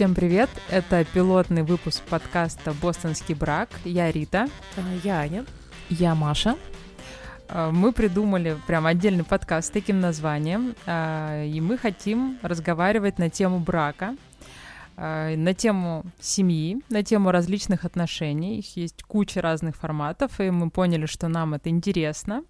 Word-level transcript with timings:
Всем 0.00 0.14
привет! 0.14 0.48
Это 0.70 1.04
пилотный 1.04 1.62
выпуск 1.62 2.02
подкаста 2.08 2.72
«Бостонский 2.72 3.34
брак». 3.34 3.68
Я 3.84 4.10
Рита. 4.10 4.48
А, 4.78 4.80
я 5.04 5.18
Аня. 5.18 5.44
Я 5.90 6.14
Маша. 6.14 6.56
А, 7.50 7.70
мы 7.70 7.92
придумали 7.92 8.56
прям 8.66 8.86
отдельный 8.86 9.24
подкаст 9.24 9.68
с 9.68 9.70
таким 9.70 10.00
названием, 10.00 10.74
а, 10.86 11.44
и 11.44 11.60
мы 11.60 11.76
хотим 11.76 12.38
разговаривать 12.40 13.18
на 13.18 13.28
тему 13.28 13.58
брака, 13.58 14.16
на 15.00 15.54
тему 15.54 16.04
семьи, 16.20 16.82
на 16.90 17.02
тему 17.02 17.30
различных 17.30 17.84
отношений. 17.84 18.58
Их 18.58 18.76
есть 18.76 19.02
куча 19.02 19.40
разных 19.40 19.76
форматов, 19.76 20.40
и 20.40 20.50
мы 20.50 20.70
поняли, 20.70 21.06
что 21.06 21.28
нам 21.28 21.54
это 21.54 21.70
интересно. 21.70 22.44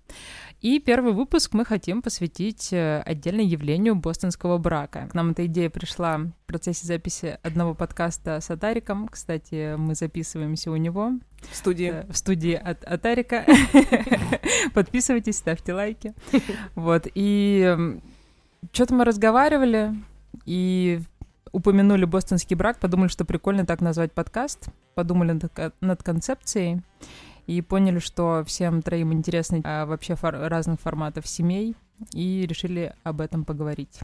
И 0.61 0.79
первый 0.79 1.15
выпуск 1.15 1.55
мы 1.55 1.65
хотим 1.65 2.03
посвятить 2.03 2.71
э, 2.73 3.01
отдельно 3.07 3.41
явлению 3.41 3.95
бостонского 3.95 4.59
брака. 4.59 5.09
К 5.11 5.15
нам 5.15 5.31
эта 5.31 5.47
идея 5.47 5.71
пришла 5.71 6.19
в 6.19 6.33
процессе 6.47 6.87
записи 6.87 7.39
одного 7.43 7.75
подкаста 7.75 8.41
с 8.41 8.51
Атариком. 8.51 9.09
Кстати, 9.09 9.77
мы 9.77 9.95
записываемся 9.95 10.71
у 10.71 10.77
него. 10.77 11.13
В 11.51 11.57
студии. 11.57 11.91
Э, 11.91 12.13
в 12.13 12.17
студии 12.17 12.53
от 12.53 12.85
Атарика. 12.85 13.47
Подписывайтесь, 14.75 15.39
ставьте 15.39 15.73
лайки. 15.73 16.13
Вот. 16.75 17.07
И 17.15 17.99
что-то 18.73 18.95
мы 18.95 19.05
разговаривали, 19.07 19.95
и 20.45 21.01
упомянули 21.53 22.05
бостонский 22.05 22.57
брак, 22.57 22.79
подумали, 22.79 23.09
что 23.09 23.25
прикольно 23.25 23.67
так 23.67 23.81
назвать 23.81 24.13
подкаст, 24.13 24.69
подумали 24.95 25.39
над 25.81 26.03
концепцией 26.03 26.83
и 27.47 27.63
поняли, 27.63 27.99
что 27.99 28.45
всем 28.47 28.83
троим 28.83 29.13
интересны 29.13 29.61
а, 29.65 29.87
вообще 29.87 30.15
фор- 30.15 30.49
разных 30.49 30.81
форматов 30.81 31.27
семей, 31.27 31.75
и 32.13 32.47
решили 32.47 32.95
об 33.03 33.21
этом 33.21 33.45
поговорить. 33.45 34.01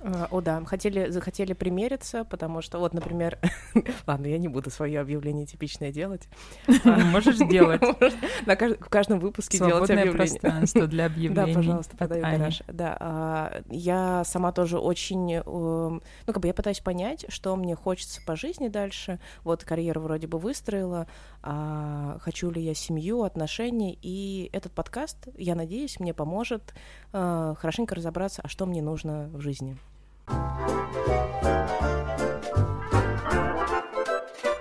А, 0.00 0.28
о, 0.30 0.40
да, 0.40 0.64
хотели, 0.64 1.10
захотели 1.10 1.54
примериться, 1.54 2.24
потому 2.24 2.62
что, 2.62 2.78
вот, 2.78 2.94
например, 2.94 3.38
ладно, 4.06 4.26
я 4.26 4.38
не 4.38 4.46
буду 4.46 4.70
свое 4.70 5.00
объявление 5.00 5.44
типичное 5.44 5.90
делать. 5.90 6.28
Можешь 6.84 7.38
делать. 7.38 7.82
На 8.46 8.54
в 8.54 8.88
каждом 8.88 9.18
выпуске 9.18 9.58
делать 9.58 9.90
объявление. 9.90 10.12
пространство 10.12 10.86
для 10.86 11.06
объявлений. 11.06 11.52
Да, 11.52 11.58
пожалуйста, 11.58 11.96
подай 11.96 12.20
гараж. 12.20 12.62
Да, 12.68 13.62
я 13.68 14.22
сама 14.24 14.52
тоже 14.52 14.78
очень, 14.78 15.34
эм, 15.34 15.44
ну, 15.44 16.32
как 16.32 16.40
бы 16.40 16.46
я 16.46 16.54
пытаюсь 16.54 16.80
понять, 16.80 17.26
что 17.28 17.56
мне 17.56 17.74
хочется 17.74 18.20
по 18.24 18.36
жизни 18.36 18.68
дальше. 18.68 19.18
Вот 19.42 19.64
карьеру 19.64 20.02
вроде 20.02 20.28
бы 20.28 20.38
выстроила, 20.38 21.08
а 21.42 22.18
хочу 22.20 22.50
ли 22.50 22.62
я 22.62 22.74
семью, 22.74 23.22
отношения, 23.22 23.96
и 24.00 24.48
этот 24.52 24.72
подкаст, 24.72 25.28
я 25.36 25.54
надеюсь, 25.56 25.98
мне 25.98 26.14
поможет 26.14 26.74
э, 27.12 27.54
хорошенько 27.58 27.96
разобраться, 27.96 28.42
а 28.44 28.48
что 28.48 28.66
мне 28.66 28.82
нужно 28.82 29.28
в 29.32 29.40
жизни. 29.40 29.76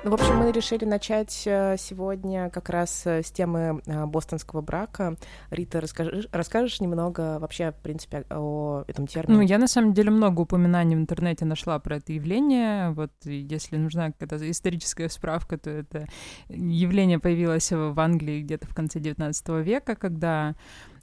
Ну, 0.08 0.12
в 0.12 0.14
общем, 0.14 0.38
мы 0.38 0.54
решили 0.54 0.86
начать 0.86 1.44
э, 1.46 1.76
сегодня 1.78 2.50
как 2.50 2.70
раз 2.70 3.06
э, 3.06 3.22
с 3.22 3.30
темы 3.30 3.82
э, 3.86 4.06
бостонского 4.06 4.62
брака. 4.62 5.18
Рита, 5.50 5.82
расскажи, 5.82 6.30
расскажешь 6.32 6.80
немного 6.80 7.40
вообще, 7.40 7.72
в 7.72 7.82
принципе, 7.82 8.23
о 8.30 8.86
этом 8.88 9.06
термине? 9.06 9.38
Ну, 9.38 9.42
я 9.42 9.58
на 9.58 9.68
самом 9.68 9.94
деле 9.94 10.10
много 10.10 10.40
упоминаний 10.40 10.95
в 10.95 11.00
интернете 11.00 11.44
нашла 11.44 11.78
про 11.80 11.98
это 11.98 12.14
явление. 12.14 12.92
Вот 12.92 13.12
если 13.26 13.76
нужна 13.76 14.14
какая-то 14.14 14.50
историческая 14.50 15.10
справка, 15.10 15.58
то 15.58 15.70
это 15.72 16.08
явление 16.48 17.20
появилось 17.20 17.70
в 17.73 18.00
Англии 18.00 18.44
где-то 18.44 18.66
в 18.66 18.73
конце 18.73 19.02
19 19.02 19.50
века, 19.66 19.98
когда 19.98 20.56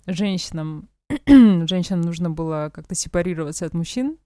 женщинам 0.06 0.88
женщинам 1.28 2.00
нужно 2.00 2.30
было 2.30 2.70
как-то 2.72 2.94
сепарироваться 2.94 3.66
от 3.66 3.74
мужчин, 3.74 4.16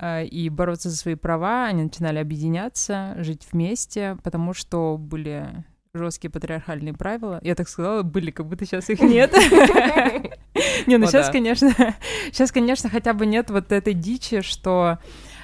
и 0.00 0.50
бороться 0.50 0.90
за 0.90 0.96
свои 0.96 1.14
права, 1.14 1.66
они 1.66 1.84
начинали 1.84 2.18
объединяться, 2.18 3.14
жить 3.18 3.46
вместе, 3.50 4.18
потому 4.22 4.52
что 4.52 4.96
были 4.98 5.64
жесткие 5.96 6.30
патриархальные 6.30 6.94
правила. 6.94 7.40
Я 7.42 7.54
так 7.54 7.68
сказала, 7.68 8.02
были, 8.02 8.30
как 8.30 8.46
будто 8.46 8.64
сейчас 8.64 8.90
их 8.90 9.00
нет. 9.00 9.32
Не, 10.86 10.98
ну 10.98 11.06
сейчас, 11.06 11.30
конечно, 11.30 11.70
сейчас, 12.30 12.52
конечно, 12.52 12.88
хотя 12.90 13.12
бы 13.12 13.26
нет 13.26 13.50
вот 13.50 13.72
этой 13.72 13.94
дичи, 13.94 14.40
что 14.42 14.98
э, 14.98 15.35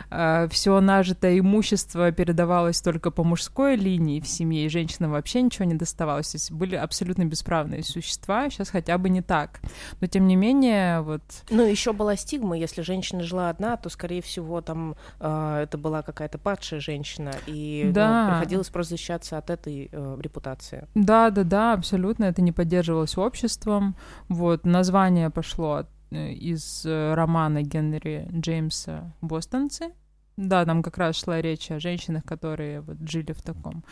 все 0.50 0.81
нажитое 0.81 1.39
имущество 1.39 2.11
передавалось 2.12 2.81
только 2.81 3.11
по 3.11 3.25
мужской 3.25 3.77
линии 3.77 4.21
в 4.21 4.28
семье, 4.28 4.67
и 4.67 4.69
женщинам 4.69 5.12
вообще 5.12 5.43
ничего 5.43 5.65
не 5.65 5.75
доставалось. 5.75 6.31
То 6.31 6.37
есть 6.37 6.53
были 6.53 6.77
абсолютно 6.77 7.25
бесправные 7.25 7.83
существа, 7.83 8.49
сейчас 8.51 8.71
хотя 8.71 8.99
бы 8.99 9.09
не 9.09 9.22
так. 9.22 9.61
Но 10.01 10.06
тем 10.06 10.27
не 10.27 10.37
менее, 10.37 11.01
вот... 11.01 11.22
Ну, 11.51 11.65
еще 11.67 11.93
была 11.93 12.17
стигма, 12.17 12.56
если 12.56 12.83
женщина 12.83 13.22
жила 13.22 13.51
одна, 13.51 13.77
то, 13.77 13.89
скорее 13.89 14.22
всего, 14.22 14.61
там 14.61 14.97
э, 15.21 15.61
это 15.62 15.78
была 15.78 16.03
какая-то 16.03 16.39
падшая 16.39 16.81
женщина, 16.81 17.33
и 17.47 17.84
ну, 17.87 17.93
да. 17.93 18.25
ну, 18.25 18.31
приходилось 18.33 18.69
просто 18.69 18.95
защищаться 18.95 19.39
от 19.39 19.51
этой 19.51 19.89
э, 19.91 20.17
репутации. 20.21 20.87
Да, 20.95 21.31
да, 21.31 21.45
да, 21.45 21.72
абсолютно, 21.72 22.25
это 22.25 22.43
не 22.43 22.53
поддерживалось 22.53 23.17
обществом. 23.17 23.97
Вот, 24.28 24.65
название 24.65 25.31
пошло 25.31 25.75
от 25.75 25.89
э, 26.11 26.33
из 26.33 26.84
э, 26.84 27.15
романа 27.15 27.62
Генри 27.62 28.28
Джеймса 28.33 29.12
«Бостонцы», 29.21 29.93
да, 30.37 30.65
там 30.65 30.82
как 30.82 30.98
раз 30.98 31.16
шла 31.16 31.41
речь 31.41 31.70
о 31.70 31.81
женщинах, 31.81 32.25
которые 32.25 32.81
вот 32.81 32.98
жили 33.09 33.32
в 33.32 33.43
таком 33.43 33.84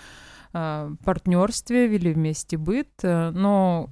э, 0.53 0.95
партнерстве, 1.05 1.87
вели 1.87 2.13
вместе 2.13 2.57
быт, 2.57 2.91
э, 3.03 3.31
но 3.31 3.91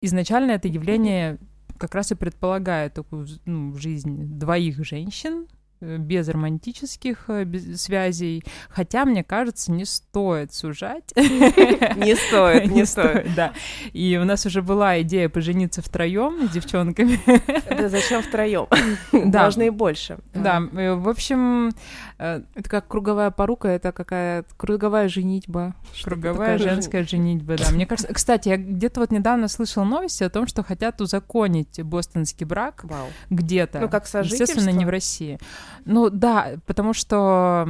изначально 0.00 0.52
это 0.52 0.68
явление 0.68 1.38
как 1.78 1.94
раз 1.94 2.12
и 2.12 2.14
предполагает 2.14 2.94
такую 2.94 3.26
ну, 3.44 3.74
жизнь 3.74 4.38
двоих 4.38 4.84
женщин, 4.84 5.48
без 5.82 6.28
романтических 6.28 7.24
э, 7.28 7.44
без 7.44 7.82
связей, 7.82 8.44
хотя, 8.68 9.04
мне 9.04 9.24
кажется, 9.24 9.72
не 9.72 9.84
стоит 9.84 10.54
сужать. 10.54 11.12
Не 11.16 12.16
стоит, 12.16 12.70
не 12.70 12.84
стоит. 12.84 13.34
Да. 13.34 13.52
И 13.92 14.18
у 14.20 14.24
нас 14.24 14.46
уже 14.46 14.62
была 14.62 15.00
идея 15.02 15.28
пожениться 15.28 15.82
втроем 15.82 16.48
с 16.48 16.50
девчонками. 16.50 17.20
Да 17.68 17.88
зачем 17.88 18.22
втроем? 18.22 18.66
Должны 19.30 19.66
и 19.68 19.70
больше. 19.70 20.18
Да, 20.34 20.62
э, 20.72 20.94
в 20.94 21.08
общем... 21.08 21.72
Это 22.18 22.44
как 22.68 22.86
круговая 22.86 23.32
порука, 23.32 23.68
это 23.68 23.90
какая 23.90 24.44
круговая 24.56 25.08
женитьба. 25.08 25.74
Круговая 26.04 26.56
женская 26.58 27.04
женитьба, 27.04 27.56
да. 27.56 27.70
Мне 27.72 27.86
кажется... 27.86 28.12
Кстати, 28.12 28.48
я 28.48 28.56
где-то 28.56 29.00
вот 29.00 29.10
недавно 29.10 29.48
слышала 29.48 29.84
новости 29.84 30.22
о 30.22 30.30
том, 30.30 30.46
что 30.46 30.62
хотят 30.62 31.00
узаконить 31.00 31.82
бостонский 31.82 32.46
брак 32.46 32.84
где-то. 33.30 33.80
Ну, 33.80 33.88
как 33.88 34.06
сожительство. 34.06 34.44
Естественно, 34.44 34.76
не 34.76 34.84
в 34.84 34.88
России. 34.88 35.38
Ну 35.84 36.10
да, 36.10 36.54
потому 36.66 36.92
что, 36.92 37.66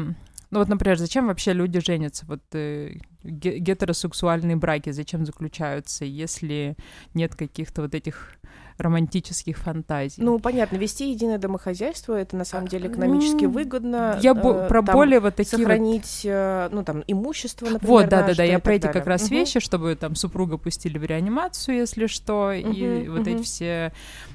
ну 0.51 0.59
вот, 0.59 0.69
например, 0.69 0.99
зачем 0.99 1.27
вообще 1.27 1.53
люди 1.53 1.81
женятся? 1.81 2.27
Вот 2.27 2.43
э, 2.53 2.97
гетеросексуальные 3.25 4.57
браки 4.57 4.91
зачем 4.91 5.25
заключаются, 5.27 6.05
если 6.05 6.77
нет 7.15 7.35
каких-то 7.35 7.83
вот 7.83 7.95
этих 7.95 8.37
романтических 8.79 9.59
фантазий. 9.59 10.23
Ну, 10.23 10.39
понятно, 10.39 10.77
вести 10.77 11.11
единое 11.11 11.39
домохозяйство 11.39 12.15
это 12.15 12.37
на 12.37 12.45
самом 12.45 12.69
деле 12.69 12.89
экономически 12.89 13.45
выгодно. 13.45 14.19
Я 14.23 14.33
э, 14.33 14.69
про 14.69 14.83
там, 14.83 14.95
более 14.95 15.21
вот 15.21 15.37
такие 15.37 15.59
сохранить, 15.59 16.21
вот... 16.25 16.31
э, 16.31 16.69
ну 16.73 16.85
там 16.85 17.03
имущество, 17.07 17.67
например. 17.67 17.91
Вот, 17.91 18.09
да, 18.09 18.27
да, 18.27 18.35
да, 18.35 18.45
я 18.45 18.59
про 18.59 18.75
эти 18.75 18.83
далее. 18.83 19.01
как 19.01 19.07
раз 19.07 19.25
угу. 19.25 19.35
вещи, 19.35 19.61
чтобы 19.61 19.95
там 19.97 20.15
супруга 20.15 20.59
пустили 20.59 20.99
в 20.99 21.05
реанимацию, 21.05 21.79
если 21.79 22.07
что, 22.07 22.47
угу, 22.49 22.73
и 22.73 23.09
угу. 23.09 23.19
вот 23.19 23.27
эти 23.27 23.43
все 23.43 23.93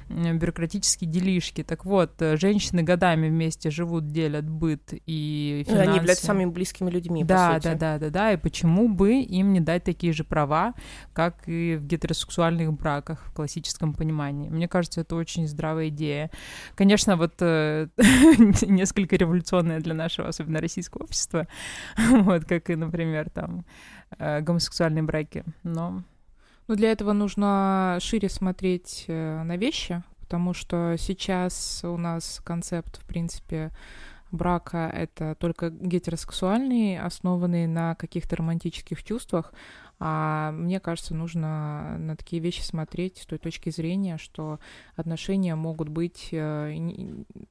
бюрократические 0.08 1.10
делишки. 1.10 1.62
Так 1.62 1.84
вот, 1.84 2.20
э, 2.20 2.36
женщины 2.36 2.82
годами 2.82 3.28
вместе 3.28 3.70
живут, 3.70 4.10
делят 4.10 4.48
быт 4.48 4.94
и 5.06 5.64
финансы. 5.66 5.88
Они 5.88 5.96
являются 5.96 6.26
самыми 6.26 6.50
близкими 6.50 6.90
людьми, 6.90 7.24
да, 7.24 7.48
по 7.48 7.54
сути. 7.54 7.64
Да, 7.64 7.74
да, 7.74 7.98
да, 7.98 8.10
да, 8.10 8.32
и 8.32 8.36
почему 8.36 8.88
бы 8.88 9.20
им 9.20 9.52
не 9.52 9.60
дать 9.60 9.84
такие 9.84 10.12
же 10.12 10.24
права, 10.24 10.74
как 11.12 11.46
и 11.46 11.76
в 11.76 11.84
гетеросексуальных 11.84 12.72
браках 12.72 13.26
в 13.26 13.32
классическом 13.32 13.92
понимании? 13.92 14.27
Мне 14.32 14.68
кажется, 14.68 15.00
это 15.00 15.16
очень 15.16 15.46
здравая 15.46 15.88
идея. 15.88 16.30
Конечно, 16.74 17.16
вот 17.16 17.34
э, 17.40 17.88
несколько 18.62 19.16
революционная 19.16 19.80
для 19.80 19.94
нашего, 19.94 20.28
особенно 20.28 20.60
российского 20.60 21.04
общества, 21.04 21.46
вот, 21.96 22.44
как 22.44 22.70
и, 22.70 22.76
например, 22.76 23.30
там, 23.30 23.64
э, 24.18 24.40
гомосексуальные 24.40 25.02
браки, 25.02 25.44
но 25.62 26.02
ну, 26.68 26.74
для 26.74 26.92
этого 26.92 27.14
нужно 27.14 27.96
шире 27.98 28.28
смотреть 28.28 29.06
э, 29.08 29.42
на 29.42 29.56
вещи, 29.56 30.02
потому 30.20 30.52
что 30.52 30.96
сейчас 30.98 31.80
у 31.82 31.96
нас 31.96 32.42
концепт, 32.44 33.00
в 33.02 33.06
принципе, 33.06 33.70
брака— 34.30 34.90
это 34.94 35.34
только 35.34 35.70
гетеросексуальный, 35.70 36.98
основанный 36.98 37.66
на 37.66 37.94
каких-то 37.94 38.36
романтических 38.36 39.02
чувствах, 39.02 39.54
а 40.00 40.52
мне 40.52 40.80
кажется, 40.80 41.14
нужно 41.14 41.96
на 41.98 42.16
такие 42.16 42.40
вещи 42.40 42.62
смотреть 42.62 43.18
с 43.18 43.26
той 43.26 43.38
точки 43.38 43.70
зрения, 43.70 44.16
что 44.16 44.60
отношения 44.94 45.54
могут 45.54 45.88
быть 45.88 46.28
э, 46.30 46.74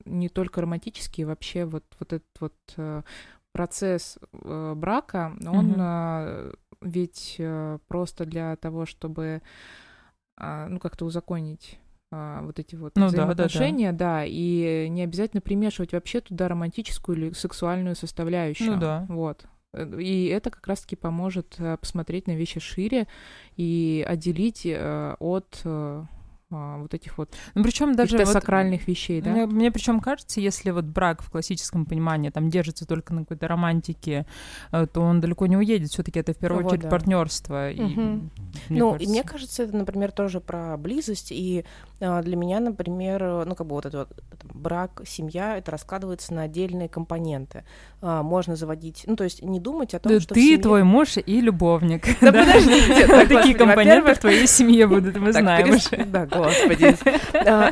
не 0.05 0.29
только 0.29 0.61
романтические, 0.61 1.27
вообще 1.27 1.65
вот, 1.65 1.83
вот 1.99 2.13
этот 2.13 2.39
вот 2.39 2.55
э, 2.77 3.03
процесс 3.51 4.17
э, 4.31 4.73
брака, 4.75 5.35
он 5.45 5.75
э, 5.77 6.51
ведь 6.81 7.41
просто 7.87 8.25
для 8.25 8.55
того, 8.55 8.85
чтобы 8.85 9.41
э, 10.39 10.67
ну 10.69 10.79
как-то 10.79 11.05
узаконить 11.05 11.79
а, 12.09 12.41
вот 12.43 12.57
эти 12.57 12.75
вот 12.75 12.95
ну, 12.95 13.07
взаимоотношения, 13.07 13.91
да, 13.91 13.97
да, 13.97 14.05
да. 14.05 14.19
да, 14.19 14.25
и 14.25 14.87
не 14.89 15.03
обязательно 15.03 15.41
примешивать 15.41 15.91
вообще 15.91 16.21
туда 16.21 16.47
романтическую 16.47 17.17
или 17.17 17.33
сексуальную 17.33 17.97
составляющую. 17.97 18.73
Ну 18.73 18.79
да. 18.79 19.05
Вот. 19.09 19.45
И 19.99 20.25
это 20.27 20.49
как 20.49 20.65
раз-таки 20.67 20.95
поможет 20.95 21.55
э, 21.59 21.77
посмотреть 21.77 22.27
на 22.27 22.31
вещи 22.31 22.59
шире 22.59 23.07
и 23.55 24.05
отделить 24.07 24.65
э, 24.65 25.15
от 25.19 25.61
э, 25.63 26.03
а, 26.49 26.77
вот 26.77 26.93
этих 26.93 27.17
вот 27.17 27.33
ну, 27.55 27.63
причем 27.63 27.93
даже 27.93 28.17
вот, 28.17 28.27
сакральных 28.27 28.87
вещей, 28.87 29.21
да? 29.21 29.31
Мне, 29.31 29.45
мне 29.47 29.71
причем 29.71 29.99
кажется, 29.99 30.39
если 30.39 30.71
вот 30.71 30.85
брак 30.85 31.21
в 31.21 31.29
классическом 31.29 31.85
понимании 31.85 32.29
там 32.29 32.49
держится 32.49 32.85
только 32.85 33.13
на 33.13 33.23
какой-то 33.23 33.49
романтике, 33.49 34.25
то 34.71 35.01
он 35.01 35.19
далеко 35.19 35.45
не 35.47 35.57
уедет. 35.57 35.89
Все-таки 35.89 36.21
это 36.21 36.33
в 36.33 36.37
первую 36.37 36.63
вот, 36.63 36.71
очередь 36.71 36.83
да. 36.83 36.89
партнерство. 36.89 37.69
Угу. 37.69 37.81
И, 38.69 38.73
ну, 38.73 38.91
кажется... 38.91 39.03
и 39.03 39.07
мне 39.11 39.23
кажется, 39.23 39.63
это, 39.63 39.75
например, 39.75 40.13
тоже 40.13 40.39
про 40.39 40.77
близость. 40.77 41.33
И 41.33 41.65
для 41.99 42.35
меня, 42.35 42.59
например, 42.59 43.45
ну 43.45 43.55
как 43.55 43.67
бы 43.67 43.75
вот 43.75 43.85
этот 43.85 44.09
вот, 44.09 44.53
брак, 44.53 45.01
семья, 45.05 45.57
это 45.57 45.71
раскладывается 45.71 46.33
на 46.33 46.43
отдельные 46.43 46.89
компоненты. 46.89 47.63
А, 48.01 48.21
можно 48.21 48.55
заводить, 48.55 49.03
ну 49.07 49.15
то 49.15 49.23
есть 49.23 49.41
не 49.41 49.59
думать 49.59 49.93
о 49.93 49.99
том, 49.99 50.11
да 50.11 50.19
что 50.19 50.35
ты, 50.35 50.41
семье... 50.41 50.57
твой 50.57 50.83
муж 50.83 51.17
и 51.17 51.41
любовник. 51.41 52.05
Да 52.21 52.31
подождите, 52.31 53.07
такие 53.27 53.55
компоненты 53.55 54.13
в 54.13 54.19
твоей 54.19 54.47
семье 54.47 54.87
будут, 54.87 55.17
мы 55.17 55.31
знаем 55.33 55.69
уже. 55.75 56.05
Да, 56.05 56.25
господи. 56.25 56.95
А, 57.33 57.71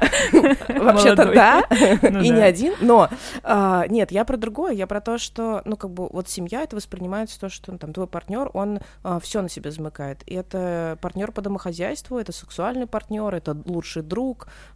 вообще-то 0.69 1.31
да, 1.33 1.63
ну 2.01 2.21
и 2.21 2.29
не 2.29 2.41
один, 2.41 2.73
но 2.81 3.09
а, 3.43 3.85
нет, 3.87 4.11
я 4.11 4.25
про 4.25 4.37
другое, 4.37 4.73
я 4.73 4.87
про 4.87 5.01
то, 5.01 5.17
что, 5.17 5.61
ну, 5.65 5.75
как 5.75 5.91
бы, 5.91 6.07
вот 6.07 6.29
семья, 6.29 6.63
это 6.63 6.75
воспринимается 6.75 7.39
то, 7.39 7.49
что 7.49 7.71
ну, 7.71 7.77
там 7.77 7.93
твой 7.93 8.07
партнер, 8.07 8.49
он 8.53 8.79
а, 9.03 9.19
все 9.19 9.41
на 9.41 9.49
себя 9.49 9.71
замыкает. 9.71 10.23
И 10.25 10.33
это 10.33 10.97
партнер 11.01 11.31
по 11.31 11.41
домохозяйству, 11.41 12.17
это 12.17 12.31
сексуальный 12.31 12.87
партнер, 12.87 13.33
это 13.33 13.57
лучший 13.65 14.01
друг, 14.01 14.14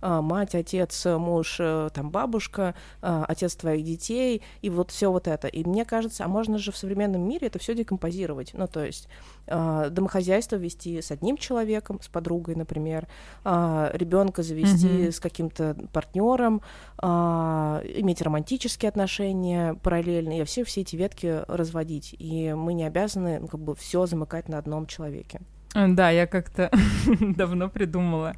мать, 0.01 0.55
отец, 0.55 1.05
муж, 1.05 1.57
э, 1.59 1.89
там, 1.93 2.09
бабушка, 2.11 2.75
отец 3.01 3.55
твоих 3.55 3.83
детей, 3.83 4.41
и 4.61 4.69
вот 4.69 4.91
все 4.91 5.11
вот 5.11 5.27
это. 5.27 5.47
И 5.47 5.63
мне 5.63 5.85
кажется, 5.85 6.25
а 6.25 6.27
можно 6.27 6.57
же 6.57 6.71
в 6.71 6.77
современном 6.77 7.27
мире 7.27 7.47
это 7.47 7.59
все 7.59 7.73
декомпозировать. 7.75 8.51
Ну, 8.53 8.67
то 8.67 8.83
есть 8.83 9.07
домохозяйство 9.47 10.57
вести 10.57 11.01
с 11.01 11.11
одним 11.11 11.37
человеком, 11.37 11.99
с 12.01 12.07
подругой, 12.07 12.55
например, 12.55 13.07
ребенка 13.43 14.43
завести 14.43 14.87
mm-hmm. 14.87 15.11
с 15.11 15.19
каким-то 15.19 15.75
партнером, 15.91 16.61
а, 16.97 17.81
иметь 17.83 18.21
романтические 18.21 18.89
отношения 18.89 19.75
параллельно, 19.75 20.39
и 20.39 20.43
все, 20.43 20.63
все 20.63 20.81
эти 20.81 20.95
ветки 20.95 21.43
разводить. 21.47 22.15
И 22.17 22.53
мы 22.53 22.73
не 22.73 22.83
обязаны 22.83 23.39
ну, 23.39 23.47
как 23.47 23.59
бы 23.59 23.75
все 23.75 24.05
замыкать 24.05 24.49
на 24.49 24.57
одном 24.57 24.85
человеке. 24.85 25.41
Да, 25.73 26.09
я 26.09 26.27
как-то 26.27 26.71
давно 27.19 27.69
придумала 27.69 28.35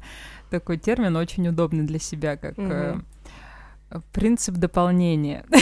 такой 0.50 0.76
термин, 0.76 1.16
очень 1.16 1.48
удобный 1.48 1.84
для 1.84 1.98
себя, 1.98 2.36
как 2.36 2.56
mm-hmm. 2.56 3.04
Принцип 4.12 4.56
дополнения. 4.56 5.44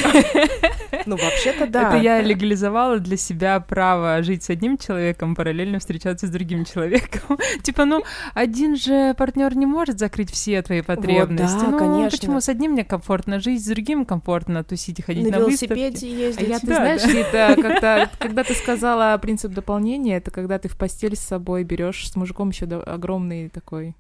Ну, 1.07 1.17
вообще-то 1.17 1.67
да. 1.67 1.89
Это 1.89 1.97
я 1.97 2.21
легализовала 2.21 2.99
для 2.99 3.17
себя 3.17 3.61
право 3.61 4.23
жить 4.23 4.43
с 4.43 4.51
одним 4.51 4.77
человеком, 4.77 5.35
параллельно 5.35 5.79
встречаться 5.79 6.27
с 6.27 6.31
другим 6.31 6.65
человеком. 6.65 7.39
Типа, 7.63 7.85
ну, 7.85 8.03
один 8.35 8.77
же 8.77 9.15
партнер 9.15 9.57
не 9.57 9.67
может 9.67 9.99
закрыть 9.99 10.31
все 10.31 10.61
твои 10.63 10.83
потребности. 10.83 11.55
Вот, 11.55 11.65
да, 11.65 11.71
ну, 11.71 11.79
конечно. 11.79 12.19
почему 12.19 12.41
с 12.41 12.49
одним 12.49 12.73
мне 12.73 12.85
комфортно 12.85 13.41
жить, 13.41 13.65
с 13.65 13.69
другим 13.69 14.05
комфортно 14.05 14.63
тусить 14.63 14.99
и 14.99 15.03
ходить 15.03 15.25
на, 15.25 15.39
на 15.39 15.41
велосипеде 15.41 16.11
ездить. 16.11 16.49
А 16.49 16.51
я, 16.51 16.59
ты 16.59 16.67
да, 16.67 16.75
знаешь, 16.75 17.03
да. 17.03 17.19
это 17.19 17.63
когда, 17.63 18.11
когда 18.19 18.45
ты 18.45 18.55
сказала 18.55 19.17
принцип 19.19 19.53
дополнения, 19.53 20.17
это 20.17 20.31
когда 20.31 20.59
ты 20.59 20.69
в 20.69 20.77
постель 20.77 21.17
с 21.17 21.21
собой 21.21 21.65
берешь 21.65 22.11
с 22.11 22.17
мужиком 22.17 22.51
еще 22.51 22.67
огромный 22.67 23.49
такой 23.49 23.95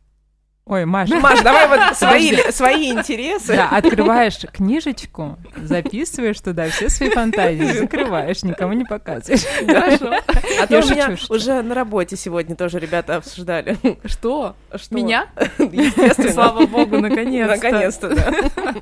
Ой, 0.66 0.84
Маша. 0.84 1.16
Маш, 1.16 1.40
давай 1.40 1.66
вот 1.68 1.80
свои, 1.96 2.36
свои 2.50 2.92
интересы. 2.92 3.56
Да, 3.56 3.68
открываешь 3.70 4.38
книжечку, 4.52 5.36
записываешь 5.56 6.40
туда 6.40 6.68
все 6.68 6.88
свои 6.88 7.10
фантазии, 7.10 7.78
закрываешь, 7.78 8.42
никому 8.42 8.74
не 8.74 8.84
показываешь. 8.84 9.44
Хорошо. 9.66 10.14
А 10.60 10.66
то 10.66 10.78
у 10.78 10.82
меня 10.82 11.16
уже 11.28 11.62
на 11.62 11.74
работе 11.74 12.16
сегодня 12.16 12.54
тоже 12.54 12.78
ребята 12.78 13.16
обсуждали. 13.16 13.76
Что? 14.04 14.54
Что? 14.74 14.94
Меня? 14.94 15.26
Естественно. 15.58 16.32
Слава 16.32 16.66
богу, 16.66 16.98
наконец-то. 16.98 17.56
Наконец-то, 17.56 18.14
да. 18.14 18.74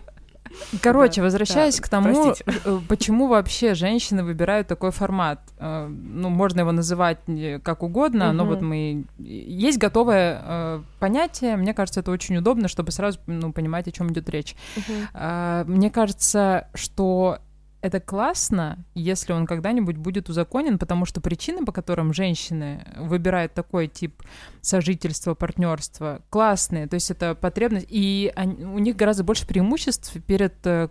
Короче, 0.83 1.21
да, 1.21 1.25
возвращаясь 1.25 1.77
да, 1.77 1.83
к 1.83 1.89
тому, 1.89 2.25
простите. 2.25 2.61
Э, 2.65 2.81
почему 2.89 3.29
вообще 3.29 3.75
женщины 3.75 4.25
выбирают 4.25 4.69
такой 4.69 4.91
формат. 4.91 5.41
Э, 5.59 5.87
ну, 5.89 6.29
можно 6.29 6.61
его 6.61 6.73
называть 6.73 7.19
как 7.63 7.83
угодно, 7.83 8.29
угу. 8.29 8.37
но 8.37 8.45
вот 8.45 8.61
мы... 8.61 9.05
Есть 9.19 9.79
готовое 9.79 10.43
э, 10.43 10.83
понятие, 10.99 11.57
мне 11.57 11.75
кажется, 11.75 12.01
это 12.01 12.11
очень 12.11 12.37
удобно, 12.37 12.69
чтобы 12.69 12.91
сразу 12.93 13.19
ну, 13.27 13.53
понимать, 13.53 13.89
о 13.89 13.93
чем 13.93 14.11
идет 14.13 14.29
речь. 14.29 14.55
Угу. 14.77 15.73
Мне 15.73 15.91
кажется, 15.91 16.69
что 16.75 17.39
это 17.81 18.01
классно, 18.01 18.85
если 18.95 19.33
он 19.33 19.47
когда-нибудь 19.47 19.97
будет 19.97 20.29
узаконен, 20.29 20.79
потому 20.79 21.05
что 21.05 21.21
причины, 21.21 21.65
по 21.65 21.73
которым 21.73 22.13
женщины 22.13 22.85
выбирают 22.97 23.55
такой 23.55 23.87
тип 23.87 24.23
сожительства, 24.61 25.35
партнерства, 25.35 26.23
классные. 26.29 26.89
То 26.89 26.95
есть 26.95 27.11
это 27.11 27.35
потребность, 27.35 27.87
и 27.89 28.33
они, 28.35 28.65
у 28.65 28.79
них 28.79 28.97
гораздо 28.97 29.23
больше 29.23 29.47
преимуществ 29.47 30.13
перед 30.27 30.55
э, 30.67 30.89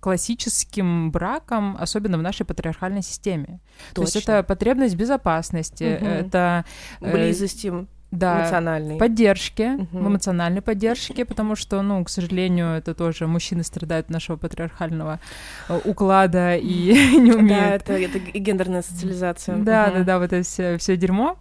классическим 0.00 1.10
браком, 1.10 1.76
особенно 1.78 2.16
в 2.16 2.22
нашей 2.22 2.46
патриархальной 2.46 3.02
системе. 3.02 3.60
Точно. 3.90 3.94
То 3.94 4.02
есть 4.02 4.16
это 4.16 4.42
потребность 4.42 4.96
безопасности, 4.96 5.98
угу. 6.00 6.06
это 6.06 6.64
э, 7.00 7.12
близости 7.12 7.86
да, 8.10 8.40
эмоциональной 8.42 8.96
поддержки, 8.96 9.74
угу. 9.74 9.98
в 9.98 10.08
эмоциональной 10.08 10.62
поддержке, 10.62 11.24
потому 11.24 11.54
что, 11.54 11.80
ну, 11.82 12.02
к 12.04 12.08
сожалению, 12.08 12.70
это 12.76 12.94
тоже 12.94 13.26
мужчины 13.26 13.62
страдают 13.62 14.06
от 14.06 14.10
нашего 14.10 14.36
патриархального 14.36 15.20
э, 15.68 15.80
уклада 15.84 16.56
и 16.56 17.16
не 17.18 17.32
умеют. 17.32 17.84
Да, 17.86 17.98
это, 17.98 18.18
это 18.18 18.18
гендерная 18.18 18.82
социализация. 18.82 19.56
Да, 19.56 19.86
угу. 19.86 19.98
да, 19.98 20.04
да, 20.04 20.18
вот 20.18 20.32
это 20.32 20.42
все, 20.42 20.76
все 20.78 20.96
дерьмо. 20.96 21.38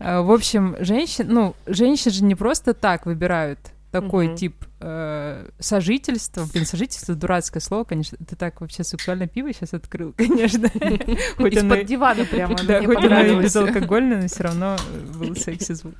Э, 0.00 0.20
в 0.20 0.32
общем, 0.32 0.76
женщин, 0.80 1.26
ну, 1.28 1.54
женщины 1.66 2.12
же 2.12 2.24
не 2.24 2.34
просто 2.34 2.74
так 2.74 3.06
выбирают 3.06 3.60
такой 3.90 4.28
угу. 4.28 4.36
тип 4.36 4.54
э, 4.80 5.48
сожительства. 5.58 6.46
Блин, 6.52 6.66
сожительство 6.66 7.14
дурацкое 7.14 7.60
слово, 7.60 7.84
конечно. 7.84 8.18
Ты 8.18 8.36
так 8.36 8.60
вообще 8.60 8.84
сексуальное 8.84 9.26
пиво 9.26 9.52
сейчас 9.52 9.74
открыл, 9.74 10.12
конечно. 10.16 10.66
Из-под 10.66 11.86
дивана 11.86 12.24
прямо. 12.24 12.56
Да, 12.66 12.82
хоть 12.82 13.04
оно 13.04 13.20
и 13.20 13.42
безалкогольное, 13.42 14.22
но 14.22 14.28
все 14.28 14.44
равно 14.44 14.76
был 15.14 15.34
секси 15.36 15.72
звук. 15.72 15.94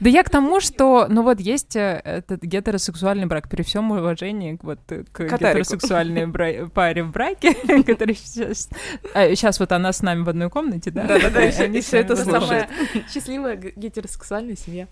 Да 0.00 0.10
я 0.10 0.22
к 0.22 0.30
тому, 0.30 0.60
что, 0.60 1.06
ну 1.08 1.22
вот 1.22 1.40
есть 1.40 1.76
э, 1.76 2.00
этот 2.04 2.42
гетеросексуальный 2.42 3.26
брак, 3.26 3.48
при 3.48 3.62
всем 3.62 3.90
уважении 3.90 4.58
вот 4.62 4.80
к 5.12 5.24
гетеросексуальной 5.24 6.28
паре 6.70 7.02
в 7.04 7.10
браке, 7.10 7.54
который 7.86 8.14
сейчас... 8.14 8.68
Сейчас 9.12 9.60
вот 9.60 9.72
она 9.72 9.92
с 9.92 10.02
нами 10.02 10.22
в 10.22 10.28
одной 10.28 10.50
комнате, 10.50 10.90
да? 10.90 11.04
Да-да-да, 11.06 11.40
они 11.40 11.80
все 11.80 11.98
это 11.98 12.16
слушают. 12.16 12.68
Счастливая 13.12 13.56
гетеросексуальная 13.56 14.56
семья. 14.56 14.88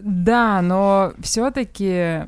Да, 0.00 0.62
но 0.62 1.12
все 1.22 1.50
таки 1.50 2.26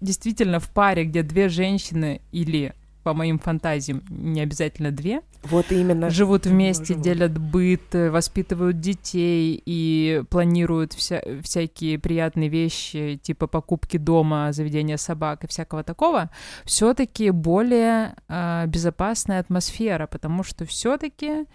действительно 0.00 0.60
в 0.60 0.70
паре, 0.70 1.04
где 1.04 1.22
две 1.22 1.48
женщины 1.48 2.20
или 2.32 2.74
по 3.02 3.14
моим 3.14 3.38
фантазиям, 3.38 4.02
не 4.10 4.40
обязательно 4.42 4.90
две. 4.90 5.22
Вот 5.44 5.72
именно. 5.72 6.10
Живут 6.10 6.44
вместе, 6.46 6.92
живут. 6.92 7.02
делят 7.02 7.38
быт, 7.38 7.94
воспитывают 7.94 8.78
детей 8.78 9.60
и 9.64 10.22
планируют 10.28 10.92
вся, 10.92 11.22
всякие 11.42 11.98
приятные 11.98 12.50
вещи, 12.50 13.18
типа 13.22 13.46
покупки 13.46 13.96
дома, 13.96 14.52
заведения 14.52 14.98
собак 14.98 15.44
и 15.44 15.46
всякого 15.46 15.82
такого. 15.82 16.30
Все-таки 16.64 17.30
более 17.30 18.16
э, 18.28 18.66
безопасная 18.66 19.40
атмосфера, 19.40 20.06
потому 20.06 20.42
что 20.42 20.66
все-таки 20.66 21.46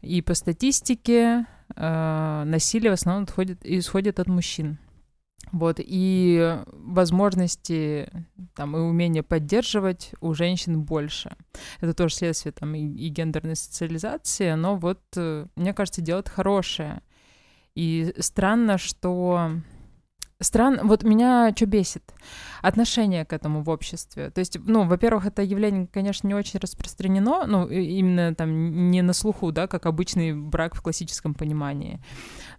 и 0.00 0.22
по 0.22 0.34
статистике 0.34 1.46
э, 1.74 2.42
насилие 2.46 2.90
в 2.90 2.94
основном 2.94 3.24
отходит, 3.24 3.58
исходит 3.64 4.18
от 4.18 4.28
мужчин. 4.28 4.78
Вот, 5.52 5.76
и 5.78 6.58
возможности 6.72 8.10
там, 8.54 8.76
и 8.76 8.80
умения 8.80 9.22
поддерживать 9.22 10.12
у 10.20 10.34
женщин 10.34 10.82
больше. 10.82 11.36
Это 11.80 11.94
тоже 11.94 12.14
следствие 12.14 12.52
там, 12.52 12.74
и, 12.74 12.80
и 12.80 13.08
гендерной 13.08 13.56
социализации, 13.56 14.52
но 14.54 14.76
вот, 14.76 15.00
э, 15.16 15.46
мне 15.54 15.72
кажется, 15.72 16.02
дело 16.02 16.24
хорошее. 16.26 17.00
И 17.74 18.12
странно, 18.18 18.78
что... 18.78 19.50
Странно, 20.38 20.82
вот 20.84 21.02
меня 21.02 21.50
что 21.56 21.64
бесит? 21.64 22.12
Отношение 22.60 23.24
к 23.24 23.32
этому 23.32 23.62
в 23.62 23.70
обществе. 23.70 24.28
То 24.30 24.40
есть, 24.40 24.58
ну, 24.66 24.86
во-первых, 24.86 25.24
это 25.24 25.42
явление, 25.42 25.86
конечно, 25.86 26.26
не 26.26 26.34
очень 26.34 26.60
распространено, 26.60 27.46
ну, 27.46 27.66
именно 27.68 28.34
там 28.34 28.90
не 28.90 29.00
на 29.00 29.14
слуху, 29.14 29.50
да, 29.52 29.66
как 29.66 29.86
обычный 29.86 30.34
брак 30.34 30.74
в 30.74 30.82
классическом 30.82 31.32
понимании. 31.32 32.02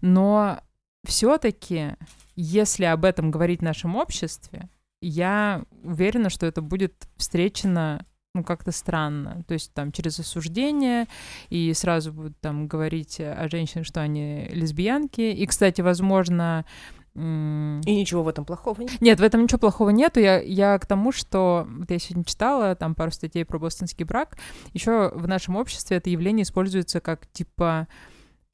Но 0.01 0.59
все-таки 1.07 1.95
если 2.37 2.85
об 2.85 3.03
этом 3.03 3.31
говорить 3.31 3.59
в 3.59 3.63
нашем 3.63 3.95
обществе, 3.95 4.69
я 5.01 5.63
уверена, 5.83 6.29
что 6.29 6.45
это 6.45 6.61
будет 6.61 6.93
встречено 7.17 8.05
ну, 8.35 8.43
как-то 8.43 8.71
странно. 8.71 9.43
То 9.47 9.55
есть 9.55 9.73
там 9.73 9.91
через 9.91 10.19
осуждение, 10.19 11.07
и 11.49 11.73
сразу 11.73 12.13
будут 12.13 12.39
там 12.39 12.67
говорить 12.67 13.19
о 13.19 13.47
женщинах, 13.49 13.87
что 13.87 14.01
они 14.01 14.47
лесбиянки. 14.51 15.21
И, 15.21 15.45
кстати, 15.47 15.81
возможно, 15.81 16.65
и 17.15 17.19
ничего 17.19 18.21
в 18.21 18.27
этом 18.27 18.45
плохого 18.45 18.79
нет? 18.81 19.01
Нет, 19.01 19.19
в 19.19 19.23
этом 19.23 19.41
ничего 19.41 19.57
плохого 19.57 19.89
нету. 19.89 20.19
Я, 20.19 20.39
я 20.39 20.77
к 20.77 20.85
тому, 20.85 21.11
что 21.11 21.67
вот 21.67 21.89
я 21.89 21.97
сегодня 21.97 22.23
читала 22.23 22.75
там 22.75 22.93
пару 22.93 23.09
статей 23.09 23.43
про 23.43 23.57
бостонский 23.57 24.05
брак. 24.05 24.37
Еще 24.73 25.11
в 25.15 25.27
нашем 25.27 25.55
обществе 25.55 25.97
это 25.97 26.11
явление 26.11 26.43
используется 26.43 26.99
как 26.99 27.25
типа 27.31 27.87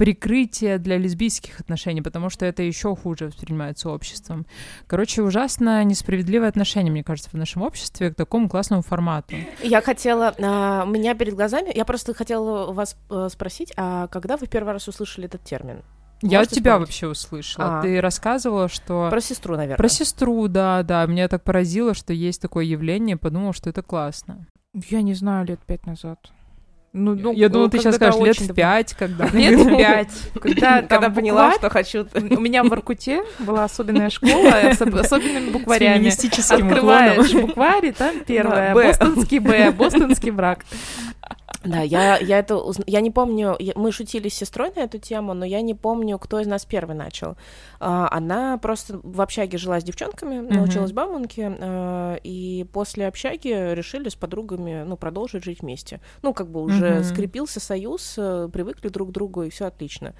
прикрытие 0.03 0.79
для 0.79 0.97
лесбийских 0.97 1.61
отношений, 1.61 2.01
потому 2.01 2.29
что 2.29 2.45
это 2.45 2.61
еще 2.61 2.93
хуже 2.93 3.27
воспринимается 3.27 3.89
обществом. 3.89 4.45
Короче, 4.85 5.21
ужасно 5.21 5.81
несправедливое 5.85 6.49
отношение, 6.49 6.91
мне 6.91 7.05
кажется, 7.05 7.29
в 7.29 7.35
нашем 7.35 7.61
обществе 7.61 8.11
к 8.11 8.15
такому 8.15 8.49
классному 8.49 8.81
формату. 8.81 9.37
Я 9.63 9.81
хотела, 9.81 10.35
а, 10.41 10.83
у 10.85 10.89
меня 10.89 11.15
перед 11.15 11.35
глазами, 11.35 11.71
я 11.73 11.85
просто 11.85 12.13
хотела 12.13 12.73
вас 12.73 12.97
а, 13.09 13.29
спросить, 13.29 13.71
а 13.77 14.07
когда 14.07 14.35
вы 14.35 14.47
первый 14.47 14.73
раз 14.73 14.89
услышали 14.89 15.27
этот 15.27 15.45
термин? 15.45 15.83
Я 16.21 16.41
от 16.41 16.49
тебя 16.49 16.71
вспомнить? 16.71 16.87
вообще 16.89 17.07
услышала. 17.07 17.79
А. 17.79 17.81
Ты 17.81 18.01
рассказывала, 18.01 18.67
что... 18.67 19.07
Про 19.09 19.21
сестру, 19.21 19.55
наверное. 19.55 19.77
Про 19.77 19.87
сестру, 19.87 20.49
да, 20.49 20.83
да. 20.83 21.05
Меня 21.05 21.29
так 21.29 21.45
поразило, 21.45 21.93
что 21.93 22.11
есть 22.11 22.41
такое 22.41 22.65
явление. 22.65 23.15
Подумала, 23.15 23.53
что 23.53 23.69
это 23.69 23.81
классно. 23.81 24.47
Я 24.73 25.01
не 25.01 25.13
знаю, 25.13 25.45
лет 25.45 25.61
пять 25.65 25.85
назад. 25.85 26.19
Ну, 26.95 27.15
ну, 27.15 27.33
я 27.33 27.49
думала, 27.49 27.71
ты 27.71 27.79
сейчас 27.79 27.95
скажешь 27.95 28.21
лет 28.21 28.39
в 28.39 28.53
пять, 28.53 28.93
когда. 28.93 29.27
Лет 29.29 29.59
в 29.59 29.77
пять. 29.77 30.11
Когда, 30.39 30.83
когда 30.83 31.09
поняла, 31.09 31.51
что 31.53 31.71
хочу. 31.71 32.05
У 32.13 32.39
меня 32.39 32.63
в 32.63 32.69
Воркуте 32.69 33.23
была 33.39 33.63
особенная 33.63 34.11
школа 34.11 34.51
с 34.73 34.81
особенными 34.81 35.49
букварями. 35.49 36.09
С 36.09 36.51
Открываешь 36.51 37.33
букварь, 37.33 37.93
там 37.93 38.19
первое. 38.25 38.75
Бостонский 38.75 39.39
Б, 39.39 39.71
бостонский 39.71 40.29
брак. 40.29 40.59
Да, 41.63 41.81
я, 41.81 42.17
я 42.17 42.39
это 42.39 42.57
уз... 42.57 42.79
я 42.85 43.01
не 43.01 43.11
помню, 43.11 43.57
мы 43.75 43.91
шутили 43.91 44.27
с 44.27 44.33
сестрой 44.33 44.71
на 44.75 44.81
эту 44.81 44.97
тему, 44.97 45.33
но 45.33 45.45
я 45.45 45.61
не 45.61 45.73
помню, 45.73 46.19
кто 46.19 46.39
из 46.39 46.47
нас 46.47 46.65
первый 46.65 46.95
начал. 46.95 47.37
А, 47.79 48.07
она 48.11 48.57
просто 48.57 48.99
в 49.03 49.21
общаге 49.21 49.57
жила 49.57 49.79
с 49.79 49.83
девчонками, 49.83 50.35
uh-huh. 50.35 50.53
научилась 50.53 50.91
бамонке, 50.91 51.55
а, 51.59 52.15
и 52.23 52.65
после 52.73 53.07
общаги 53.07 53.73
решили 53.73 54.09
с 54.09 54.15
подругами, 54.15 54.83
ну, 54.83 54.97
продолжить 54.97 55.43
жить 55.43 55.61
вместе. 55.61 56.01
Ну, 56.21 56.33
как 56.33 56.49
бы 56.49 56.61
уже 56.61 56.87
uh-huh. 56.87 57.03
скрепился 57.03 57.59
союз, 57.59 58.15
э, 58.17 58.49
привыкли 58.51 58.89
друг 58.89 59.09
к 59.09 59.11
другу, 59.11 59.43
и 59.43 59.49
все 59.49 59.65
отлично. 59.65 60.13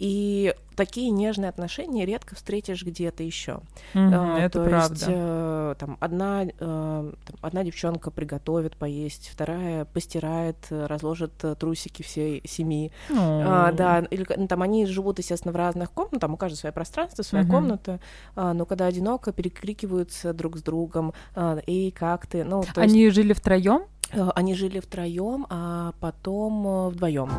И 0.00 0.54
такие 0.76 1.10
нежные 1.10 1.50
отношения 1.50 2.06
редко 2.06 2.34
встретишь 2.34 2.82
где-то 2.82 3.22
еще. 3.22 3.60
Mm-hmm, 3.92 4.14
а, 4.14 4.38
это 4.38 4.64
то 4.64 4.68
правда. 4.70 4.94
Есть, 4.94 5.06
э, 5.08 5.74
там, 5.78 5.98
одна, 6.00 6.44
э, 6.44 6.50
там, 6.58 7.36
одна 7.42 7.64
девчонка 7.64 8.10
приготовит 8.10 8.78
поесть, 8.78 9.30
вторая 9.30 9.84
постирает, 9.84 10.56
разложит 10.70 11.32
трусики 11.58 12.00
всей 12.00 12.40
семьи. 12.46 12.92
Oh. 13.10 13.42
А, 13.46 13.72
да, 13.72 13.98
или 14.10 14.26
ну, 14.34 14.48
там 14.48 14.62
они 14.62 14.86
живут, 14.86 15.18
естественно, 15.18 15.52
в 15.52 15.56
разных 15.56 15.92
комнатах, 15.92 16.20
там 16.20 16.32
у 16.32 16.38
каждого 16.38 16.58
свое 16.58 16.72
пространство, 16.72 17.22
своя 17.22 17.44
mm-hmm. 17.44 17.50
комната, 17.50 18.00
а, 18.34 18.54
но 18.54 18.64
когда 18.64 18.86
одиноко, 18.86 19.32
перекрикиваются 19.32 20.32
друг 20.32 20.56
с 20.56 20.62
другом. 20.62 21.12
А, 21.34 21.58
Эй, 21.66 21.90
как 21.90 22.26
ты? 22.26 22.42
Ну, 22.42 22.64
они 22.74 23.02
есть... 23.02 23.16
жили 23.16 23.34
втроем? 23.34 23.82
Э, 24.12 24.30
они 24.34 24.54
жили 24.54 24.80
втроем, 24.80 25.46
а 25.50 25.92
потом 26.00 26.66
э, 26.66 26.88
вдвоем. 26.88 27.30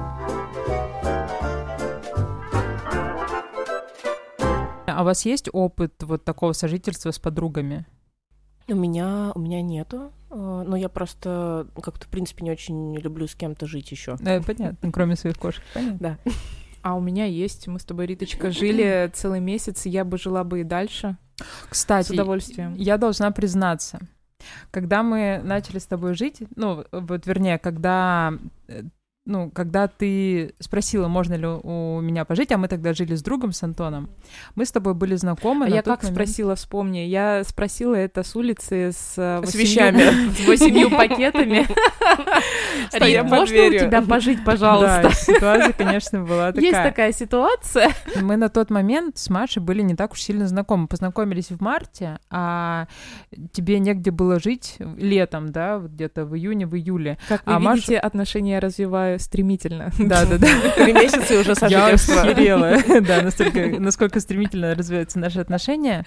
А 4.87 5.01
у 5.01 5.05
вас 5.05 5.25
есть 5.25 5.49
опыт 5.53 5.93
вот 6.01 6.23
такого 6.23 6.53
сожительства 6.53 7.11
с 7.11 7.19
подругами? 7.19 7.85
У 8.67 8.75
меня, 8.75 9.31
у 9.35 9.39
меня 9.39 9.61
нету. 9.61 10.11
Э, 10.29 10.63
но 10.65 10.75
я 10.75 10.89
просто 10.89 11.67
как-то, 11.81 12.05
в 12.05 12.09
принципе, 12.09 12.43
не 12.43 12.51
очень 12.51 12.97
люблю 12.97 13.27
с 13.27 13.35
кем-то 13.35 13.65
жить 13.65 13.91
еще. 13.91 14.17
Да, 14.19 14.41
понятно, 14.41 14.91
кроме 14.91 15.15
своих 15.15 15.37
кошек. 15.37 15.63
Понятно. 15.73 16.17
Да. 16.25 16.31
А 16.81 16.95
у 16.95 16.99
меня 16.99 17.25
есть. 17.25 17.67
Мы 17.67 17.79
с 17.79 17.85
тобой, 17.85 18.07
Риточка, 18.07 18.51
жили 18.51 19.09
целый 19.13 19.39
месяц, 19.39 19.85
и 19.85 19.89
я 19.89 20.03
бы 20.03 20.17
жила 20.17 20.43
бы 20.43 20.61
и 20.61 20.63
дальше. 20.63 21.17
Кстати, 21.69 22.07
с 22.07 22.11
удовольствием. 22.11 22.73
Я 22.75 22.97
должна 22.97 23.31
признаться, 23.31 23.99
когда 24.71 25.03
мы 25.03 25.41
начали 25.43 25.79
с 25.79 25.85
тобой 25.85 26.15
жить, 26.15 26.41
ну, 26.55 26.83
вот 26.91 27.25
вернее, 27.27 27.59
когда 27.59 28.33
э, 28.67 28.83
ну, 29.25 29.51
когда 29.51 29.87
ты 29.87 30.55
спросила, 30.59 31.07
можно 31.07 31.35
ли 31.35 31.45
у 31.45 32.01
меня 32.01 32.25
пожить, 32.25 32.51
а 32.51 32.57
мы 32.57 32.67
тогда 32.67 32.93
жили 32.93 33.13
с 33.13 33.21
другом, 33.21 33.51
с 33.51 33.61
Антоном, 33.61 34.09
мы 34.55 34.65
с 34.65 34.71
тобой 34.71 34.95
были 34.95 35.15
знакомы. 35.15 35.67
А 35.67 35.69
я 35.69 35.83
как 35.83 36.01
момент... 36.01 36.15
спросила, 36.15 36.55
вспомни, 36.55 36.99
я 36.99 37.43
спросила 37.43 37.93
это 37.93 38.23
с 38.23 38.35
улицы 38.35 38.91
с, 38.91 39.13
э, 39.17 39.45
с 39.45 39.53
вещами, 39.53 40.31
с 40.43 40.47
восемью 40.47 40.89
пакетами. 40.89 41.67
Рим, 42.93 43.27
можно 43.27 43.63
у 43.63 43.71
тебя 43.71 44.01
пожить, 44.01 44.43
пожалуйста? 44.43 45.01
Да, 45.03 45.11
ситуация, 45.11 45.73
конечно, 45.73 46.23
была 46.23 46.51
такая. 46.51 46.61
Есть 46.71 46.83
такая 46.83 47.11
ситуация. 47.11 47.91
Мы 48.19 48.37
на 48.37 48.49
тот 48.49 48.71
момент 48.71 49.19
с 49.19 49.29
Машей 49.29 49.61
были 49.61 49.83
не 49.83 49.95
так 49.95 50.13
уж 50.13 50.21
сильно 50.21 50.47
знакомы. 50.47 50.87
Познакомились 50.87 51.51
в 51.51 51.61
марте, 51.61 52.17
а 52.31 52.87
тебе 53.51 53.77
негде 53.77 54.09
было 54.09 54.39
жить 54.39 54.77
летом, 54.79 55.51
да, 55.51 55.77
где-то 55.77 56.25
в 56.25 56.35
июне, 56.35 56.65
в 56.65 56.75
июле. 56.75 57.19
Как 57.27 57.45
вы 57.45 57.53
а 57.53 57.59
видите, 57.59 57.97
отношения 57.97 58.57
развиваются 58.57 59.10
стремительно. 59.19 59.91
Да, 60.11 60.25
да, 60.25 60.37
да. 60.37 60.47
Три 60.75 60.93
месяца 60.93 61.39
уже. 61.39 61.53
Я 61.69 61.95
да, 63.01 63.21
настолько, 63.21 63.79
насколько 63.79 64.19
стремительно 64.19 64.75
развиваются 64.75 65.19
наши 65.19 65.39
отношения. 65.39 66.03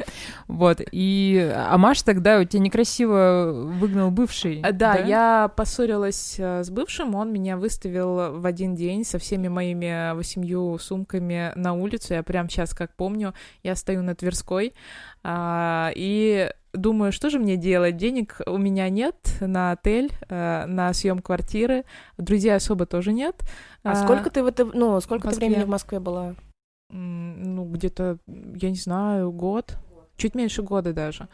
Вот, 0.47 0.81
и... 0.93 1.53
А 1.55 1.79
Маша 1.79 2.05
тогда 2.05 2.39
у 2.39 2.45
тебя 2.45 2.61
некрасиво 2.61 3.53
выгнал 3.55 4.11
бывший. 4.11 4.61
Да, 4.61 4.73
да, 4.73 4.95
я 4.97 5.51
поссорилась 5.57 6.37
э, 6.39 6.63
с 6.65 6.71
бывшим, 6.71 7.15
он 7.15 7.33
меня 7.33 7.57
выставил 7.57 8.39
в 8.39 8.47
один 8.47 8.75
день 8.75 9.05
со 9.05 9.19
всеми 9.19 9.49
моими 9.49 10.15
восемью 10.15 10.79
сумками 10.79 11.53
на 11.55 11.73
улицу. 11.73 12.15
Я 12.15 12.23
прям 12.23 12.49
сейчас, 12.49 12.75
как 12.75 12.95
помню, 12.95 13.35
я 13.63 13.77
стою 13.77 14.03
на 14.03 14.15
Тверской, 14.15 14.75
а, 15.23 15.91
и 15.95 16.51
думаю, 16.75 17.13
что 17.13 17.31
же 17.31 17.39
мне 17.39 17.57
делать? 17.57 17.97
Денег 17.97 18.41
у 18.47 18.59
меня 18.59 18.89
нет 18.89 19.17
на 19.41 19.73
отель, 19.73 20.13
э, 20.29 20.67
на 20.67 20.93
съем 20.93 21.21
квартиры, 21.21 21.85
друзей 22.19 22.55
особо 22.55 22.87
тоже 22.87 23.13
нет. 23.13 23.43
А, 23.83 23.93
а 23.93 23.97
сколько 23.97 24.31
ты 24.31 24.43
в 24.43 24.47
это, 24.47 24.65
ну, 24.65 25.01
сколько 25.01 25.29
ты 25.29 25.37
времени 25.37 25.65
в 25.65 25.69
Москве 25.69 26.01
была? 26.01 26.35
Ну, 26.91 27.65
где-то, 27.65 28.19
я 28.27 28.71
не 28.71 28.77
знаю, 28.77 29.33
год, 29.33 29.77
чуть 30.17 30.35
меньше 30.35 30.63
года 30.63 30.93
даже. 30.93 31.29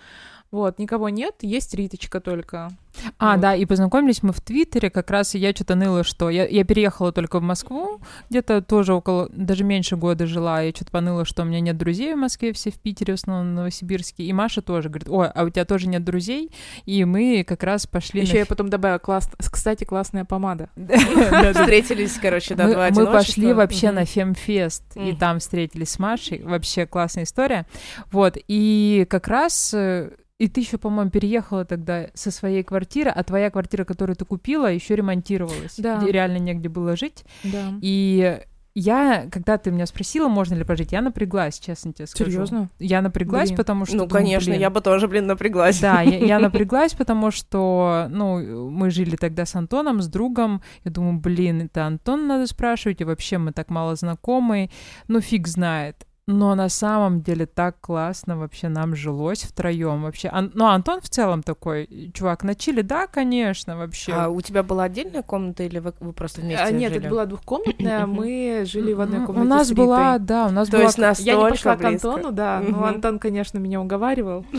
Вот, 0.50 0.80
никого 0.80 1.08
нет, 1.10 1.36
есть 1.42 1.74
Риточка 1.74 2.20
только. 2.20 2.70
А, 3.18 3.32
вот. 3.32 3.40
да, 3.40 3.54
и 3.54 3.64
познакомились 3.66 4.24
мы 4.24 4.32
в 4.32 4.40
Твиттере, 4.40 4.90
как 4.90 5.08
раз 5.12 5.36
я 5.36 5.52
что-то 5.52 5.76
ныла, 5.76 6.02
что 6.02 6.28
я, 6.28 6.44
я 6.44 6.64
переехала 6.64 7.12
только 7.12 7.38
в 7.38 7.42
Москву, 7.42 8.00
где-то 8.30 8.60
тоже 8.60 8.94
около, 8.94 9.28
даже 9.30 9.62
меньше 9.62 9.96
года 9.96 10.26
жила, 10.26 10.62
я 10.62 10.72
что-то 10.72 10.90
поныла, 10.90 11.24
что 11.24 11.42
у 11.42 11.44
меня 11.44 11.60
нет 11.60 11.78
друзей 11.78 12.14
в 12.14 12.18
Москве, 12.18 12.52
все 12.52 12.72
в 12.72 12.80
Питере, 12.80 13.14
в 13.14 13.20
основном 13.20 13.52
в 13.52 13.56
Новосибирске, 13.56 14.24
и 14.24 14.32
Маша 14.32 14.60
тоже 14.60 14.88
говорит, 14.88 15.08
ой, 15.08 15.28
а 15.28 15.44
у 15.44 15.50
тебя 15.50 15.64
тоже 15.64 15.86
нет 15.86 16.02
друзей, 16.02 16.50
и 16.84 17.04
мы 17.04 17.44
как 17.46 17.62
раз 17.62 17.86
пошли... 17.86 18.22
Еще 18.22 18.34
на... 18.34 18.38
я 18.38 18.46
потом 18.46 18.70
добавила, 18.70 18.98
класс... 18.98 19.30
кстати, 19.38 19.84
классная 19.84 20.24
помада. 20.24 20.68
Встретились, 20.74 22.18
короче, 22.20 22.56
да, 22.56 22.72
два 22.72 22.90
Мы 22.90 23.06
пошли 23.06 23.52
вообще 23.52 23.92
на 23.92 24.04
Фемфест, 24.04 24.96
и 24.96 25.14
там 25.14 25.38
встретились 25.38 25.90
с 25.90 25.98
Машей, 26.00 26.42
вообще 26.42 26.86
классная 26.86 27.22
история, 27.22 27.66
вот, 28.10 28.36
и 28.48 29.06
как 29.08 29.28
раз 29.28 29.72
э, 29.74 30.10
и 30.40 30.48
ты 30.48 30.62
еще, 30.62 30.78
по-моему, 30.78 31.10
переехала 31.10 31.66
тогда 31.66 32.06
со 32.14 32.30
своей 32.30 32.62
квартиры, 32.62 33.10
а 33.10 33.22
твоя 33.22 33.50
квартира, 33.50 33.84
которую 33.84 34.16
ты 34.16 34.24
купила, 34.24 34.72
еще 34.72 34.96
ремонтировалась. 34.96 35.74
Да. 35.76 36.02
Реально 36.02 36.38
негде 36.38 36.70
было 36.70 36.96
жить. 36.96 37.24
Да. 37.44 37.74
И 37.82 38.40
я, 38.74 39.26
когда 39.30 39.58
ты 39.58 39.70
меня 39.70 39.84
спросила, 39.84 40.28
можно 40.28 40.54
ли 40.54 40.64
пожить, 40.64 40.92
я 40.92 41.02
напряглась, 41.02 41.58
честно 41.58 41.92
тебе 41.92 42.06
скажу. 42.06 42.30
Серьезно? 42.30 42.70
Я 42.78 43.02
напряглась, 43.02 43.50
блин. 43.50 43.58
потому 43.58 43.84
что... 43.84 43.96
Ну, 43.96 44.06
думаю, 44.06 44.24
конечно, 44.24 44.50
блин, 44.52 44.62
я 44.62 44.70
бы 44.70 44.80
тоже, 44.80 45.08
блин, 45.08 45.26
напряглась. 45.26 45.78
Да, 45.78 46.00
я, 46.00 46.16
я 46.16 46.38
напряглась, 46.40 46.94
потому 46.94 47.30
что, 47.30 48.06
ну, 48.08 48.70
мы 48.70 48.90
жили 48.90 49.16
тогда 49.16 49.44
с 49.44 49.54
Антоном, 49.54 50.00
с 50.00 50.06
другом. 50.06 50.62
Я 50.84 50.90
думаю, 50.90 51.18
блин, 51.18 51.62
это 51.66 51.84
Антон 51.84 52.26
надо 52.26 52.46
спрашивать, 52.46 53.02
и 53.02 53.04
вообще 53.04 53.36
мы 53.36 53.52
так 53.52 53.68
мало 53.68 53.94
знакомы. 53.94 54.70
Ну, 55.06 55.20
фиг 55.20 55.46
знает. 55.48 56.06
Но 56.26 56.54
на 56.54 56.68
самом 56.68 57.22
деле 57.22 57.46
так 57.46 57.80
классно 57.80 58.36
вообще 58.36 58.68
нам 58.68 58.94
жилось 58.94 59.42
втроем 59.42 60.02
вообще. 60.02 60.28
Ан- 60.28 60.52
ну, 60.54 60.66
Антон 60.66 61.00
в 61.00 61.08
целом 61.08 61.42
такой 61.42 62.12
чувак 62.14 62.44
на 62.44 62.54
Чили, 62.54 62.82
да, 62.82 63.06
конечно, 63.06 63.76
вообще. 63.76 64.12
А 64.12 64.28
у 64.28 64.40
тебя 64.40 64.62
была 64.62 64.84
отдельная 64.84 65.22
комната 65.22 65.64
или 65.64 65.78
вы, 65.78 65.92
вы 65.98 66.12
просто 66.12 66.40
вместе 66.40 66.62
а, 66.62 66.70
Нет, 66.70 66.92
жили? 66.92 67.04
это 67.04 67.10
была 67.10 67.26
двухкомнатная, 67.26 68.06
мы 68.06 68.62
жили 68.64 68.92
в 68.92 69.00
одной 69.00 69.26
комнате 69.26 69.46
У 69.46 69.48
нас 69.48 69.72
была, 69.72 70.18
да, 70.18 70.46
у 70.46 70.50
нас 70.50 70.68
То 70.68 70.76
была... 70.76 70.84
есть 70.84 71.20
Я 71.20 71.36
не 71.36 71.50
пошла 71.50 71.76
к 71.76 71.84
Антону, 71.84 72.30
да, 72.32 72.60
но 72.60 72.84
Антон, 72.84 73.18
конечно, 73.18 73.58
меня 73.58 73.80
уговаривал. 73.80 74.44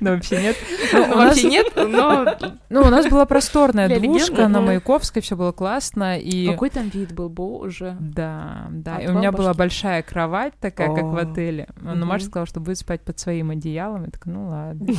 Ну, 0.00 0.10
вообще 0.10 0.42
нет. 0.42 0.56
Ну, 0.92 1.16
вообще 1.16 1.48
нет, 1.48 1.72
но... 1.76 2.36
Ну, 2.68 2.82
у 2.82 2.90
нас 2.90 3.06
была 3.08 3.24
просторная 3.24 3.88
двушка 3.98 4.48
на 4.48 4.60
Маяковской, 4.60 5.22
все 5.22 5.36
было 5.36 5.52
классно. 5.52 6.18
и 6.18 6.46
Какой 6.46 6.70
там 6.70 6.88
вид 6.88 7.12
был, 7.14 7.28
боже. 7.28 7.96
Да, 8.00 8.66
да. 8.70 8.98
И 8.98 9.08
у 9.08 9.12
меня 9.12 9.32
была 9.32 9.54
большая 9.62 10.02
кровать 10.02 10.54
такая, 10.60 10.92
как 10.92 11.04
в 11.04 11.16
отеле. 11.16 11.68
Но 11.80 12.04
Маша 12.04 12.24
сказала, 12.24 12.46
что 12.46 12.58
будет 12.58 12.78
спать 12.78 13.00
под 13.02 13.20
своим 13.20 13.50
одеялом. 13.50 14.04
Я 14.06 14.10
такая, 14.10 14.34
ну 14.34 14.48
ладно. 14.48 14.86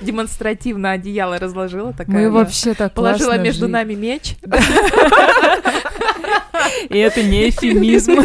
Демонстративно 0.00 0.92
одеяло 0.92 1.38
разложила 1.38 1.92
такая. 1.92 2.16
Мы 2.16 2.30
вообще 2.30 2.74
так 2.74 2.94
Положила 2.94 3.36
между 3.36 3.66
нами 3.66 3.94
меч. 3.94 4.36
И 6.88 6.98
это 6.98 7.22
не 7.22 7.48
эфемизм. 7.48 8.18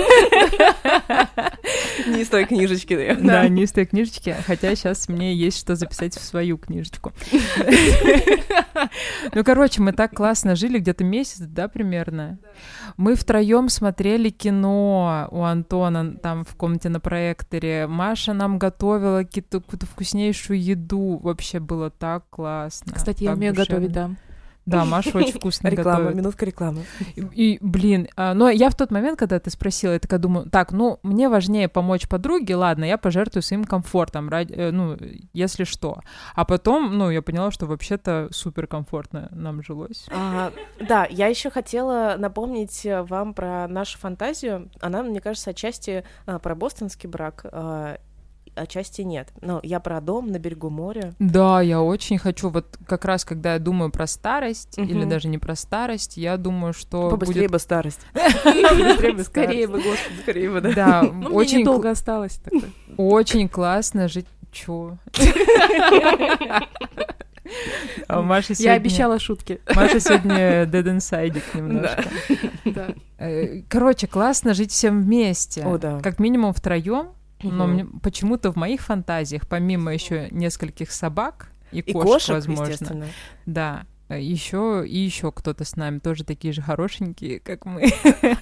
Не 2.07 2.21
из 2.21 2.29
той 2.29 2.45
книжечки. 2.45 3.17
Да, 3.21 3.47
не 3.47 3.63
из 3.63 3.71
той 3.71 3.85
книжечки. 3.85 4.35
Хотя 4.45 4.75
сейчас 4.75 5.07
мне 5.07 5.33
есть 5.33 5.59
что 5.59 5.75
записать 5.75 6.15
в 6.15 6.23
свою 6.23 6.57
книжечку. 6.57 7.13
Ну, 9.33 9.43
короче, 9.43 9.81
мы 9.81 9.93
так 9.93 10.11
классно 10.13 10.55
жили, 10.55 10.79
где-то 10.79 11.03
месяц, 11.03 11.39
да, 11.39 11.67
примерно. 11.67 12.37
Мы 12.97 13.15
втроем 13.15 13.69
смотрели 13.69 14.29
кино 14.29 15.27
у 15.31 15.41
Антона 15.43 16.15
там 16.17 16.45
в 16.45 16.55
комнате 16.55 16.89
на 16.89 16.99
проекторе. 16.99 17.87
Маша 17.87 18.33
нам 18.33 18.59
готовила 18.59 19.23
какую-то 19.23 19.85
вкуснейшую 19.85 20.61
еду. 20.61 21.19
Вообще 21.23 21.59
было 21.59 21.89
так 21.89 22.29
классно. 22.29 22.93
Кстати, 22.93 23.23
я 23.23 23.33
умею 23.33 23.53
готовить, 23.53 23.91
да. 23.91 24.11
Да, 24.65 24.83
Маша 24.85 25.15
очень 25.17 25.33
вкусно 25.33 25.67
Реклама, 25.69 25.97
готовит. 25.97 26.15
минутка 26.15 26.45
рекламы. 26.45 26.85
И, 27.15 27.21
и, 27.21 27.57
блин, 27.61 28.07
а, 28.15 28.33
но 28.33 28.49
я 28.49 28.69
в 28.69 28.75
тот 28.75 28.91
момент, 28.91 29.19
когда 29.19 29.39
ты 29.39 29.49
спросила, 29.49 29.93
я 29.93 29.99
такая 29.99 30.19
думаю, 30.19 30.49
так, 30.49 30.71
ну, 30.71 30.99
мне 31.03 31.29
важнее 31.29 31.67
помочь 31.67 32.07
подруге, 32.07 32.55
ладно, 32.55 32.83
я 32.83 32.97
пожертвую 32.97 33.43
своим 33.43 33.65
комфортом, 33.65 34.29
ради, 34.29 34.53
э, 34.53 34.71
ну, 34.71 34.97
если 35.33 35.63
что. 35.63 35.99
А 36.33 36.45
потом, 36.45 36.97
ну, 36.97 37.09
я 37.09 37.21
поняла, 37.21 37.51
что 37.51 37.67
вообще-то 37.67 38.29
супер 38.31 38.65
комфортно 38.67 39.29
нам 39.31 39.61
жилось. 39.61 40.07
А, 40.11 40.51
да, 40.79 41.05
я 41.09 41.27
еще 41.27 41.49
хотела 41.49 42.15
напомнить 42.17 42.85
вам 42.85 43.33
про 43.33 43.67
нашу 43.67 43.99
фантазию. 43.99 44.69
Она, 44.81 45.03
мне 45.03 45.21
кажется, 45.21 45.51
отчасти 45.51 46.03
а, 46.25 46.39
про 46.39 46.55
бостонский 46.55 47.07
брак. 47.07 47.45
Отчасти 48.55 49.01
нет. 49.01 49.29
Но 49.41 49.59
я 49.63 49.79
про 49.79 49.99
дом 50.01 50.27
на 50.27 50.39
берегу 50.39 50.69
моря. 50.69 51.13
Да, 51.19 51.61
я 51.61 51.81
очень 51.81 52.17
хочу. 52.17 52.49
Вот 52.49 52.77
как 52.87 53.05
раз, 53.05 53.25
когда 53.25 53.53
я 53.53 53.59
думаю 53.59 53.91
про 53.91 54.07
старость, 54.07 54.77
угу. 54.77 54.87
или 54.87 55.05
даже 55.05 55.27
не 55.27 55.37
про 55.37 55.55
старость, 55.55 56.17
я 56.17 56.37
думаю, 56.37 56.73
что 56.73 57.09
Побыстрее 57.09 57.43
будет... 57.43 57.51
бы 57.51 57.59
старость. 57.59 57.99
Скорее 59.25 59.67
бы, 59.67 59.81
господи. 59.81 60.21
Скорее 60.21 60.49
бы, 60.49 60.61
да. 60.61 60.73
Да, 60.73 61.01
очень... 61.29 61.65
долго 61.65 61.91
осталось. 61.91 62.39
Очень 62.97 63.49
классно 63.49 64.07
жить. 64.07 64.27
Чё? 64.51 64.97
А 68.07 68.21
Маша 68.21 68.55
сегодня... 68.55 68.71
Я 68.71 68.73
обещала 68.73 69.19
шутки. 69.19 69.61
Маша 69.75 69.99
сегодня 69.99 70.63
dead 70.65 70.83
inside 70.83 71.41
немножко. 71.53 72.03
Да. 72.65 72.87
Э, 73.17 73.61
короче, 73.69 74.07
классно 74.07 74.53
жить 74.53 74.71
всем 74.71 75.03
вместе. 75.03 75.63
О, 75.63 75.77
да. 75.77 75.99
Как 76.01 76.19
минимум 76.19 76.53
втроем. 76.53 77.09
Но 77.41 77.67
мне, 77.67 77.85
почему-то 77.85 78.51
в 78.51 78.55
моих 78.55 78.81
фантазиях, 78.81 79.47
помимо 79.47 79.93
еще 79.93 80.29
нескольких 80.31 80.91
собак 80.91 81.51
и, 81.71 81.79
и 81.79 81.93
кошек, 81.93 82.11
кошек, 82.11 82.29
возможно, 82.29 83.05
да, 83.45 83.85
еще 84.09 84.85
и 84.87 84.99
еще 84.99 85.31
кто-то 85.31 85.65
с 85.65 85.75
нами 85.75 85.97
тоже 85.97 86.23
такие 86.23 86.53
же 86.53 86.61
хорошенькие, 86.61 87.39
как 87.39 87.65
мы. 87.65 87.91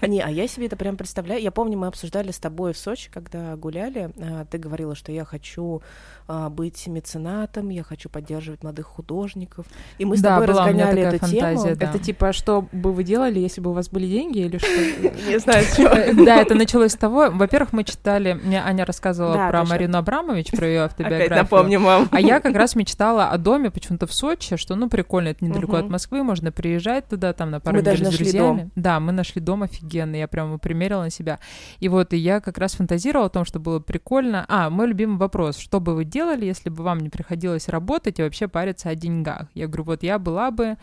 А, 0.02 0.08
не, 0.08 0.22
а 0.22 0.30
я 0.30 0.48
себе 0.48 0.66
это 0.66 0.76
прям 0.76 0.98
представляю. 0.98 1.42
Я 1.42 1.52
помню, 1.52 1.78
мы 1.78 1.88
обсуждали 1.88 2.32
с 2.32 2.40
тобой 2.40 2.74
в 2.74 2.78
Сочи, 2.78 3.10
когда 3.10 3.56
гуляли. 3.56 4.12
А, 4.18 4.46
ты 4.46 4.58
говорила, 4.58 4.94
что 4.94 5.14
я 5.14 5.24
хочу 5.24 5.82
а, 6.28 6.50
быть 6.50 6.86
меценатом, 6.88 7.70
я 7.70 7.84
хочу 7.84 8.10
поддерживать 8.10 8.64
молодых 8.64 8.88
художников. 8.88 9.66
И 10.00 10.06
мы 10.06 10.18
с 10.18 10.22
да, 10.22 10.32
тобой 10.32 10.48
была 10.48 10.66
разгоняли 10.66 11.02
эту 11.02 11.20
фантазия, 11.20 11.64
тему. 11.64 11.76
Да. 11.78 11.90
Это 11.90 12.00
типа, 12.00 12.34
что 12.34 12.68
бы 12.74 12.92
вы 12.92 13.06
делали, 13.06 13.40
если 13.40 13.62
бы 13.62 13.70
у 13.70 13.74
вас 13.74 13.90
были 13.90 14.08
деньги 14.08 14.40
или 14.40 14.58
что? 14.58 14.68
Не 15.30 15.40
знаю, 15.40 15.64
что. 15.64 15.84
Э, 15.84 16.14
да, 16.14 16.42
это 16.42 16.56
началось 16.56 16.92
с 16.92 16.98
того, 16.98 17.30
во-первых, 17.32 17.72
мы 17.72 17.86
читали, 17.86 18.34
мне 18.34 18.62
Аня 18.62 18.86
рассказывала 18.86 19.48
про 19.50 19.64
Марину 19.64 19.98
Абрамович, 19.98 20.52
про 20.52 20.68
ее 20.68 20.82
автобиографию. 20.84 21.28
Опять 21.28 21.44
напомню, 21.44 21.80
мам. 21.80 22.10
А 22.12 22.20
я 22.20 22.42
как 22.42 22.56
раз 22.56 22.76
мечтала 22.76 23.30
о 23.30 23.38
доме 23.38 23.72
почему-то 23.72 24.08
в 24.08 24.14
Сочи, 24.14 24.58
что, 24.58 24.76
ну, 24.76 24.90
прикольно, 24.90 25.30
это 25.30 25.53
недалеко 25.54 25.78
от 25.78 25.90
Москвы, 25.90 26.24
можно 26.24 26.52
приезжать 26.52 27.08
туда, 27.08 27.34
там, 27.34 27.52
на 27.52 27.60
пару 27.60 27.78
мы 27.78 27.82
даже 27.84 28.06
с 28.06 28.16
друзьями. 28.16 28.60
Дом. 28.62 28.72
Да, 28.76 29.00
мы 29.00 29.12
нашли 29.12 29.42
дом 29.42 29.64
офигенный, 29.64 30.20
я 30.20 30.28
прямо 30.28 30.58
примерила 30.58 31.04
на 31.04 31.10
себя. 31.10 31.40
И 31.80 31.90
вот, 31.90 32.14
и 32.14 32.18
я 32.18 32.42
как 32.42 32.58
раз 32.58 32.74
фантазировала 32.74 33.28
о 33.28 33.30
том, 33.30 33.46
что 33.46 33.60
было 33.60 33.80
прикольно. 33.80 34.46
А, 34.48 34.70
мой 34.70 34.88
любимый 34.88 35.18
вопрос, 35.18 35.58
что 35.58 35.80
бы 35.80 35.96
вы 35.96 36.06
делали, 36.06 36.46
если 36.46 36.70
бы 36.70 36.84
вам 36.84 37.00
не 37.00 37.10
приходилось 37.10 37.70
работать 37.70 38.20
и 38.20 38.24
вообще 38.24 38.48
париться 38.48 38.90
о 38.90 38.96
деньгах? 38.96 39.48
Я 39.54 39.68
говорю, 39.68 39.84
вот 39.84 40.04
я 40.04 40.20
была 40.20 40.52
бы 40.52 40.78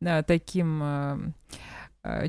э, 0.00 0.22
таким... 0.22 0.80
Э, 0.82 1.18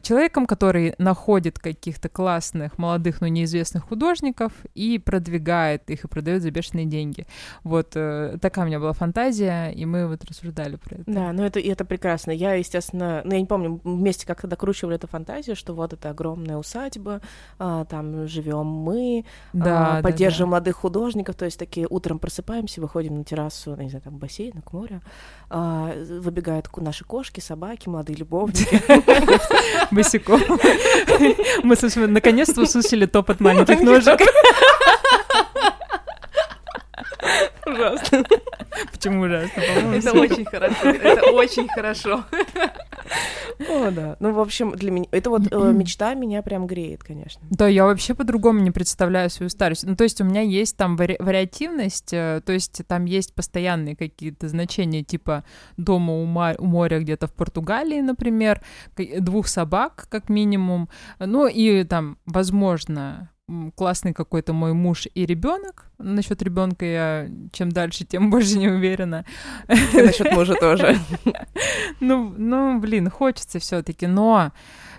человеком, 0.02 0.46
который 0.46 0.96
находит 0.98 1.60
каких-то 1.60 2.10
классных, 2.10 2.78
молодых, 2.78 3.22
но 3.22 3.28
неизвестных 3.28 3.84
художников 3.84 4.52
и 4.76 5.00
продвигает 5.00 5.90
их 5.90 6.06
и 6.06 6.08
продает 6.08 6.42
за 6.42 6.52
бешеные 6.52 6.86
деньги. 6.86 7.28
Вот 7.64 7.92
э, 7.96 8.38
такая 8.42 8.66
у 8.66 8.68
меня 8.68 8.80
была 8.80 8.94
фантазия, 8.94 9.70
и 9.70 9.86
мы 9.86 10.08
вот 10.08 10.24
рассуждали 10.26 10.76
про 10.76 10.96
это. 10.96 11.04
Да, 11.06 11.34
ну 11.34 11.44
это, 11.44 11.60
и 11.60 11.68
это 11.70 11.86
прекрасно. 11.86 12.32
Я, 12.32 12.54
естественно, 12.54 13.22
ну 13.24 13.34
я 13.34 13.40
не 13.40 13.46
помню, 13.46 13.80
вместе 13.84 14.26
как-то 14.26 14.48
докручивали 14.48 14.96
эту 14.96 15.08
фантазию, 15.08 15.56
что 15.56 15.74
вот 15.74 15.94
это 15.94 16.10
огромная 16.10 16.58
усадьба, 16.58 17.22
а, 17.60 17.86
там 17.86 18.28
живем 18.28 18.66
мы, 18.66 19.26
да, 19.54 19.98
а, 19.98 20.02
поддерживаем 20.02 20.52
да, 20.52 20.58
да. 20.58 20.58
молодых 20.58 20.76
художников, 20.78 21.36
то 21.36 21.46
есть 21.46 21.60
такие 21.60 21.88
утром 21.90 22.20
просыпаемся, 22.20 22.82
выходим 22.82 23.18
на 23.18 23.24
террасу, 23.24 23.76
не 23.76 23.90
знаю, 23.90 24.04
там 24.04 24.18
бассейн, 24.18 24.62
к 24.62 24.74
морю, 24.74 25.02
а, 25.50 25.94
выбегают 26.20 26.70
наши 26.78 27.06
кошки, 27.06 27.40
собаки, 27.40 27.90
молодые 27.90 28.18
любовники. 28.18 28.82
босиком. 29.92 30.42
Мы, 31.64 31.76
наконец-то 32.08 32.62
услышали 32.62 33.06
топот 33.06 33.40
маленьких 33.40 33.82
ножек. 33.82 34.22
Ужасно. 37.68 38.24
Почему 38.92 39.22
ужасно? 39.24 39.62
Это 39.62 40.14
очень 40.14 40.46
хорошо. 40.46 40.88
Это 40.90 41.32
очень 41.32 41.68
хорошо. 41.68 42.24
О, 43.70 43.92
да. 43.92 44.18
Ну, 44.20 44.34
в 44.34 44.40
общем, 44.40 44.72
для 44.72 44.92
меня... 44.92 45.08
Это 45.12 45.30
вот 45.30 45.42
э, 45.52 45.72
мечта 45.72 46.14
меня 46.14 46.42
прям 46.42 46.68
греет, 46.68 47.04
конечно. 47.04 47.42
Да, 47.50 47.68
я 47.68 47.86
вообще 47.86 48.14
по-другому 48.14 48.60
не 48.60 48.72
представляю 48.72 49.30
свою 49.30 49.50
старость. 49.50 49.84
Ну, 49.84 49.96
то 49.96 50.04
есть 50.04 50.22
у 50.22 50.24
меня 50.24 50.42
есть 50.42 50.78
там 50.78 50.96
вари- 50.96 51.18
вариативность, 51.20 52.14
э, 52.14 52.42
то 52.46 52.54
есть 52.54 52.82
там 52.88 53.06
есть 53.06 53.34
постоянные 53.34 53.96
какие-то 53.96 54.48
значения, 54.48 55.04
типа 55.04 55.44
дома 55.78 56.14
у, 56.14 56.24
у 56.24 56.66
моря 56.66 57.00
где-то 57.00 57.28
в 57.28 57.34
Португалии, 57.34 58.02
например, 58.02 58.62
двух 58.96 59.48
собак, 59.48 60.08
как 60.10 60.30
минимум. 60.30 60.90
Ну, 61.20 61.48
и 61.48 61.84
там, 61.84 62.18
возможно, 62.26 63.32
классный 63.76 64.14
какой-то 64.14 64.54
мой 64.54 64.74
муж 64.74 65.08
и 65.14 65.26
ребенок. 65.26 65.90
Насчет 65.98 66.42
ребенка 66.42 66.86
я 66.86 67.30
чем 67.52 67.72
дальше, 67.72 68.06
тем 68.06 68.30
больше 68.32 68.58
не 68.58 68.68
уверена. 68.68 69.26
Насчет 69.68 70.32
мужа 70.34 70.56
тоже. 70.56 70.98
Ну, 72.00 72.32
ну, 72.38 72.80
блин, 72.80 73.10
хочется 73.10 73.58
все-таки, 73.58 74.06
но 74.06 74.52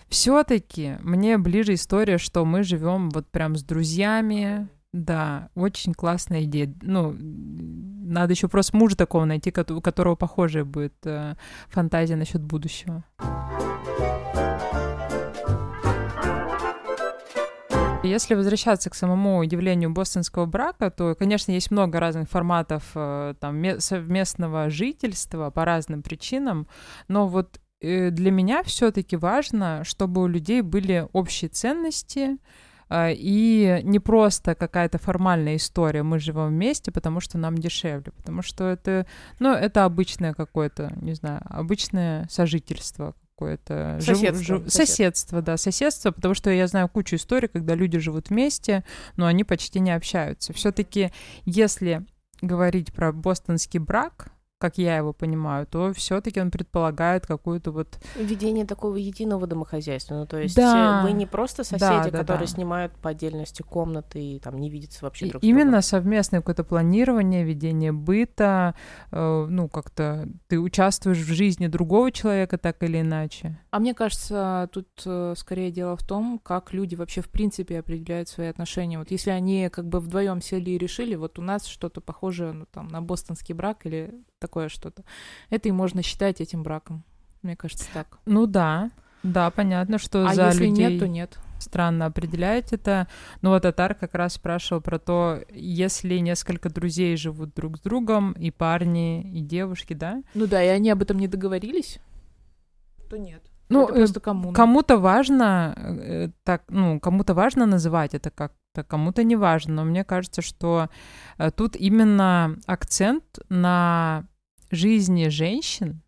все-таки 0.09 0.97
мне 1.01 1.39
ближе 1.39 1.75
история, 1.75 2.19
что 2.19 2.45
мы 2.45 2.65
живем 2.65 3.11
вот 3.11 3.29
прям 3.29 3.55
с 3.55 3.63
друзьями. 3.63 4.69
Да, 4.93 5.51
очень 5.55 5.95
классная 5.95 6.43
идея. 6.43 6.75
Ну, 6.83 7.15
надо 7.21 8.33
еще 8.33 8.49
просто 8.49 8.77
мужа 8.77 8.97
такого 8.97 9.27
найти, 9.27 9.53
у 9.71 9.81
которого 9.81 10.17
похожая 10.17 10.65
будет 10.65 10.95
э, 11.05 11.35
фантазия 11.69 12.17
насчет 12.17 12.43
будущего. 12.43 13.05
Если 18.19 18.35
возвращаться 18.35 18.91
к 18.91 18.97
самому 18.97 19.45
явлению 19.45 19.91
бостонского 19.91 20.45
брака, 20.45 20.91
то, 20.91 21.15
конечно, 21.15 21.53
есть 21.53 21.71
много 21.71 22.01
разных 22.01 22.29
форматов 22.29 22.83
э, 22.97 23.35
там, 23.39 23.65
совместного 23.79 24.71
жительства 24.71 25.51
по 25.51 25.65
разным 25.65 26.03
причинам, 26.03 26.67
но 27.07 27.29
вот 27.29 27.61
э, 27.81 28.11
для 28.11 28.33
меня 28.33 28.65
все-таки 28.65 29.17
важно, 29.17 29.85
чтобы 29.85 30.23
у 30.23 30.27
людей 30.27 30.63
были 30.63 31.07
общие 31.13 31.49
ценности, 31.49 32.39
э, 32.91 33.13
и 33.15 33.83
не 33.85 34.01
просто 34.01 34.57
какая-то 34.57 34.99
формальная 34.99 35.55
история, 35.55 36.03
мы 36.03 36.19
живем 36.19 36.49
вместе, 36.49 36.91
потому 36.91 37.21
что 37.21 37.39
нам 37.39 37.57
дешевле, 37.57 38.11
потому 38.17 38.43
что 38.43 38.65
это, 38.65 39.07
ну, 39.39 39.53
это 39.53 39.85
обычное 39.85 40.35
какое-то, 40.35 40.93
не 41.01 41.15
знаю, 41.15 41.41
обычное 41.49 42.27
сожительство, 42.29 43.15
какое-то 43.39 43.99
соседство, 44.01 44.43
жив, 44.43 44.63
жив, 44.65 44.73
соседство, 44.73 45.43
да, 45.43 45.57
соседство, 45.57 46.11
потому 46.11 46.35
что 46.35 46.51
я 46.51 46.67
знаю 46.67 46.89
кучу 46.89 47.15
историй, 47.15 47.47
когда 47.47 47.77
люди 47.77 47.99
живут 47.99 48.31
вместе, 48.31 48.85
но 49.17 49.27
они 49.27 49.45
почти 49.45 49.79
не 49.79 49.93
общаются. 49.93 50.53
Все-таки, 50.53 51.13
если 51.45 52.05
говорить 52.43 52.93
про 52.93 53.13
бостонский 53.13 53.79
брак, 53.79 54.33
как 54.59 54.77
я 54.77 54.97
его 54.97 55.13
понимаю, 55.13 55.67
то 55.67 55.93
все-таки 55.93 56.41
он 56.41 56.51
предполагает 56.51 57.27
какую-то 57.27 57.71
вот... 57.71 57.99
Введение 58.17 58.67
такого 58.67 58.97
единого 58.97 59.47
домохозяйства. 59.47 60.17
Ну, 60.17 60.27
то 60.27 60.39
есть 60.39 60.57
да. 60.57 61.03
вы 61.05 61.13
не 61.13 61.27
просто 61.27 61.63
соседи, 61.63 61.81
да, 61.81 62.11
да, 62.11 62.19
которые 62.19 62.47
да. 62.47 62.53
снимают 62.53 62.93
по 62.95 63.11
отдельности 63.11 63.63
комнаты 63.63 64.21
и 64.21 64.39
там 64.41 64.59
не 64.59 64.69
видятся 64.69 65.05
вообще 65.05 65.27
друг 65.27 65.41
с 65.41 65.47
другом. 65.47 65.61
Именно 65.61 65.81
совместное 65.81 66.41
какое-то 66.41 66.65
планирование, 66.65 67.45
ведение 67.45 67.93
быта, 67.93 68.75
э, 69.13 69.47
ну, 69.49 69.69
как-то 69.69 70.29
ты 70.49 70.59
участвуешь 70.59 71.19
в 71.19 71.33
жизни 71.33 71.69
другого 71.69 72.11
человека 72.11 72.59
так 72.59 72.83
или 72.83 73.01
иначе. 73.01 73.61
А 73.71 73.79
мне 73.79 73.95
кажется, 73.95 74.69
тут 74.73 74.89
э, 75.07 75.35
скорее 75.37 75.71
дело 75.71 75.97
в 75.97 76.03
том, 76.03 76.41
как 76.43 76.73
люди 76.73 76.97
вообще 76.97 77.21
в 77.21 77.29
принципе 77.29 77.79
определяют 77.79 78.29
свои 78.29 78.49
отношения. 78.49 78.99
Вот 78.99 79.13
если 79.13 79.31
они 79.31 79.69
как 79.69 79.87
бы 79.87 80.01
вдвоем 80.01 80.41
сели 80.41 80.71
и 80.71 80.79
решили, 80.79 81.15
вот 81.15 81.39
у 81.39 81.43
нас 81.43 81.67
что-то 81.67 82.01
похожее 82.01 82.53
ну, 82.53 82.67
там, 82.67 82.89
на 82.89 83.01
бостонский 83.01 83.55
брак 83.55 83.87
или 83.87 84.13
такое 84.39 84.69
что-то. 84.69 85.05
Это 85.51 85.69
и 85.69 85.73
можно 85.73 86.03
считать 86.03 86.41
этим 86.41 86.63
браком. 86.63 87.05
Мне 87.43 87.57
кажется, 87.57 87.87
так. 87.93 88.19
Ну 88.27 88.47
да, 88.47 88.91
да, 89.23 89.51
понятно, 89.51 89.99
что 89.99 90.27
а 90.27 90.35
за 90.35 90.47
если 90.47 90.67
людей 90.67 90.87
нет, 90.91 91.01
то 91.01 91.09
нет. 91.09 91.39
Странно 91.59 92.07
определять 92.07 92.73
это. 92.73 93.09
Ну 93.43 93.51
вот 93.51 93.65
Атар 93.65 93.95
как 93.95 94.15
раз 94.15 94.35
спрашивал 94.35 94.81
про 94.81 94.99
то, 94.99 95.43
если 95.53 96.19
несколько 96.19 96.71
друзей 96.71 97.17
живут 97.17 97.55
друг 97.55 97.79
с 97.79 97.81
другом, 97.81 98.33
и 98.33 98.51
парни, 98.51 99.23
и 99.33 99.41
девушки, 99.41 99.93
да? 99.93 100.23
Ну 100.35 100.47
да, 100.47 100.63
и 100.63 100.69
они 100.69 100.91
об 100.91 101.03
этом 101.03 101.19
не 101.19 101.29
договорились, 101.29 101.99
то 103.11 103.19
нет. 103.19 103.43
Ну, 103.69 103.85
это 103.85 103.95
просто 103.95 104.21
коммуна. 104.21 104.55
кому-то 104.55 104.99
важно 104.99 105.75
э, 105.77 106.29
так, 106.45 106.63
ну, 106.69 107.01
кому-то 107.01 107.35
важно 107.35 107.67
называть 107.67 108.15
это 108.15 108.31
как-то, 108.31 108.85
кому-то 108.85 109.25
не 109.25 109.37
важно, 109.37 109.75
но 109.75 109.85
мне 109.85 110.05
кажется, 110.05 110.43
что 110.43 110.89
э, 111.39 111.51
тут 111.51 111.77
именно 111.77 112.57
акцент 112.67 113.25
на 113.49 114.27
жизни 114.71 115.29
женщин 115.29 116.03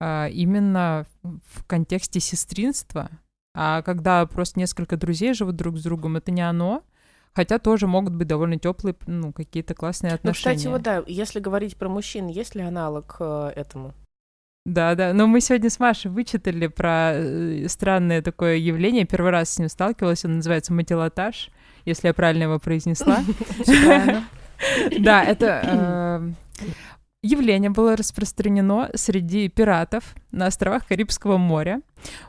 э, 0.00 0.30
именно 0.30 1.06
в 1.22 1.64
контексте 1.66 2.20
сестринства, 2.20 3.10
а 3.54 3.82
когда 3.82 4.26
просто 4.26 4.58
несколько 4.58 4.96
друзей 4.96 5.34
живут 5.34 5.56
друг 5.56 5.78
с 5.78 5.82
другом, 5.82 6.16
это 6.16 6.32
не 6.32 6.42
оно, 6.42 6.82
Хотя 7.34 7.58
тоже 7.58 7.88
могут 7.88 8.14
быть 8.14 8.28
довольно 8.28 8.58
теплые, 8.58 8.94
ну, 9.06 9.32
какие-то 9.32 9.74
классные 9.74 10.14
отношения. 10.14 10.54
Ну, 10.54 10.56
кстати, 10.56 10.68
вот 10.68 10.82
да, 10.82 11.02
если 11.06 11.40
говорить 11.40 11.76
про 11.76 11.88
мужчин, 11.88 12.28
есть 12.28 12.54
ли 12.54 12.62
аналог 12.62 13.16
э, 13.18 13.52
этому? 13.56 13.92
Да, 14.64 14.94
да. 14.94 15.12
Но 15.12 15.26
мы 15.26 15.40
сегодня 15.40 15.68
с 15.68 15.78
Машей 15.78 16.10
вычитали 16.10 16.68
про 16.68 17.12
э, 17.14 17.68
странное 17.68 18.22
такое 18.22 18.56
явление. 18.56 19.04
Первый 19.04 19.30
раз 19.30 19.50
с 19.50 19.58
ним 19.58 19.68
сталкивалась. 19.68 20.24
Он 20.24 20.36
называется 20.36 20.72
матилотаж, 20.72 21.50
если 21.84 22.08
я 22.08 22.14
правильно 22.14 22.44
его 22.44 22.58
произнесла. 22.58 23.22
Да, 24.98 25.22
это 25.22 25.60
э, 25.64 26.30
явление 27.22 27.70
было 27.70 27.96
распространено 27.96 28.88
среди 28.94 29.48
пиратов 29.48 30.14
на 30.30 30.46
островах 30.46 30.86
Карибского 30.86 31.36
моря. 31.36 31.82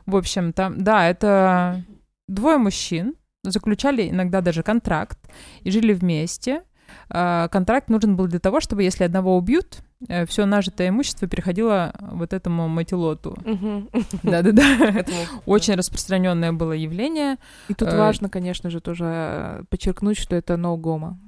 В 0.07 0.17
общем, 0.17 0.51
там, 0.51 0.83
да, 0.83 1.07
это 1.07 1.83
двое 2.27 2.57
мужчин 2.57 3.15
заключали 3.43 4.09
иногда 4.09 4.41
даже 4.41 4.63
контракт 4.63 5.19
и 5.61 5.69
жили 5.69 5.93
вместе. 5.93 6.63
Э, 7.09 7.47
контракт 7.51 7.89
нужен 7.89 8.15
был 8.15 8.27
для 8.27 8.39
того, 8.39 8.59
чтобы 8.59 8.83
если 8.83 9.03
одного 9.03 9.37
убьют, 9.37 9.84
все 10.27 10.45
нажитое 10.45 10.89
имущество 10.89 11.27
переходило 11.27 11.93
вот 11.99 12.33
этому 12.33 12.67
матилоту. 12.67 13.37
Да-да-да. 14.23 15.05
Очень 15.45 15.75
распространенное 15.75 16.51
было 16.51 16.73
явление. 16.73 17.37
И 17.69 17.73
тут 17.73 17.89
э, 17.89 17.97
важно, 17.97 18.29
конечно 18.29 18.69
же, 18.69 18.81
тоже 18.81 19.05
э, 19.07 19.63
подчеркнуть, 19.69 20.17
что 20.17 20.35
это 20.35 20.55
no-гома. 20.55 21.19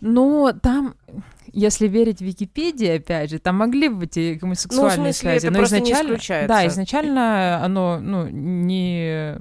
Ну, 0.00 0.52
там, 0.62 0.94
если 1.52 1.88
верить 1.88 2.20
Википедии, 2.20 2.96
опять 2.96 3.30
же, 3.30 3.38
там 3.38 3.56
могли 3.56 3.88
быть 3.88 4.16
и 4.16 4.34
гомосексуальные 4.34 4.96
ну, 4.96 5.02
в 5.02 5.16
смысле, 5.16 5.30
связи, 5.30 5.46
это 5.46 5.58
но 5.58 5.64
изначально, 5.64 6.12
не 6.12 6.46
да, 6.46 6.66
изначально 6.66 7.64
оно, 7.64 7.98
ну, 8.00 8.28
не, 8.28 9.38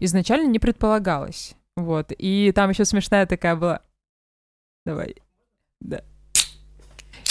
изначально 0.00 0.48
не 0.48 0.58
предполагалось, 0.58 1.54
вот. 1.76 2.12
И 2.16 2.52
там 2.54 2.70
еще 2.70 2.84
смешная 2.84 3.26
такая 3.26 3.56
была. 3.56 3.82
Давай, 4.84 5.16
да. 5.80 6.02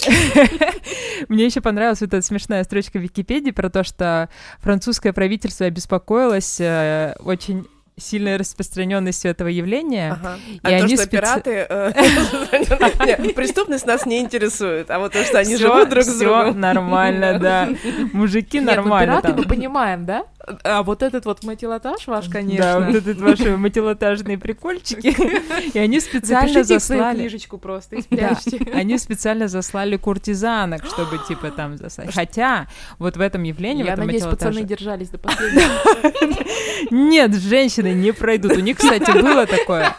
Мне 1.27 1.45
еще 1.45 1.61
понравилась 1.61 2.01
вот 2.01 2.13
эта 2.13 2.21
смешная 2.21 2.63
строчка 2.63 2.97
в 2.97 3.01
Википедии 3.01 3.51
про 3.51 3.69
то, 3.69 3.83
что 3.83 4.29
французское 4.59 5.13
правительство 5.13 5.65
обеспокоилось 5.65 6.59
э, 6.59 7.15
очень 7.19 7.67
сильной 7.97 8.37
распространенностью 8.37 9.31
этого 9.31 9.47
явления. 9.47 10.13
Ага. 10.13 10.37
И 10.47 10.59
а 10.63 10.67
они 10.67 10.81
то, 10.81 10.87
что 10.87 11.03
специ... 11.03 11.09
пираты... 11.09 11.65
Э, 11.69 13.33
преступность 13.35 13.85
нас 13.85 14.05
не 14.05 14.19
интересует, 14.19 14.91
а 14.91 14.99
вот 14.99 15.13
то, 15.13 15.23
что 15.23 15.39
они 15.39 15.57
живут 15.57 15.89
друг 15.89 16.03
с 16.03 16.19
другом. 16.19 16.59
нормально, 16.59 17.39
да. 17.41 17.69
Мужики 18.13 18.59
ну 18.59 18.67
нормально 18.67 19.21
пираты 19.21 19.33
мы 19.33 19.43
понимаем, 19.43 20.05
да? 20.05 20.25
А 20.63 20.83
вот 20.83 21.03
этот 21.03 21.25
вот 21.25 21.43
матилотаж 21.43 22.07
ваш, 22.07 22.29
конечно. 22.29 22.63
Да, 22.63 22.79
вот 22.79 22.95
этот 22.95 23.19
ваши 23.19 23.57
матилотажные 23.57 24.37
прикольчики. 24.37 25.15
И 25.73 25.79
они 25.79 25.99
специально 25.99 26.63
заслали... 26.63 27.17
книжечку 27.17 27.57
просто 27.57 27.97
и 27.97 28.19
Они 28.73 28.97
специально 28.97 29.47
заслали 29.47 29.97
куртизанок, 29.97 30.85
чтобы 30.85 31.19
типа 31.27 31.51
там 31.51 31.77
заслать. 31.77 32.13
Хотя 32.13 32.67
вот 32.97 33.17
в 33.17 33.21
этом 33.21 33.43
явлении... 33.43 33.83
Я 33.83 33.97
надеюсь, 33.97 34.23
пацаны 34.23 34.63
держались 34.63 35.09
до 35.09 35.17
последнего. 35.17 35.67
Нет, 36.91 37.35
женщины 37.35 37.86
не 37.93 38.11
пройдут. 38.11 38.57
У 38.57 38.59
них, 38.59 38.77
кстати, 38.77 39.11
было 39.11 39.45
такое. 39.45 39.93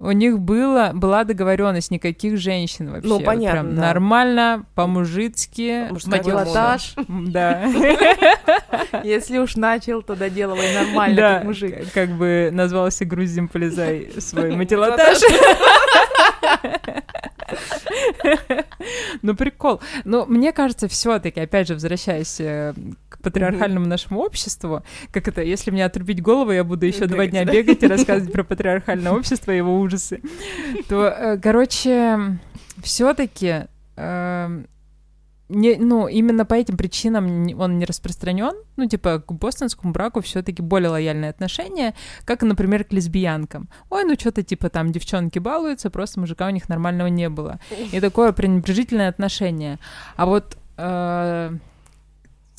У 0.00 0.12
них 0.12 0.38
было, 0.38 0.92
была 0.94 1.24
договоренность 1.24 1.90
никаких 1.90 2.38
женщин 2.38 2.92
вообще. 2.92 3.08
Ну, 3.08 3.20
понятно. 3.20 3.62
Прям 3.62 3.74
да. 3.74 3.82
нормально, 3.82 4.64
по-мужицки. 4.76 5.88
Матилотаж. 6.06 6.94
Да. 7.08 7.64
Если 9.02 9.38
уж 9.38 9.56
начал, 9.56 10.02
то 10.02 10.14
доделывай 10.14 10.72
нормально, 10.72 11.16
как 11.16 11.44
мужик. 11.44 11.92
как 11.92 12.10
бы 12.10 12.50
назвался 12.52 13.04
грузим 13.04 13.48
полезай 13.48 14.12
свой 14.18 14.50
матилотаж. 14.56 15.18
Ну, 19.22 19.34
прикол. 19.34 19.80
Но 20.04 20.26
мне 20.26 20.52
кажется, 20.52 20.88
все 20.88 21.18
таки 21.18 21.40
опять 21.40 21.68
же, 21.68 21.74
возвращаясь 21.74 22.40
э, 22.40 22.74
к 23.08 23.18
патриархальному 23.18 23.86
нашему 23.86 24.20
обществу, 24.20 24.82
как 25.12 25.28
это, 25.28 25.42
если 25.42 25.70
мне 25.70 25.84
отрубить 25.84 26.22
голову, 26.22 26.52
я 26.52 26.64
буду 26.64 26.86
еще 26.86 27.06
два 27.06 27.26
дня 27.26 27.44
бегать 27.44 27.82
и 27.82 27.86
рассказывать 27.88 28.32
про 28.32 28.44
патриархальное 28.44 29.12
общество 29.12 29.52
и 29.52 29.56
его 29.56 29.78
ужасы, 29.78 30.20
то, 30.88 31.06
э, 31.06 31.38
короче, 31.38 32.38
все 32.82 33.14
таки 33.14 33.66
эм, 33.96 34.66
не, 35.48 35.76
ну, 35.76 36.08
именно 36.08 36.44
по 36.44 36.54
этим 36.54 36.76
причинам 36.76 37.48
он 37.58 37.78
не 37.78 37.84
распространен. 37.84 38.52
Ну, 38.76 38.86
типа, 38.86 39.20
к 39.20 39.32
бостонскому 39.32 39.92
браку 39.92 40.20
все-таки 40.20 40.62
более 40.62 40.90
лояльные 40.90 41.30
отношения, 41.30 41.94
как, 42.24 42.42
например, 42.42 42.84
к 42.84 42.92
лесбиянкам. 42.92 43.68
Ой, 43.90 44.04
ну 44.04 44.14
что-то 44.14 44.42
типа 44.42 44.68
там 44.68 44.92
девчонки 44.92 45.38
балуются, 45.38 45.90
просто 45.90 46.20
мужика 46.20 46.46
у 46.46 46.50
них 46.50 46.68
нормального 46.68 47.08
не 47.08 47.28
было. 47.28 47.60
И 47.92 48.00
такое 48.00 48.32
пренебрежительное 48.32 49.08
отношение. 49.08 49.78
А 50.16 50.26
вот 50.26 50.58
э, 50.76 51.52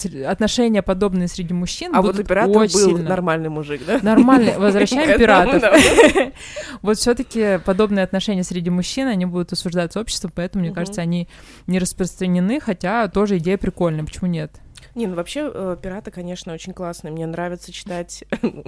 отношения 0.06 0.82
подобные 0.82 1.28
среди 1.28 1.54
мужчин. 1.54 1.92
А 1.96 2.02
вот 2.02 2.20
у 2.20 2.24
пиратов 2.24 2.54
был 2.54 2.68
сильно. 2.68 3.10
нормальный 3.10 3.50
мужик, 3.50 3.82
да? 3.86 4.00
Нормальный. 4.02 4.58
Возвращаем 4.58 5.18
пиратов. 5.18 5.64
Вот 6.82 6.98
все-таки 6.98 7.60
подобные 7.66 8.04
отношения 8.04 8.44
среди 8.44 8.70
мужчин, 8.70 9.08
они 9.08 9.26
будут 9.26 9.52
осуждаться 9.52 10.00
обществом, 10.00 10.32
поэтому, 10.34 10.64
мне 10.64 10.74
кажется, 10.74 11.02
они 11.02 11.28
не 11.68 11.80
распространены, 11.80 12.60
хотя 12.60 13.08
тоже 13.10 13.38
идея 13.38 13.58
прикольная. 13.58 14.06
Почему 14.06 14.30
нет? 14.30 14.52
Не, 15.00 15.08
ну 15.08 15.16
вообще 15.16 15.50
э, 15.54 15.78
пираты, 15.82 16.12
конечно, 16.12 16.52
очень 16.52 16.74
классные. 16.74 17.14
Мне 17.14 17.26
нравится 17.26 17.72
читать. 17.72 18.26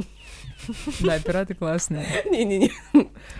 Да, 0.99 1.17
пираты 1.17 1.55
классные. 1.55 2.05
Не-не-не. 2.29 2.71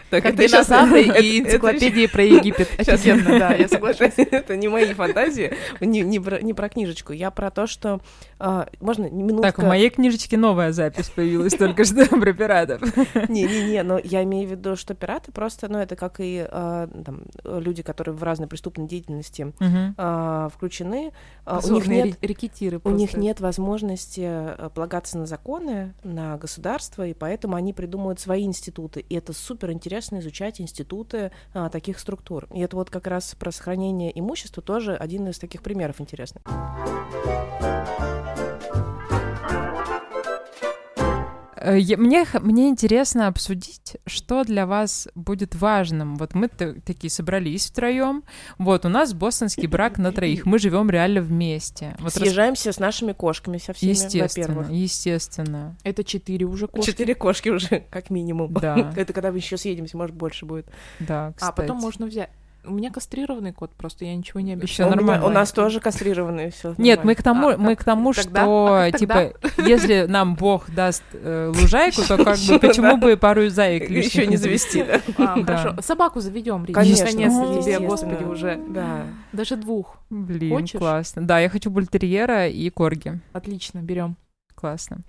Так 0.10 0.26
это 0.26 0.48
сейчас 0.48 0.70
и 0.72 1.40
энциклопедии 1.40 2.08
про 2.08 2.24
Египет. 2.24 2.68
Офигенно, 2.80 3.38
да, 3.38 3.54
я 3.54 3.68
соглашусь. 3.68 4.14
Это 4.18 4.56
не 4.58 4.68
мои 4.68 4.92
фантазии, 4.96 5.54
не 5.82 6.54
про 6.54 6.70
книжечку. 6.70 7.14
Я 7.14 7.30
про 7.30 7.52
то, 7.52 7.68
что 7.68 8.02
а, 8.40 8.68
можно 8.80 9.04
минутку. 9.04 9.44
Так, 9.44 9.60
в 9.60 9.68
моей 9.68 9.92
книжечке 9.92 10.36
новая 10.36 10.72
запись 10.72 11.10
появилась 11.10 11.54
только 11.54 11.84
что 11.84 12.06
про 12.10 12.34
пиратов. 12.34 12.82
Не-не-не, 13.30 13.84
но 13.84 14.00
я 14.04 14.24
имею 14.24 14.48
в 14.48 14.52
виду, 14.52 14.76
что 14.76 14.96
пираты 14.96 15.32
просто, 15.32 15.68
ну 15.70 15.78
это 15.78 15.96
как 15.96 16.16
и 16.20 16.44
а, 16.50 16.90
люди, 17.46 17.84
которые 17.84 18.16
в 18.16 18.24
разной 18.24 18.48
преступной 18.48 18.88
деятельности 18.88 19.54
а, 19.98 20.50
включены. 20.50 21.12
У 21.46 21.74
них 21.74 21.86
нет 21.86 22.18
рекетиры. 22.22 22.81
У 22.84 22.90
них 22.90 23.16
нет 23.16 23.40
возможности 23.40 24.56
полагаться 24.74 25.18
на 25.18 25.26
законы, 25.26 25.94
на 26.04 26.38
государство, 26.38 27.06
и 27.06 27.14
поэтому 27.14 27.56
они 27.56 27.74
придумывают 27.74 28.20
свои 28.20 28.44
институты. 28.44 29.02
И 29.02 29.16
это 29.16 29.34
супер 29.34 29.72
интересно 29.72 30.20
изучать 30.20 30.60
институты 30.60 31.32
а, 31.54 31.70
таких 31.70 32.00
структур. 32.00 32.48
И 32.54 32.60
это 32.60 32.76
вот 32.76 32.90
как 32.90 33.08
раз 33.08 33.36
про 33.36 33.52
сохранение 33.52 34.18
имущества 34.20 34.64
тоже 34.64 34.96
один 34.96 35.28
из 35.28 35.40
таких 35.40 35.62
примеров 35.62 36.02
интересных. 36.02 36.44
Мне, 41.64 42.26
мне 42.42 42.70
интересно 42.70 43.28
обсудить, 43.28 43.98
что 44.06 44.44
для 44.44 44.66
вас 44.66 45.08
будет 45.16 45.56
важным. 45.56 46.16
Вот 46.16 46.34
мы 46.34 46.48
такие 46.48 47.10
собрались 47.10 47.68
втроем. 47.68 48.24
Вот 48.58 48.86
у 48.86 48.90
нас 48.90 49.14
бостонский 49.14 49.68
брак 49.68 49.98
на 49.98 50.12
троих. 50.12 50.46
Мы 50.46 50.60
живем 50.60 50.90
реально 50.90 51.22
вместе. 51.22 51.96
Вот 52.00 52.14
Съезжаемся 52.14 52.70
рас... 52.70 52.76
с 52.76 52.80
нашими 52.80 53.14
кошками 53.14 53.58
со 53.58 53.74
всеми, 53.74 53.92
естественно, 53.92 54.68
естественно. 54.70 55.78
Это 55.84 56.04
четыре 56.04 56.46
уже 56.46 56.68
кошки. 56.68 56.92
Четыре 56.92 57.16
кошки 57.16 57.50
уже, 57.50 57.86
как 57.90 58.10
минимум. 58.10 58.54
Да. 58.54 58.94
Это 58.96 59.14
когда 59.14 59.32
мы 59.32 59.38
еще 59.38 59.58
съедемся, 59.58 59.98
может, 59.98 60.16
больше 60.16 60.46
будет. 60.46 60.68
Да, 61.00 61.34
кстати. 61.36 61.50
А 61.50 61.54
потом 61.54 61.78
можно 61.78 62.06
взять. 62.06 62.30
У 62.64 62.72
меня 62.72 62.92
кастрированный 62.92 63.54
кот, 63.54 63.72
просто 63.72 64.06
я 64.06 64.16
ничего 64.16 64.40
не 64.40 64.54
обещаю. 64.54 64.90
Все 64.90 64.96
нормально. 64.96 65.26
У 65.26 65.30
нас 65.30 65.52
тоже 65.52 65.80
кастрированный, 65.80 66.52
все. 66.52 66.76
Нет, 66.78 67.04
мы 67.04 67.16
к 67.16 67.24
тому, 67.24 67.50
а, 67.50 67.58
мы 67.58 67.76
к 67.76 67.84
тому, 67.84 68.14
тогда? 68.14 68.42
что 68.42 68.76
а 68.76 68.92
типа, 68.92 69.34
если 69.58 70.06
нам 70.08 70.36
Бог 70.36 70.70
даст 70.70 71.04
э, 71.14 71.52
лужайку, 71.56 72.04
то 72.04 72.18
как 72.18 72.38
бы 72.38 72.60
почему 72.60 72.98
бы 72.98 73.18
пару 73.18 73.50
заек 73.50 73.90
еще 73.90 74.28
не 74.28 74.38
завести? 74.38 74.86
А, 75.18 75.44
хорошо, 75.44 75.76
собаку 75.82 76.20
заведем, 76.20 76.66
Конечно, 76.66 77.08
тебе, 77.08 77.80
господи, 77.80 78.24
уже. 78.24 78.60
Да. 78.70 79.06
Даже 79.32 79.56
двух. 79.56 79.98
Блин, 80.10 80.68
классно. 80.68 81.22
Да, 81.22 81.40
я 81.40 81.50
хочу 81.50 81.70
бультерьера 81.70 82.48
и 82.48 82.70
корги. 82.70 83.20
Отлично, 83.34 83.80
берем 83.80 84.16
классно. 84.62 85.00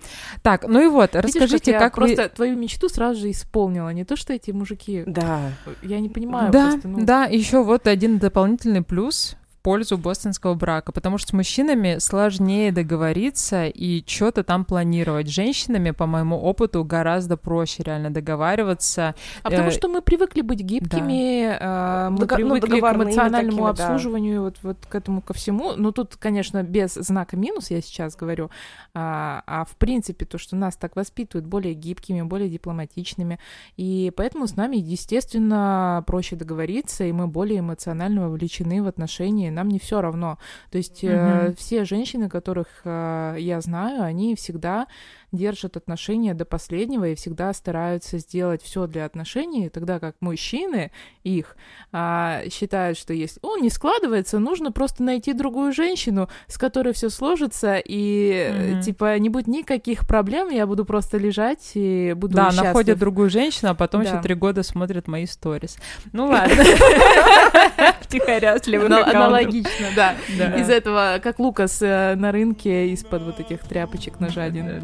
Так, 0.42 0.66
ну 0.66 0.82
и 0.82 0.88
вот, 0.88 1.14
Видишь, 1.14 1.34
расскажите, 1.34 1.72
как, 1.72 1.80
как 1.80 1.94
просто 1.96 2.22
вы... 2.22 2.28
твою 2.30 2.56
мечту 2.56 2.88
сразу 2.88 3.20
же 3.20 3.30
исполнила, 3.30 3.90
не 3.90 4.04
то 4.04 4.16
что 4.16 4.32
эти 4.32 4.50
мужики. 4.50 5.04
Да. 5.06 5.52
Я 5.82 6.00
не 6.00 6.08
понимаю. 6.08 6.50
Да, 6.50 6.70
просто, 6.70 6.88
ну... 6.88 7.04
да. 7.04 7.24
Еще 7.26 7.62
вот 7.62 7.86
один 7.86 8.18
дополнительный 8.18 8.82
плюс 8.82 9.36
пользу 9.62 9.96
бостонского 9.96 10.54
брака, 10.54 10.92
потому 10.92 11.18
что 11.18 11.28
с 11.28 11.32
мужчинами 11.32 11.98
сложнее 11.98 12.72
договориться 12.72 13.66
и 13.66 14.04
что-то 14.06 14.42
там 14.42 14.64
планировать. 14.64 15.28
С 15.28 15.30
женщинами, 15.30 15.92
по 15.92 16.06
моему 16.06 16.36
опыту, 16.36 16.84
гораздо 16.84 17.36
проще 17.36 17.82
реально 17.82 18.10
договариваться. 18.10 19.14
А 19.42 19.50
потому 19.50 19.68
э, 19.68 19.70
что 19.72 19.88
мы 19.88 20.02
привыкли 20.02 20.42
быть 20.42 20.60
гибкими, 20.60 21.46
да. 21.58 22.06
э, 22.08 22.10
мы 22.10 22.26
Дого- 22.26 22.38
ну, 22.38 22.60
привыкли 22.60 22.80
ну, 22.80 22.88
к 22.88 22.94
эмоциональному 22.94 23.68
такими, 23.68 23.86
обслуживанию, 23.86 24.34
да. 24.36 24.42
вот, 24.42 24.58
вот 24.62 24.76
к 24.88 24.94
этому 24.94 25.22
ко 25.22 25.32
всему. 25.32 25.74
Но 25.76 25.92
тут, 25.92 26.16
конечно, 26.16 26.62
без 26.62 26.94
знака 26.94 27.36
минус 27.36 27.70
я 27.70 27.80
сейчас 27.80 28.16
говорю, 28.16 28.50
а, 28.94 29.42
а 29.46 29.64
в 29.64 29.76
принципе 29.76 30.24
то, 30.24 30.38
что 30.38 30.56
нас 30.56 30.76
так 30.76 30.96
воспитывают 30.96 31.46
более 31.46 31.74
гибкими, 31.74 32.22
более 32.22 32.48
дипломатичными, 32.48 33.38
и 33.76 34.12
поэтому 34.16 34.46
с 34.46 34.56
нами, 34.56 34.76
естественно, 34.76 36.02
проще 36.06 36.36
договориться, 36.36 37.04
и 37.04 37.12
мы 37.12 37.28
более 37.28 37.60
эмоционально 37.60 38.28
вовлечены 38.28 38.82
в 38.82 38.88
отношения 38.88 39.51
нам 39.52 39.68
не 39.68 39.78
все 39.78 40.00
равно. 40.00 40.38
То 40.70 40.78
есть 40.78 41.04
угу. 41.04 41.12
э, 41.12 41.54
все 41.56 41.84
женщины, 41.84 42.28
которых 42.28 42.82
э, 42.84 43.36
я 43.38 43.60
знаю, 43.60 44.02
они 44.02 44.34
всегда 44.34 44.86
держат 45.32 45.76
отношения 45.76 46.34
до 46.34 46.44
последнего 46.44 47.08
и 47.08 47.14
всегда 47.14 47.52
стараются 47.52 48.18
сделать 48.18 48.62
все 48.62 48.86
для 48.86 49.04
отношений, 49.04 49.68
тогда 49.68 49.98
как 49.98 50.16
мужчины 50.20 50.92
их 51.24 51.56
а, 51.90 52.42
считают, 52.50 52.98
что 52.98 53.12
если 53.12 53.40
он 53.42 53.62
не 53.62 53.70
складывается, 53.70 54.38
нужно 54.38 54.72
просто 54.72 55.02
найти 55.02 55.32
другую 55.32 55.72
женщину, 55.72 56.28
с 56.46 56.58
которой 56.58 56.92
все 56.92 57.08
сложится, 57.08 57.76
и 57.76 58.50
mm-hmm. 58.50 58.82
типа 58.82 59.18
не 59.18 59.28
будет 59.28 59.46
никаких 59.46 60.06
проблем, 60.06 60.50
я 60.50 60.66
буду 60.66 60.84
просто 60.84 61.16
лежать 61.16 61.72
и 61.74 62.12
буду 62.14 62.34
Да, 62.34 62.50
счастлив. 62.50 62.64
находят 62.64 62.98
другую 62.98 63.30
женщину, 63.30 63.70
а 63.70 63.74
потом 63.74 64.02
да. 64.02 64.10
еще 64.10 64.22
три 64.22 64.34
года 64.34 64.62
смотрят 64.62 65.08
мои 65.08 65.26
сторис. 65.26 65.78
Ну 66.12 66.26
ладно. 66.26 66.62
Втихаря 68.00 68.58
с 68.58 68.68
Аналогично, 68.68 69.88
да. 69.96 70.14
Из 70.56 70.68
этого, 70.68 71.20
как 71.22 71.38
Лукас 71.38 71.80
э, 71.82 72.14
на 72.16 72.32
рынке 72.32 72.90
из-под 72.90 73.22
вот 73.22 73.40
этих 73.40 73.60
тряпочек 73.60 74.20
на 74.20 74.28
жадину. 74.28 74.80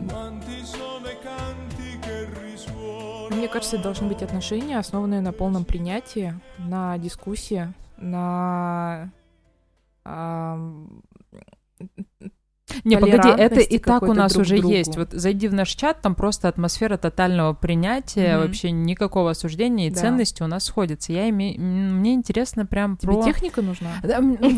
Мне 3.31 3.49
кажется, 3.49 3.79
должны 3.79 4.09
быть 4.09 4.23
отношения, 4.23 4.79
основанные 4.79 5.21
на 5.21 5.33
полном 5.33 5.65
принятии, 5.65 6.35
на 6.59 6.99
дискуссии, 6.99 7.73
на 7.97 9.11
не, 12.85 12.99
погоди, 12.99 13.29
это 13.29 13.61
и 13.61 13.79
так 13.79 14.03
у 14.03 14.13
нас 14.13 14.37
уже 14.37 14.59
другу. 14.59 14.75
есть. 14.75 14.97
Вот 14.97 15.13
зайди 15.13 15.49
в 15.49 15.55
наш 15.55 15.71
чат, 15.71 16.01
там 16.03 16.15
просто 16.15 16.49
атмосфера 16.49 16.97
тотального 16.97 17.55
принятия, 17.55 18.35
mm-hmm. 18.35 18.47
вообще 18.47 18.71
никакого 18.71 19.31
осуждения 19.31 19.89
и 19.89 19.91
да. 19.91 20.01
ценности 20.01 20.43
у 20.43 20.47
нас 20.47 20.65
сходятся. 20.65 21.13
Я 21.13 21.29
име... 21.29 21.59
Мне 21.59 22.15
интересно 22.15 22.67
прям 22.67 22.97
Тебе 22.97 23.15
про... 23.15 23.25
техника 23.25 23.63
нужна? 23.63 23.91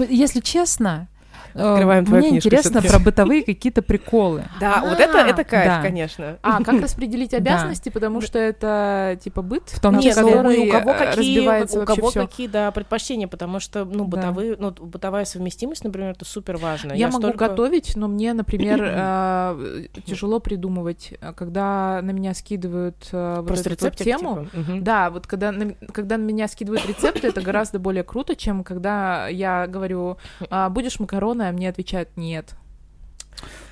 Если 0.08 0.40
честно, 0.40 1.08
Открываем 1.54 2.04
Мне 2.08 2.36
интересно 2.36 2.82
про 2.82 2.98
бытовые 2.98 3.42
какие-то 3.42 3.82
приколы. 3.82 4.44
Да, 4.60 4.80
вот 4.82 4.98
это 4.98 5.18
это 5.18 5.44
кайф, 5.44 5.82
конечно. 5.82 6.38
А 6.42 6.62
как 6.62 6.80
распределить 6.80 7.34
обязанности, 7.40 7.88
потому 7.88 8.20
что 8.20 8.38
это 8.38 9.18
типа 9.22 9.42
быт, 9.42 9.68
в 9.68 9.80
том 9.80 10.00
числе 10.00 10.22
у 10.24 10.70
кого 10.70 10.94
какие, 10.94 11.78
у 11.78 11.84
кого 11.84 12.10
какие, 12.10 12.46
да, 12.46 12.70
предпочтения, 12.70 13.28
потому 13.28 13.60
что 13.60 13.84
ну 13.84 14.04
бытовые, 14.04 14.56
ну 14.58 14.70
бытовая 14.70 15.24
совместимость, 15.24 15.84
например, 15.84 16.10
это 16.10 16.24
супер 16.24 16.56
важно. 16.56 16.92
Я 16.92 17.08
могу 17.08 17.32
готовить, 17.32 17.96
но 17.96 18.08
мне, 18.08 18.32
например, 18.32 18.80
э, 18.84 19.86
тяжело 20.06 20.40
придумывать, 20.40 21.14
когда 21.36 22.00
на 22.02 22.10
меня 22.10 22.34
скидывают 22.34 23.08
э, 23.12 23.40
вот 23.40 23.66
эту 23.66 23.90
тему. 23.90 24.46
Типа? 24.52 24.78
Да, 24.80 25.10
вот 25.10 25.26
когда 25.26 25.52
когда 25.92 26.16
на 26.16 26.22
меня 26.22 26.48
скидывают 26.48 26.86
рецепты, 26.86 27.28
это 27.28 27.40
гораздо 27.40 27.78
более 27.78 28.04
круто, 28.04 28.36
чем 28.36 28.64
когда 28.64 29.28
я 29.28 29.66
говорю, 29.66 30.18
«А, 30.50 30.68
будешь 30.68 30.98
макароны 31.00 31.39
а 31.48 31.52
мне 31.52 31.68
отвечают 31.68 32.16
нет. 32.16 32.54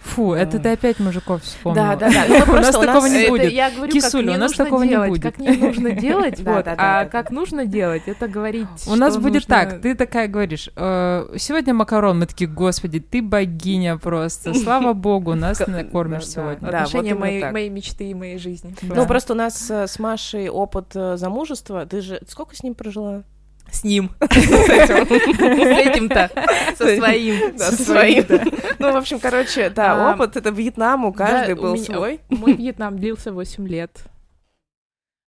Фу, 0.02 0.32
это 0.32 0.58
ты 0.58 0.70
опять 0.70 0.98
мужиков 1.00 1.42
вспомнил. 1.42 1.82
Да, 1.82 1.96
да, 1.96 2.10
да. 2.10 2.44
Ну, 2.46 2.52
у 2.52 2.56
нас 2.56 2.70
такого 2.70 3.06
не 3.06 3.28
будет. 3.28 3.52
Я 3.52 3.70
говорю, 3.70 3.92
Кисуля, 3.92 4.34
у 4.34 4.38
нас 4.38 4.52
такого 4.52 4.82
не 4.82 4.96
будет. 4.96 5.22
Как 5.22 5.38
не 5.38 5.50
нужно 5.56 5.90
делать, 6.00 6.40
вот. 6.40 6.64
А 6.66 7.04
как 7.06 7.30
нужно 7.30 7.66
делать, 7.66 8.04
это 8.06 8.26
говорить. 8.26 8.66
У 8.86 8.94
нас 8.96 9.16
будет 9.16 9.46
так. 9.46 9.80
Ты 9.80 9.94
такая 9.94 10.28
говоришь: 10.28 10.70
«Э, 10.76 11.34
сегодня 11.36 11.74
макарон. 11.74 12.20
Мы 12.20 12.26
такие, 12.26 12.48
господи, 12.48 13.00
ты 13.00 13.22
богиня 13.22 13.98
просто. 13.98 14.54
Слава 14.54 14.92
богу, 14.94 15.34
нас 15.34 15.64
накормишь 15.66 16.26
сегодня. 16.26 16.66
Отношения 16.68 17.14
моей 17.14 17.68
мечты 17.68 18.10
и 18.10 18.14
моей 18.14 18.38
жизни. 18.38 18.74
Ну 18.82 19.06
просто 19.06 19.34
у 19.34 19.36
нас 19.36 19.70
э, 19.70 19.86
с 19.86 19.98
Машей 19.98 20.48
опыт 20.48 20.92
э, 20.94 21.16
замужества. 21.16 21.84
Ты 21.86 22.00
же 22.00 22.20
сколько 22.28 22.56
с 22.56 22.62
ним 22.62 22.74
прожила? 22.74 23.24
С 23.70 23.84
ним. 23.84 24.10
С 24.20 24.34
этим-то. 24.34 26.30
Со 26.76 26.96
своим. 26.96 27.58
Со 27.58 27.72
своим. 27.82 28.24
Ну, 28.78 28.92
в 28.92 28.96
общем, 28.96 29.20
короче, 29.20 29.70
да, 29.70 30.12
опыт 30.12 30.36
это 30.36 30.50
Вьетнам, 30.50 31.04
у 31.04 31.12
каждой 31.12 31.54
был 31.54 31.76
свой. 31.76 32.20
Мой 32.28 32.52
Вьетнам 32.56 32.98
длился 32.98 33.32
8 33.32 33.66
лет. 33.68 34.04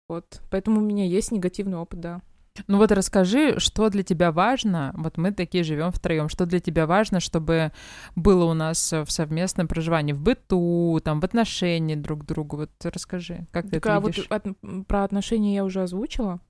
Вот. 0.08 0.40
Поэтому 0.50 0.80
у 0.80 0.84
меня 0.84 1.06
есть 1.06 1.30
негативный 1.30 1.78
опыт, 1.78 2.00
да. 2.00 2.20
Ну 2.66 2.78
вот 2.78 2.92
расскажи, 2.92 3.58
что 3.58 3.88
для 3.90 4.02
тебя 4.02 4.32
важно, 4.32 4.92
вот 4.96 5.16
мы 5.16 5.32
такие 5.32 5.64
живем 5.64 5.92
втроем, 5.92 6.28
что 6.28 6.46
для 6.46 6.60
тебя 6.60 6.86
важно, 6.86 7.20
чтобы 7.20 7.72
было 8.16 8.44
у 8.44 8.54
нас 8.54 8.92
в 8.92 9.08
совместном 9.08 9.68
проживании, 9.68 10.12
в 10.12 10.20
быту, 10.20 11.00
там, 11.04 11.20
в 11.20 11.24
отношении 11.24 11.94
друг 11.94 12.22
к 12.22 12.26
другу, 12.26 12.56
вот 12.56 12.70
расскажи, 12.82 13.46
как 13.52 13.66
ты 13.66 13.80
так, 13.80 13.86
это 13.86 13.96
а 13.96 14.00
видишь? 14.00 14.26
Вот 14.28 14.46
от, 14.46 14.86
про 14.86 15.04
отношения 15.04 15.54
я 15.54 15.64
уже 15.64 15.82
озвучила, 15.82 16.40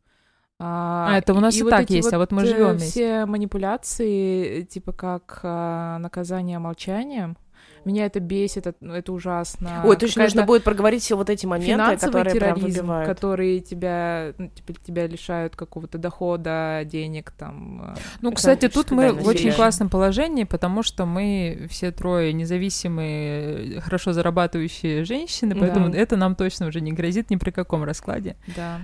а, 0.61 1.09
а 1.11 1.19
это 1.19 1.33
у 1.33 1.41
нас 1.41 1.55
и, 1.55 1.61
и, 1.61 1.63
вот 1.63 1.71
так 1.71 1.89
есть, 1.89 2.05
вот 2.05 2.15
а 2.15 2.19
вот 2.19 2.33
мы 2.33 2.45
живем 2.45 2.77
все 2.79 3.25
вместе. 3.25 3.27
манипуляции, 3.27 4.63
типа 4.63 4.93
как 4.93 5.41
а, 5.43 5.99
наказание 5.99 6.59
молчанием, 6.59 7.37
меня 7.85 8.07
это 8.07 8.21
бесит, 8.21 8.67
это, 8.67 8.77
ну, 8.81 8.93
это 8.95 9.13
ужасно. 9.13 9.83
Ой, 9.85 9.97
точно 9.97 10.25
нужно 10.25 10.45
будет 10.45 10.65
проговорить 10.65 11.03
все 11.03 11.17
вот 11.17 11.31
эти 11.31 11.47
моменты, 11.47 11.97
которые 11.97 12.35
терроризм, 12.35 12.87
прям 12.87 13.07
которые 13.07 13.61
тебя, 13.61 14.35
ну, 14.37 14.49
типа, 14.49 14.75
тебя 14.85 15.07
лишают 15.07 15.57
какого-то 15.57 15.99
дохода, 15.99 16.83
денег 16.85 17.31
там. 17.31 17.95
Э, 17.97 18.01
ну, 18.21 18.33
кстати, 18.33 18.69
тут 18.69 18.91
мы 18.91 19.13
в 19.13 19.27
очень 19.27 19.53
классном 19.53 19.89
положении, 19.89 20.45
потому 20.45 20.83
что 20.83 21.07
мы 21.07 21.67
все 21.71 21.91
трое 21.91 22.33
независимые, 22.33 23.81
хорошо 23.81 24.13
зарабатывающие 24.13 25.05
женщины, 25.05 25.55
поэтому 25.55 25.89
да. 25.89 25.99
это 25.99 26.17
нам 26.17 26.35
точно 26.35 26.67
уже 26.67 26.81
не 26.81 26.93
грозит 26.93 27.31
ни 27.31 27.37
при 27.37 27.51
каком 27.51 27.85
раскладе. 27.85 28.37
Да. 28.55 28.81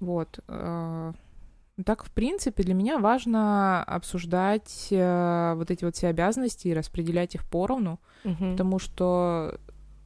Вот. 0.00 0.40
Э, 0.48 1.12
так, 1.84 2.04
в 2.04 2.10
принципе, 2.10 2.62
для 2.62 2.74
меня 2.74 2.98
важно 2.98 3.84
обсуждать 3.84 4.88
э, 4.90 5.54
вот 5.56 5.70
эти 5.70 5.84
вот 5.84 5.96
все 5.96 6.08
обязанности 6.08 6.68
и 6.68 6.74
распределять 6.74 7.34
их 7.34 7.48
поровну, 7.48 8.00
угу. 8.24 8.52
потому 8.52 8.78
что 8.78 9.60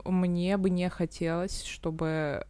мне 0.04 0.56
бы 0.56 0.70
не 0.70 0.88
хотелось, 0.90 1.64
чтобы 1.64 2.46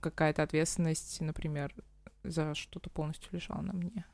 какая-то 0.00 0.42
ответственность, 0.42 1.20
например, 1.20 1.74
за 2.22 2.54
что-то 2.54 2.90
полностью 2.90 3.28
лежала 3.32 3.62
на 3.62 3.72
мне. 3.72 4.04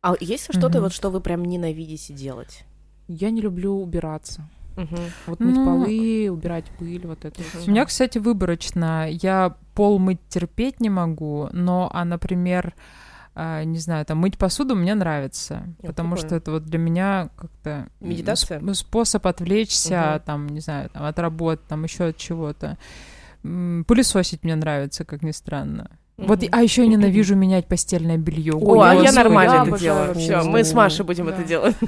А 0.00 0.14
есть 0.20 0.52
что-то, 0.54 0.80
вот, 0.80 0.92
что 0.92 1.10
вы 1.10 1.20
прям 1.20 1.44
ненавидите 1.44 2.14
делать? 2.14 2.64
Я 3.08 3.30
не 3.30 3.40
люблю 3.40 3.74
убираться. 3.74 4.48
Угу. 4.78 4.96
Вот 5.26 5.40
мыть 5.40 5.56
ну, 5.56 5.64
полы, 5.64 6.30
убирать 6.30 6.66
пыль, 6.78 7.06
вот 7.06 7.24
это. 7.24 7.40
Вот. 7.54 7.66
У 7.66 7.70
меня, 7.70 7.84
кстати, 7.84 8.18
выборочно. 8.18 9.08
Я 9.10 9.56
пол 9.74 9.98
мыть 9.98 10.20
терпеть 10.28 10.80
не 10.80 10.88
могу, 10.88 11.48
но, 11.52 11.90
а, 11.92 12.04
например, 12.04 12.74
а, 13.34 13.64
не 13.64 13.78
знаю, 13.78 14.06
там 14.06 14.18
мыть 14.18 14.38
посуду 14.38 14.76
мне 14.76 14.94
нравится, 14.94 15.64
Я 15.82 15.88
потому 15.88 16.10
прикольно. 16.10 16.28
что 16.28 16.36
это 16.36 16.50
вот 16.52 16.64
для 16.64 16.78
меня 16.78 17.30
как-то 17.36 17.88
медитация, 18.00 18.60
способ 18.74 19.26
отвлечься, 19.26 20.14
угу. 20.16 20.24
там, 20.24 20.48
не 20.48 20.60
знаю, 20.60 20.90
там, 20.90 21.04
от 21.04 21.18
работы, 21.18 21.62
там 21.68 21.84
еще 21.84 22.06
от 22.06 22.16
чего-то. 22.16 22.78
Пылесосить 23.42 24.44
мне 24.44 24.54
нравится, 24.56 25.04
как 25.04 25.22
ни 25.22 25.30
странно. 25.32 25.90
Вот, 26.18 26.42
а 26.50 26.62
еще 26.62 26.82
я 26.82 26.88
ненавижу 26.88 27.36
менять 27.36 27.66
постельное 27.66 28.16
белье. 28.16 28.54
О, 28.54 28.80
а 28.80 28.92
я 28.92 29.12
нормально 29.12 29.64
это 29.68 29.78
делаю. 29.78 30.14
Все, 30.16 30.42
мы 30.42 30.64
с 30.64 30.74
Машей 30.74 31.04
будем 31.04 31.28
это 31.28 31.44
делать. 31.44 31.76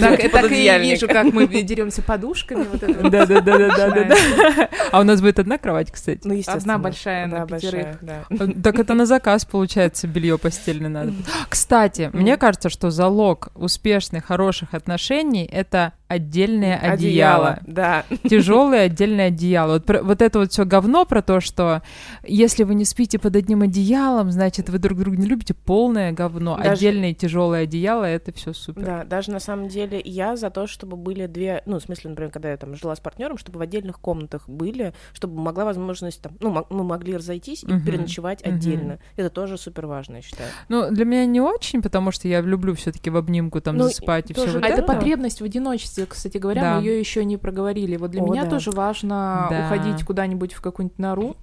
Так, 0.00 0.50
и 0.50 0.78
вижу, 0.80 1.06
как 1.06 1.32
мы 1.32 1.46
деремся 1.46 2.02
подушками. 2.02 2.66
Вот 2.70 2.82
это 2.82 3.02
вот. 3.02 3.10
Да, 3.10 3.26
да, 3.26 3.40
да, 3.40 3.58
да, 3.58 3.90
да, 3.90 4.04
да. 4.04 4.68
А 4.90 5.00
у 5.00 5.02
нас 5.04 5.20
будет 5.20 5.38
одна 5.38 5.58
кровать, 5.58 5.90
кстати. 5.90 6.20
Ну, 6.24 6.32
естественно. 6.32 6.74
Одна 6.74 6.78
большая 6.78 7.26
на 7.26 7.46
пятерых. 7.46 7.98
да. 8.00 8.24
Так 8.62 8.78
это 8.78 8.94
на 8.94 9.06
заказ, 9.06 9.44
получается, 9.44 10.06
белье 10.06 10.38
постельное 10.38 10.88
надо. 10.88 11.12
Кстати, 11.48 12.10
мне 12.12 12.36
кажется, 12.36 12.68
что 12.68 12.90
залог 12.90 13.48
успешных, 13.54 14.24
хороших 14.26 14.74
отношений— 14.74 15.44
это 15.52 15.92
отдельное 16.10 16.76
одеяло. 16.76 17.60
Да. 17.66 18.04
Тяжелое 18.28 18.86
отдельное 18.86 19.28
одеяло. 19.28 19.74
Вот, 19.74 19.86
про- 19.86 20.02
вот 20.02 20.20
это 20.20 20.40
вот 20.40 20.50
все 20.52 20.64
говно 20.64 21.04
про 21.06 21.22
то, 21.22 21.40
что 21.40 21.82
если 22.26 22.64
вы 22.64 22.74
не 22.74 22.84
спите 22.84 23.18
под 23.18 23.36
одним 23.36 23.62
одеялом, 23.62 24.32
значит, 24.32 24.68
вы 24.68 24.78
друг 24.78 24.98
друга 24.98 25.16
не 25.16 25.26
любите. 25.26 25.54
Полное 25.54 26.12
говно. 26.12 26.56
Даже- 26.56 26.70
Отдельное 26.72 27.14
тяжелое 27.14 27.62
одеяло— 27.62 28.04
это 28.06 28.32
все 28.32 28.52
супер. 28.52 28.82
Да, 28.84 29.04
даже 29.04 29.30
на 29.30 29.38
самом 29.40 29.68
деле 29.68 30.00
я 30.04 30.36
за 30.36 30.50
то, 30.50 30.66
чтобы 30.66 30.96
были 30.96 31.26
две, 31.26 31.62
ну, 31.66 31.78
в 31.78 31.82
смысле, 31.82 32.10
например, 32.10 32.32
когда 32.32 32.50
я 32.50 32.56
там 32.56 32.74
жила 32.74 32.96
с 32.96 33.00
партнером, 33.00 33.38
чтобы 33.38 33.58
в 33.58 33.62
отдельных 33.62 34.00
комнатах 34.00 34.48
были, 34.48 34.92
чтобы 35.12 35.40
могла 35.40 35.64
возможность 35.64 36.20
там, 36.20 36.32
ну, 36.40 36.66
мы 36.70 36.82
могли 36.84 37.16
разойтись 37.16 37.62
и 37.62 37.66
Мгм. 37.66 37.84
переночевать 37.84 38.44
Мгм. 38.44 38.54
отдельно. 38.56 38.98
Это 39.16 39.30
тоже 39.30 39.56
супер 39.58 39.86
важно, 39.86 40.16
я 40.16 40.22
считаю. 40.22 40.48
Ну, 40.68 40.90
для 40.90 41.04
меня 41.04 41.24
не 41.26 41.40
очень, 41.40 41.82
потому 41.82 42.10
что 42.10 42.26
я 42.26 42.40
люблю 42.40 42.74
все-таки 42.74 43.10
в 43.10 43.16
обнимку 43.16 43.60
там 43.60 43.76
Ну, 43.76 43.84
засыпать 43.84 44.30
и 44.30 44.34
все 44.34 44.46
вот 44.46 44.64
А 44.64 44.66
это 44.66 44.82
это. 44.82 44.82
потребность 44.82 45.40
в 45.40 45.44
одиночестве, 45.44 45.99
кстати 46.06 46.38
говоря, 46.38 46.62
Да. 46.62 46.74
мы 46.76 46.82
ее 46.86 46.98
еще 46.98 47.24
не 47.24 47.36
проговорили. 47.36 47.96
Вот 47.96 48.10
для 48.10 48.22
О, 48.22 48.26
меня 48.26 48.44
да. 48.44 48.50
тоже 48.50 48.70
важно 48.70 49.46
Да. 49.50 49.66
уходить 49.66 50.04
куда-нибудь 50.04 50.52
в 50.52 50.60
какую-нибудь 50.60 50.98
нору, 50.98 51.36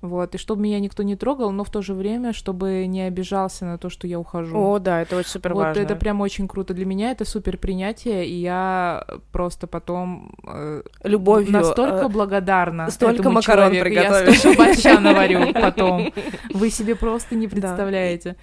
вот, 0.00 0.34
и 0.34 0.38
чтобы 0.38 0.62
меня 0.62 0.80
никто 0.80 1.02
не 1.02 1.16
трогал, 1.16 1.50
но 1.50 1.64
в 1.64 1.70
то 1.70 1.82
же 1.82 1.94
время, 1.94 2.32
чтобы 2.32 2.86
не 2.86 3.02
обижался 3.02 3.64
на 3.64 3.78
то, 3.78 3.88
что 3.90 4.06
я 4.06 4.18
ухожу. 4.18 4.56
О, 4.58 4.78
да, 4.78 5.00
это 5.02 5.16
очень 5.16 5.28
супер 5.30 5.54
вот 5.54 5.64
важно. 5.64 5.80
это 5.80 5.96
прям 5.96 6.20
очень 6.20 6.48
круто 6.48 6.74
для 6.74 6.86
меня, 6.86 7.10
это 7.10 7.24
супер 7.24 7.58
принятие, 7.58 8.26
и 8.26 8.34
я 8.34 9.04
просто 9.32 9.66
потом 9.66 10.34
э, 10.46 10.82
Любовью. 11.04 11.52
настолько 11.52 12.06
э, 12.06 12.08
благодарна 12.08 12.90
столько 12.90 13.30
макарон 13.30 13.72
человеку. 13.72 13.84
приготовишь. 13.84 14.32
Я 14.34 14.38
столько 14.38 14.58
борща 14.58 15.00
наварю 15.00 15.52
потом. 15.54 16.12
Вы 16.52 16.70
себе 16.70 16.94
просто 16.94 17.34
не 17.34 17.48
представляете. 17.48 18.36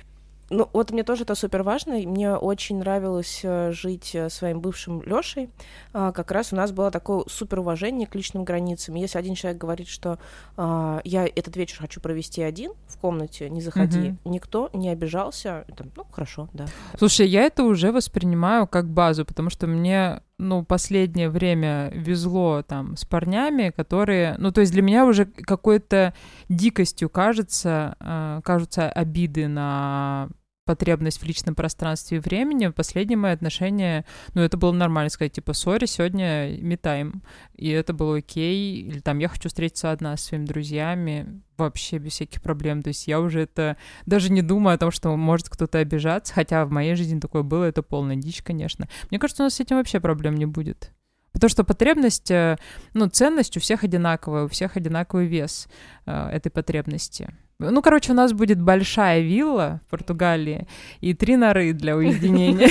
Ну, 0.49 0.69
вот 0.73 0.91
мне 0.91 1.03
тоже 1.03 1.23
это 1.23 1.35
супер 1.35 1.63
важно. 1.63 1.93
Мне 1.93 2.33
очень 2.35 2.79
нравилось 2.79 3.41
э, 3.43 3.71
жить 3.71 4.11
э, 4.13 4.29
своим 4.29 4.61
бывшим 4.61 5.01
Лешей. 5.03 5.49
Как 5.91 6.31
раз 6.31 6.53
у 6.53 6.55
нас 6.55 6.71
было 6.71 6.91
такое 6.91 7.23
супер 7.27 7.59
уважение 7.59 8.07
к 8.07 8.15
личным 8.15 8.43
границам. 8.43 8.95
Если 8.95 9.17
один 9.17 9.35
человек 9.35 9.59
говорит, 9.59 9.87
что 9.87 10.19
а, 10.57 11.01
я 11.03 11.25
этот 11.25 11.55
вечер 11.55 11.79
хочу 11.79 12.01
провести 12.01 12.41
один 12.41 12.73
в 12.87 12.97
комнате, 12.97 13.49
не 13.49 13.61
заходи, 13.61 14.15
никто 14.25 14.69
не 14.73 14.89
обижался. 14.89 15.65
Это, 15.67 15.87
ну, 15.95 16.05
хорошо, 16.11 16.49
да. 16.53 16.65
Слушай, 16.97 17.27
я 17.27 17.43
это 17.43 17.63
уже 17.63 17.91
воспринимаю 17.91 18.67
как 18.67 18.89
базу, 18.89 19.25
потому 19.25 19.49
что 19.49 19.67
мне, 19.67 20.21
ну, 20.37 20.63
последнее 20.63 21.29
время 21.29 21.91
везло 21.93 22.63
там 22.63 22.95
с 22.95 23.05
парнями, 23.05 23.71
которые, 23.75 24.35
ну, 24.37 24.51
то 24.51 24.61
есть 24.61 24.73
для 24.73 24.81
меня 24.81 25.05
уже 25.05 25.25
какой-то 25.25 26.13
дикостью 26.49 27.09
кажется, 27.09 27.95
э, 27.99 28.41
кажутся 28.43 28.89
обиды 28.89 29.47
на 29.47 30.29
потребность 30.69 31.19
в 31.19 31.25
личном 31.25 31.55
пространстве 31.55 32.17
и 32.17 32.21
времени. 32.21 32.67
Последние 32.67 33.17
мои 33.17 33.31
отношения, 33.31 34.05
ну, 34.35 34.43
это 34.43 34.55
было 34.55 34.71
нормально 34.71 35.09
сказать, 35.09 35.31
типа, 35.31 35.53
сори, 35.53 35.87
сегодня 35.87 36.55
метаем. 36.61 37.23
И 37.55 37.69
это 37.69 37.91
было 37.91 38.17
окей. 38.17 38.83
Или 38.83 38.99
там, 38.99 39.17
я 39.17 39.29
хочу 39.29 39.49
встретиться 39.49 39.91
одна 39.91 40.15
с 40.15 40.25
своими 40.25 40.45
друзьями, 40.45 41.41
вообще 41.57 41.97
без 41.97 42.11
всяких 42.11 42.43
проблем. 42.43 42.83
То 42.83 42.89
есть 42.89 43.07
я 43.07 43.19
уже 43.19 43.41
это 43.41 43.77
даже 44.05 44.31
не 44.31 44.43
думаю 44.43 44.75
о 44.75 44.77
том, 44.77 44.91
что 44.91 45.17
может 45.17 45.49
кто-то 45.49 45.79
обижаться, 45.79 46.35
хотя 46.35 46.63
в 46.65 46.69
моей 46.69 46.93
жизни 46.93 47.19
такое 47.19 47.41
было, 47.41 47.63
это 47.63 47.81
полная 47.81 48.15
дичь, 48.15 48.43
конечно. 48.43 48.87
Мне 49.09 49.17
кажется, 49.17 49.41
у 49.41 49.47
нас 49.47 49.55
с 49.55 49.59
этим 49.59 49.77
вообще 49.77 49.99
проблем 49.99 50.35
не 50.35 50.45
будет. 50.45 50.91
Потому 51.31 51.49
что 51.49 51.63
потребность, 51.63 52.29
э, 52.29 52.57
ну, 52.93 53.07
ценность 53.07 53.57
у 53.57 53.59
всех 53.59 53.83
одинаковая, 53.83 54.43
у 54.43 54.47
всех 54.47 54.77
одинаковый 54.77 55.25
вес 55.25 55.67
э, 56.05 56.29
этой 56.29 56.51
потребности. 56.51 57.33
Ну, 57.61 57.81
короче, 57.81 58.13
у 58.13 58.15
нас 58.15 58.31
будет 58.31 58.61
большая 58.61 59.19
вилла 59.19 59.81
в 59.85 59.89
Португалии 59.89 60.65
и 61.01 61.13
три 61.13 61.35
норы 61.35 61.73
для 61.73 61.97
уединения. 61.97 62.69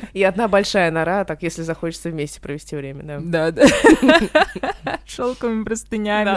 И 0.12 0.22
одна 0.22 0.46
большая 0.46 0.92
нора, 0.92 1.24
так 1.24 1.42
если 1.42 1.62
захочется 1.62 2.08
вместе 2.10 2.40
провести 2.40 2.76
время, 2.76 3.02
да. 3.02 3.50
Да, 3.50 3.50
да. 3.50 4.98
Шелковыми 5.06 5.64
простынями, 5.64 6.36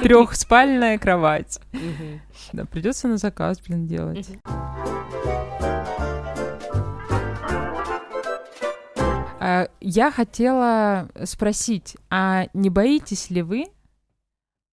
трехспальная 0.00 0.98
кровать. 0.98 1.60
Да, 2.54 2.64
придется 2.64 3.06
на 3.06 3.18
заказ, 3.18 3.60
блин, 3.60 3.86
делать. 3.86 4.26
А, 9.40 9.68
Я 9.80 10.10
хотела 10.10 11.08
спросить, 11.24 11.96
а 12.08 12.46
не 12.54 12.70
боитесь 12.70 13.28
ли 13.28 13.42
вы, 13.42 13.66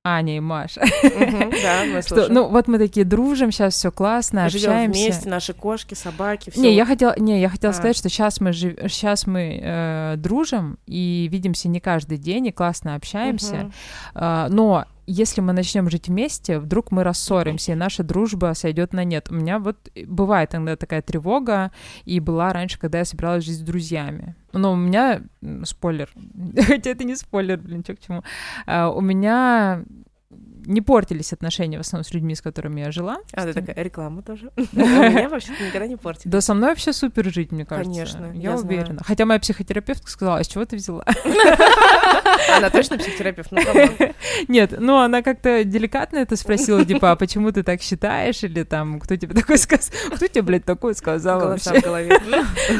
Аня 0.07 0.37
и 0.37 0.39
Маша, 0.39 0.81
Да, 1.01 1.83
мы 1.91 2.01
что, 2.03 2.27
ну, 2.31 2.47
вот 2.47 2.67
мы 2.67 2.77
такие 2.77 3.03
дружим, 3.05 3.51
сейчас 3.51 3.73
все 3.73 3.91
классно, 3.91 4.49
Живем 4.49 4.69
общаемся. 4.69 4.99
вместе, 5.01 5.29
наши 5.29 5.53
кошки, 5.53 5.95
собаки, 5.95 6.51
все. 6.51 6.61
Не, 6.61 6.75
я 6.75 6.85
хотела, 6.85 7.15
не, 7.17 7.41
я 7.41 7.49
хотела 7.49 7.71
А. 7.71 7.75
сказать, 7.75 7.97
что 7.97 8.07
сейчас 8.07 8.39
мы 8.39 8.53
жив... 8.53 8.75
сейчас 8.83 9.25
мы 9.25 9.59
э, 9.59 10.13
дружим 10.17 10.77
и 10.85 11.27
видимся 11.31 11.69
не 11.69 11.79
каждый 11.79 12.19
день 12.19 12.45
и 12.45 12.51
классно 12.51 12.93
общаемся, 12.93 13.71
А, 14.13 14.47
но 14.49 14.85
если 15.07 15.41
мы 15.41 15.53
начнем 15.53 15.89
жить 15.89 16.07
вместе, 16.07 16.59
вдруг 16.59 16.91
мы 16.91 17.03
рассоримся, 17.03 17.71
и 17.73 17.75
наша 17.75 18.03
дружба 18.03 18.53
сойдет 18.55 18.93
на 18.93 19.03
нет. 19.03 19.27
У 19.29 19.35
меня 19.35 19.59
вот 19.59 19.77
бывает 20.05 20.55
иногда 20.55 20.75
такая 20.75 21.01
тревога, 21.01 21.71
и 22.05 22.19
была 22.19 22.53
раньше, 22.53 22.79
когда 22.79 22.99
я 22.99 23.05
собиралась 23.05 23.43
жить 23.43 23.57
с 23.57 23.61
друзьями. 23.61 24.35
Но 24.53 24.73
у 24.73 24.75
меня, 24.75 25.21
спойлер, 25.63 26.09
хотя 26.67 26.91
это 26.91 27.03
не 27.03 27.15
спойлер, 27.15 27.57
блин, 27.57 27.83
чё 27.83 27.95
к 27.95 27.99
чему, 27.99 28.23
А, 28.65 28.89
у 28.89 29.01
меня 29.01 29.83
не 30.65 30.81
портились 30.81 31.33
отношения 31.33 31.77
в 31.77 31.81
основном 31.81 32.03
с 32.03 32.13
людьми, 32.13 32.35
с 32.35 32.41
которыми 32.41 32.81
я 32.81 32.91
жила. 32.91 33.17
А, 33.33 33.45
ты 33.45 33.53
такая 33.53 33.83
реклама 33.83 34.21
тоже. 34.21 34.51
У 34.55 34.77
меня 34.77 35.29
вообще 35.29 35.51
никогда 35.51 35.87
не 35.87 35.95
портит. 35.95 36.27
Да 36.27 36.41
со 36.41 36.53
мной 36.53 36.69
вообще 36.69 36.93
супер 36.93 37.31
жить, 37.31 37.51
мне 37.51 37.65
кажется. 37.65 37.91
Конечно, 37.91 38.31
я, 38.33 38.55
уверена. 38.55 39.01
Хотя 39.03 39.25
моя 39.25 39.39
психотерапевтка 39.39 40.09
сказала, 40.09 40.39
а 40.39 40.43
с 40.43 40.47
чего 40.47 40.65
ты 40.65 40.75
взяла? 40.75 41.05
Она 42.57 42.69
точно 42.69 42.97
психотерапевт? 42.97 43.51
Ну. 43.51 43.59
Нет, 44.47 44.75
ну 44.77 44.99
она 44.99 45.21
как-то 45.21 45.63
деликатно 45.63 46.17
это 46.17 46.35
спросила, 46.35 46.83
типа, 46.85 47.11
а 47.11 47.15
почему 47.15 47.51
ты 47.51 47.63
так 47.63 47.81
считаешь? 47.81 48.43
Или 48.43 48.63
там, 48.63 48.99
кто 48.99 49.15
тебе 49.15 49.33
такой 49.33 49.57
сказал? 49.57 49.89
Кто 50.15 50.27
тебе, 50.27 50.41
блядь, 50.41 50.65
такое 50.65 50.93
сказал 50.93 51.39
Голоса 51.39 51.73
в 51.73 51.83
голове. 51.83 52.19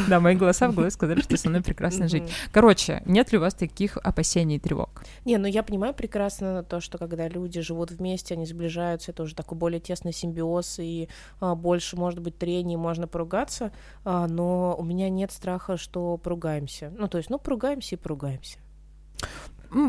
Да, 0.08 0.19
мои 0.19 0.36
голоса 0.36 0.67
в 0.67 0.74
голове 0.74 0.91
сказали, 0.91 1.21
что 1.21 1.38
со 1.38 1.50
мной 1.50 1.62
прекрасно 1.62 2.08
жить. 2.08 2.24
Короче, 2.52 3.02
нет 3.06 3.32
ли 3.32 3.38
у 3.38 3.41
вас 3.41 3.54
таких 3.54 3.98
опасений 3.98 4.58
и 4.58 4.60
тревог? 4.60 5.04
Не, 5.26 5.38
ну 5.38 5.48
я 5.48 5.63
понимаю 5.63 5.93
прекрасно 5.93 6.63
то, 6.63 6.80
что 6.82 6.98
когда 6.98 7.28
люди 7.28 7.62
живут 7.62 7.74
вместе, 7.91 8.33
они 8.33 8.45
сближаются, 8.45 9.11
это 9.11 9.23
уже 9.23 9.35
такой 9.35 9.57
более 9.57 9.79
тесный 9.79 10.13
симбиоз, 10.13 10.79
и 10.79 11.09
а, 11.39 11.55
больше, 11.55 11.95
может 11.95 12.19
быть, 12.19 12.38
трений, 12.38 12.75
можно 12.75 13.07
поругаться, 13.07 13.71
а, 14.03 14.27
но 14.27 14.75
у 14.77 14.83
меня 14.83 15.09
нет 15.09 15.31
страха, 15.31 15.77
что 15.77 16.17
поругаемся. 16.17 16.93
Ну, 16.97 17.07
то 17.07 17.17
есть, 17.17 17.29
ну, 17.29 17.39
поругаемся 17.39 17.95
и 17.95 17.97
поругаемся. 17.97 18.59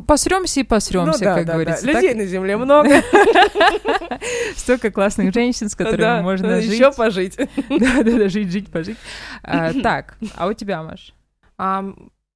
Посремся 0.07 0.61
и 0.61 0.63
посремся, 0.65 1.25
как 1.25 1.47
говорится. 1.47 1.87
Людей 1.87 2.15
на 2.15 2.25
земле 2.25 2.57
много, 2.57 3.03
Так, 3.13 4.21
столько 4.57 4.91
классных 4.91 5.33
женщин, 5.33 5.69
с 5.69 5.75
которыми 5.75 6.01
да, 6.01 6.23
можно 6.23 6.61
жить. 6.61 6.73
еще 6.73 6.93
пожить. 6.93 7.37
Да, 7.69 8.03
да, 8.03 8.19
да, 8.19 8.29
жить, 8.29 8.51
жить, 8.51 8.71
пожить. 8.71 8.97
А, 9.43 9.73
Так, 9.83 10.17
а 10.35 10.47
у 10.47 10.53
тебя, 10.55 10.83
Маш? 10.83 11.15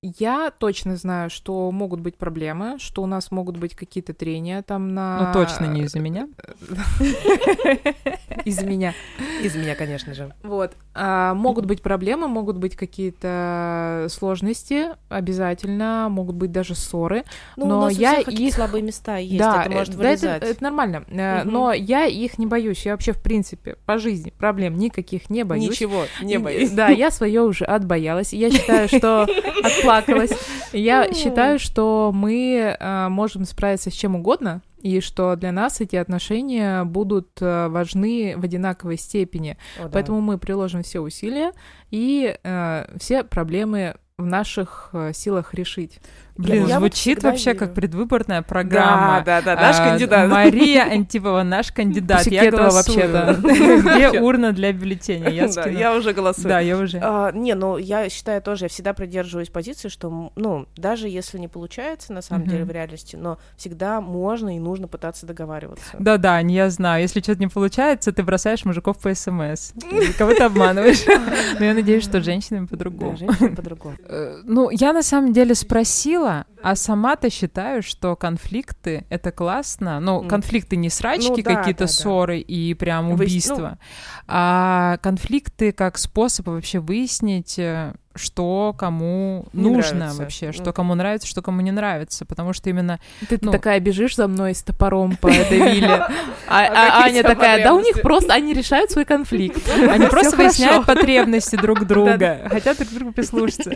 Я 0.02 0.50
точно 0.50 0.96
знаю, 0.96 1.28
что 1.28 1.70
могут 1.70 2.00
быть 2.00 2.16
проблемы, 2.16 2.78
что 2.78 3.02
у 3.02 3.06
нас 3.06 3.30
могут 3.30 3.58
быть 3.58 3.74
какие-то 3.74 4.14
трения 4.14 4.62
там 4.62 4.94
на... 4.94 5.26
Ну, 5.26 5.32
точно 5.34 5.66
не 5.66 5.82
из-за 5.82 5.98
меня. 6.00 6.26
Из-за 8.46 8.64
меня. 8.64 8.94
Из 9.42 9.54
меня, 9.54 9.74
конечно 9.74 10.14
же. 10.14 10.32
Вот. 10.42 10.72
А, 10.94 11.34
могут 11.34 11.66
быть 11.66 11.82
проблемы, 11.82 12.28
могут 12.28 12.56
быть 12.56 12.76
какие-то 12.76 14.06
сложности, 14.08 14.86
обязательно, 15.10 16.08
могут 16.08 16.36
быть 16.36 16.50
даже 16.50 16.74
ссоры. 16.74 17.24
Ну, 17.56 17.66
Но 17.66 17.78
у 17.78 17.82
нас 17.82 17.96
у 17.98 18.00
я 18.00 18.20
их- 18.20 18.54
слабые 18.54 18.82
места 18.82 19.18
есть, 19.18 19.38
да, 19.38 19.64
это 19.64 19.70
может 19.70 19.94
э, 19.94 19.98
вылезать. 19.98 20.42
это 20.42 20.62
нормально. 20.62 21.04
Э. 21.08 21.44
Но 21.44 21.74
я 21.74 22.06
их 22.06 22.38
не 22.38 22.46
боюсь. 22.46 22.86
Я 22.86 22.92
вообще, 22.92 23.12
в 23.12 23.20
принципе, 23.20 23.76
по 23.84 23.98
жизни 23.98 24.30
проблем 24.30 24.78
никаких 24.78 25.28
не 25.28 25.44
боюсь. 25.44 25.68
Ничего, 25.68 26.04
не 26.22 26.38
боюсь. 26.38 26.70
Да, 26.70 26.88
я 26.88 27.10
свое 27.10 27.42
уже 27.42 27.66
отбоялась. 27.66 28.32
Я 28.32 28.50
считаю, 28.50 28.88
что 28.88 29.26
отплакалась. 29.98 30.32
Я 30.72 31.12
считаю, 31.12 31.58
что 31.58 32.10
мы 32.14 32.76
э, 32.78 33.08
можем 33.08 33.44
справиться 33.44 33.90
с 33.90 33.94
чем 33.94 34.16
угодно, 34.16 34.62
и 34.80 35.00
что 35.00 35.36
для 35.36 35.52
нас 35.52 35.80
эти 35.80 35.96
отношения 35.96 36.84
будут 36.84 37.30
э, 37.40 37.68
важны 37.68 38.34
в 38.36 38.44
одинаковой 38.44 38.96
степени. 38.96 39.56
О, 39.78 39.84
да. 39.84 39.90
Поэтому 39.92 40.20
мы 40.20 40.38
приложим 40.38 40.82
все 40.82 41.00
усилия 41.00 41.52
и 41.90 42.36
э, 42.42 42.96
все 42.98 43.24
проблемы 43.24 43.96
в 44.16 44.26
наших 44.26 44.94
силах 45.14 45.54
решить. 45.54 45.98
Блин, 46.40 46.66
Я 46.66 46.74
вот 46.80 46.92
звучит 46.94 47.18
всегда 47.18 47.30
вообще 47.30 47.46
верю. 47.52 47.58
как 47.58 47.74
предвыборная 47.74 48.42
программа. 48.42 49.22
Да, 49.24 49.40
да, 49.42 49.54
да, 49.56 49.60
наш 49.60 49.76
А, 49.78 49.88
кандидат. 49.90 50.28
Мария 50.30 50.84
Антипова, 50.84 51.42
наш 51.42 51.70
кандидат. 51.72 52.26
Я 52.26 52.50
голосую. 52.50 52.98
вообще-то. 52.98 53.38
Где 54.08 54.20
урна 54.20 54.52
для 54.52 54.72
бюллетеня? 54.72 55.28
Я 55.30 55.48
Да, 55.48 55.66
я 55.68 55.94
уже 55.94 56.12
голосую. 56.12 56.48
Да, 56.48 56.60
я 56.60 56.76
уже. 56.78 56.98
А, 57.02 57.30
не, 57.32 57.54
ну 57.54 57.76
я 57.76 58.08
считаю 58.08 58.40
тоже, 58.42 58.66
я 58.66 58.68
всегда 58.68 58.92
придерживаюсь 58.94 59.48
позиции, 59.48 59.88
что, 59.88 60.32
ну, 60.36 60.66
даже 60.76 61.08
если 61.08 61.38
не 61.38 61.48
получается, 61.48 62.12
на 62.12 62.22
самом 62.22 62.46
деле, 62.46 62.64
в 62.64 62.70
реальности, 62.70 63.16
но 63.16 63.38
всегда 63.56 64.00
можно 64.00 64.56
и 64.56 64.58
нужно 64.58 64.88
пытаться 64.88 65.26
договариваться. 65.26 65.96
Да-да, 65.98 66.38
я 66.40 66.70
знаю. 66.70 67.02
Если 67.02 67.20
что-то 67.20 67.40
не 67.40 67.48
получается, 67.48 68.12
ты 68.12 68.22
бросаешь 68.22 68.64
мужиков 68.64 68.98
по 68.98 69.14
СМС. 69.14 69.72
Кого 70.18 70.34
ты 70.34 70.42
обманываешь? 70.44 71.04
Но 71.58 71.64
я 71.64 71.74
надеюсь, 71.74 72.04
что 72.04 72.20
женщинами 72.20 72.66
Да, 72.66 72.70
по-другому. 72.76 73.16
женщины 73.16 73.54
по-другому. 73.56 73.96
Э, 74.08 74.40
Ну, 74.44 74.70
я 74.70 74.92
на 74.92 75.02
самом 75.02 75.32
деле 75.32 75.54
спросила, 75.54 76.29
а 76.62 76.74
сама-то 76.74 77.30
считаю, 77.30 77.82
что 77.82 78.16
конфликты— 78.16 79.04
это 79.10 79.32
классно. 79.32 80.00
Ну, 80.00 80.22
М. 80.22 80.28
конфликты 80.28 80.76
не 80.76 80.90
срачки, 80.90 81.28
Ну 81.30 81.36
да, 81.42 81.54
какие-то 81.56 81.80
да, 81.84 81.86
да. 81.86 81.92
ссоры 81.92 82.38
и 82.40 82.74
прям 82.74 83.08
Выяс- 83.10 83.14
убийства, 83.14 83.78
а 84.26 84.98
конфликты 85.02 85.72
как 85.72 85.98
способ 85.98 86.46
вообще 86.48 86.80
выяснить, 86.80 87.58
э, 87.58 87.94
что 88.16 88.74
кому 88.76 89.46
Не 89.52 89.70
нужно 89.70 89.98
нравится. 89.98 90.22
вообще, 90.22 90.52
что 90.52 90.64
Ну. 90.66 90.72
кому 90.72 90.94
нравится, 90.94 91.28
что 91.28 91.42
кому 91.42 91.60
не 91.60 91.70
нравится. 91.70 92.24
Потому 92.24 92.52
что 92.52 92.68
именно 92.68 92.98
Ты 93.28 93.38
Ну. 93.40 93.52
такая 93.52 93.78
бежишь 93.80 94.16
за 94.16 94.26
мной 94.26 94.54
с 94.54 94.62
топором 94.62 95.16
по 95.16 95.28
этой 95.28 95.58
вилле, 95.58 96.06
а, 96.48 96.66
а 96.66 97.04
Аня 97.04 97.22
такая, 97.22 97.62
да 97.62 97.72
у 97.72 97.76
них 97.78 97.94
потребности?» 97.94 98.02
просто, 98.02 98.34
они 98.34 98.52
решают 98.52 98.90
свой 98.90 99.04
конфликт. 99.04 99.62
они 99.88 100.06
просто 100.06 100.36
выясняют 100.36 100.86
потребности 100.86 101.54
друг 101.56 101.84
друга, 101.86 102.40
хотят 102.50 102.78
друг 102.78 102.90
к 102.90 102.92
другу 102.92 103.12
прислушаться. 103.12 103.70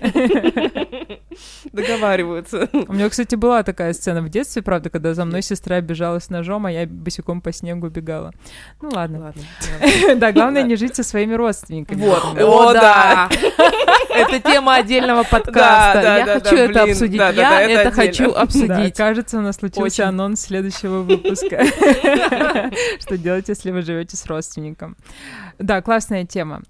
Договариваются. 1.73 2.69
У 2.73 2.93
меня, 2.93 3.09
кстати, 3.09 3.35
была 3.35 3.63
такая 3.63 3.93
сцена 3.93 4.21
в 4.23 4.29
детстве, 4.29 4.63
правда, 4.63 4.91
когда 4.91 5.15
за 5.15 5.25
мной 5.25 5.43
сестра 5.43 5.81
бежала 5.81 6.19
с 6.19 6.31
ножом, 6.31 6.67
а 6.67 6.73
я 6.73 6.87
босиком 6.87 7.41
по 7.41 7.53
снегу 7.53 7.89
бегала. 7.89 8.33
Ну 8.81 8.91
ладно. 8.91 9.19
Ладно. 9.27 9.43
Да, 10.17 10.33
главное 10.33 10.63
не 10.63 10.77
жить 10.77 10.95
со 10.97 11.03
своими 11.03 11.35
родственниками. 11.35 12.01
Вот. 12.01 12.39
О, 12.41 12.73
да! 12.73 13.29
Это 14.31 14.41
тема 14.51 14.75
отдельного 14.77 15.23
подкаста. 15.25 16.01
да, 16.03 16.19
Я 16.19 16.27
да, 16.27 16.35
хочу 16.41 16.57
да, 16.57 16.63
это 16.63 16.73
блин, 16.83 16.91
обсудить. 16.91 17.19
да, 17.19 17.33
да, 17.33 17.61
Я 17.61 17.71
это 17.83 17.91
хочу 17.93 18.33
Да, 18.33 18.41
обсудить. 18.43 18.97
кажется, 18.97 19.39
у 19.39 19.41
нас 19.41 19.57
случился 19.57 19.85
Очень. 20.03 20.05
анонс 20.05 20.41
следующего 20.41 21.01
выпуска. 21.03 21.65
Что 23.01 23.19
делать, 23.19 23.49
если 23.49 23.71
вы 23.71 23.83
живете 23.83 24.17
с 24.17 24.27
родственником? 24.27 24.97
Да, 25.59 25.83
классная 25.83 26.25
тема. 26.25 26.63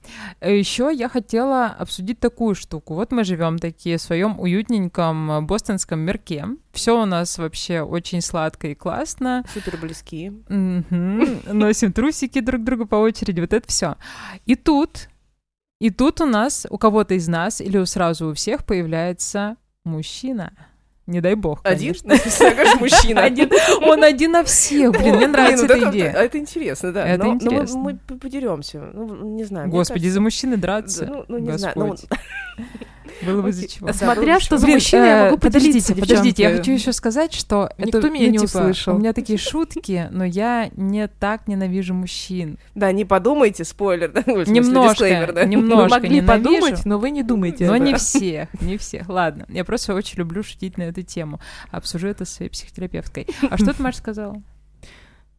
Еще 0.43 0.91
я 0.93 1.09
хотела 1.09 1.67
обсудить 1.67 2.21
такую 2.21 2.55
штуку. 2.55 2.95
Вот 2.95 3.13
мы 3.13 3.25
живем 3.25 3.59
такие 3.59 3.99
в 3.99 4.03
своем 4.03 4.39
уютненьком 4.39 5.47
бостонском 5.47 6.01
мирке. 6.01 6.47
Все 6.73 7.01
у 7.01 7.05
нас 7.05 7.39
вообще 7.39 7.81
очень 7.83 8.21
сладко 8.21 8.69
и 8.69 8.75
классно. 8.75 9.45
Супер 9.55 9.77
близки. 9.79 10.33
Носим 10.49 11.93
трусики 11.93 12.41
друг 12.41 12.65
другу 12.65 12.87
по 12.87 12.97
очереди, 12.97 13.41
вот 13.41 13.53
это 13.53 13.67
все. 13.69 13.97
И 14.47 14.55
тут, 14.55 15.09
и 15.85 15.91
тут 15.91 16.23
у 16.23 16.25
нас, 16.25 16.67
у 16.71 16.79
кого-то 16.79 17.13
из 17.13 17.29
нас, 17.29 17.61
или 17.61 17.85
сразу 17.85 18.29
у 18.29 18.33
всех 18.33 18.65
появляется 18.65 19.57
мужчина. 19.85 20.55
Не 21.07 21.21
дай 21.21 21.35
бог, 21.35 21.61
Один? 21.63 21.93
конечно. 21.95 22.79
Мужчина. 22.81 23.21
Один. 23.25 23.51
Он 23.83 24.03
один 24.03 24.33
на 24.33 24.43
всех, 24.45 24.93
блин, 24.93 25.17
мне 25.17 25.27
О, 25.27 25.29
нравится 25.29 25.67
эта 25.67 25.91
идея. 25.91 26.09
Это 26.09 26.19
это 26.21 26.39
интересно, 26.39 26.93
да. 26.93 27.07
Это 27.07 27.25
Но- 27.25 27.33
но 27.33 27.35
мы- 27.35 27.37
интересно. 27.45 27.79
мы 27.81 27.99
подеремся. 28.19 28.79
Ну, 28.95 29.35
не 29.37 29.45
знаю. 29.45 29.69
Господи, 29.69 30.07
из-за 30.07 30.23
мужчины 30.23 30.57
драться. 30.57 31.05
Ну, 31.05 31.25
ну, 31.29 31.37
не 31.37 31.59
знаю. 31.59 31.75
Было 33.23 33.43
бы 33.43 33.51
из-за 33.51 33.65
Окей. 33.65 33.77
чего. 33.77 33.93
Смотря 33.93 34.41
что 34.41 34.59
за 34.59 34.67
мужчина, 34.67 35.05
я 35.05 35.19
э, 35.19 35.25
могу 35.25 35.39
Подождите, 35.39 35.95
подождите, 35.95 36.43
я 36.43 36.57
хочу 36.57 36.73
еще 36.73 36.93
сказать, 36.93 37.33
что 37.33 37.71
Никто 37.79 38.09
меня 38.09 38.29
не 38.29 38.39
типа, 38.39 38.45
услышал. 38.45 38.97
У 38.97 38.99
меня 38.99 39.13
такие 39.13 39.39
шутки, 39.39 40.09
но 40.11 40.25
я 40.25 40.71
не 40.77 41.09
так 41.09 41.47
ненавижу 41.47 41.95
мужчин. 41.95 42.59
Да, 42.75 42.93
не 42.93 43.05
подумайте, 43.05 43.65
спойлер, 43.65 44.13
да? 44.13 44.23
Немножко, 44.27 45.45
немножко 45.47 46.01
могли 46.01 46.21
подумать, 46.21 46.85
но 46.85 46.99
вы 46.99 47.11
не 47.11 47.23
думаете. 47.23 47.67
но 47.67 47.77
не 47.77 47.95
всех, 47.95 48.49
не 48.61 48.77
всех. 48.77 49.09
Ладно, 49.09 49.47
я 49.49 49.65
просто 49.65 49.95
очень 49.95 50.19
люблю 50.19 50.43
шутить 50.43 50.79
на 50.79 50.83
эту 50.83 51.03
тему. 51.03 51.41
Обсужу 51.71 52.09
это 52.09 52.25
со 52.25 52.35
своей 52.35 52.51
психотерапевткой. 52.51 53.27
А 53.51 53.57
что 53.57 53.73
ты, 53.73 53.83
Маш, 53.83 53.97
сказала? 53.97 54.43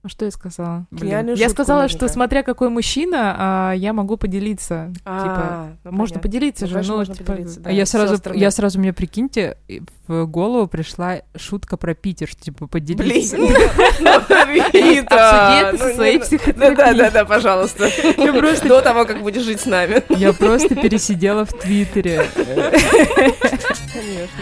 Ну, 0.05 0.09
Что 0.09 0.25
я 0.25 0.29
сказала? 0.29 0.85
Блин. 0.91 1.33
Я 1.33 1.49
сказала, 1.49 1.87
что 1.87 2.07
смотря 2.07 2.43
какой 2.43 2.69
мужчина, 2.69 3.35
а, 3.39 3.73
я 3.73 3.91
могу 3.91 4.17
поделиться. 4.17 4.91
типа, 4.97 5.01
А, 5.03 5.71
ну, 5.83 5.91
можно 5.93 6.19
поделиться 6.19 6.67
Ну, 6.67 6.83
же, 6.83 6.93
ну, 6.93 7.05
типа. 7.05 7.35
А 7.63 7.71
я 7.71 7.87
сразу, 7.87 8.21
я 8.35 8.51
сразу 8.51 8.79
мне 8.79 8.93
прикиньте, 8.93 9.57
в 10.07 10.27
голову 10.27 10.67
пришла 10.67 11.21
шутка 11.35 11.75
про 11.75 11.95
Питер, 11.95 12.35
типа 12.35 12.67
Блин, 12.67 12.69
поделиться. 12.69 13.35
ну, 13.37 13.47
со 13.47 13.53
ну, 15.73 15.93
своей 15.95 16.17
не- 16.17 16.19
психотерапией. 16.19 16.75
Да, 16.75 16.93
да, 16.93 17.09
да, 17.09 17.25
пожалуйста. 17.25 17.89
До 18.67 18.81
того, 18.81 19.05
как 19.05 19.23
будешь 19.23 19.41
жить 19.41 19.61
с 19.61 19.65
нами. 19.65 20.03
я 20.09 20.33
просто 20.33 20.75
пересидела 20.75 21.45
в 21.45 21.53
Твиттере. 21.53 22.27
Конечно, 22.35 22.67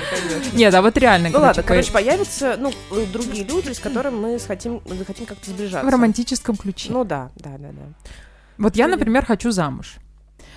конечно. 0.09 0.57
Нет, 0.57 0.73
а 0.73 0.81
вот 0.81 0.97
реально, 0.97 1.29
Ну 1.31 1.39
ладно, 1.39 1.63
короче, 1.63 1.91
появятся, 1.91 2.55
ну, 2.59 2.71
другие 3.11 3.45
люди, 3.45 3.71
с 3.71 3.79
которыми 3.79 4.15
мы 4.15 4.39
хотим, 4.39 4.81
захотим 4.85 5.25
как-то 5.25 5.51
сближаться. 5.55 5.87
в 5.87 5.89
романтическом 5.89 6.55
ключе. 6.57 6.91
Ну 6.91 7.03
да, 7.03 7.29
да, 7.35 7.51
да, 7.57 7.69
да. 7.71 8.09
Вот 8.57 8.75
я, 8.75 8.85
Люди- 8.87 8.97
например, 8.99 9.25
хочу 9.25 9.51
замуж. 9.51 9.95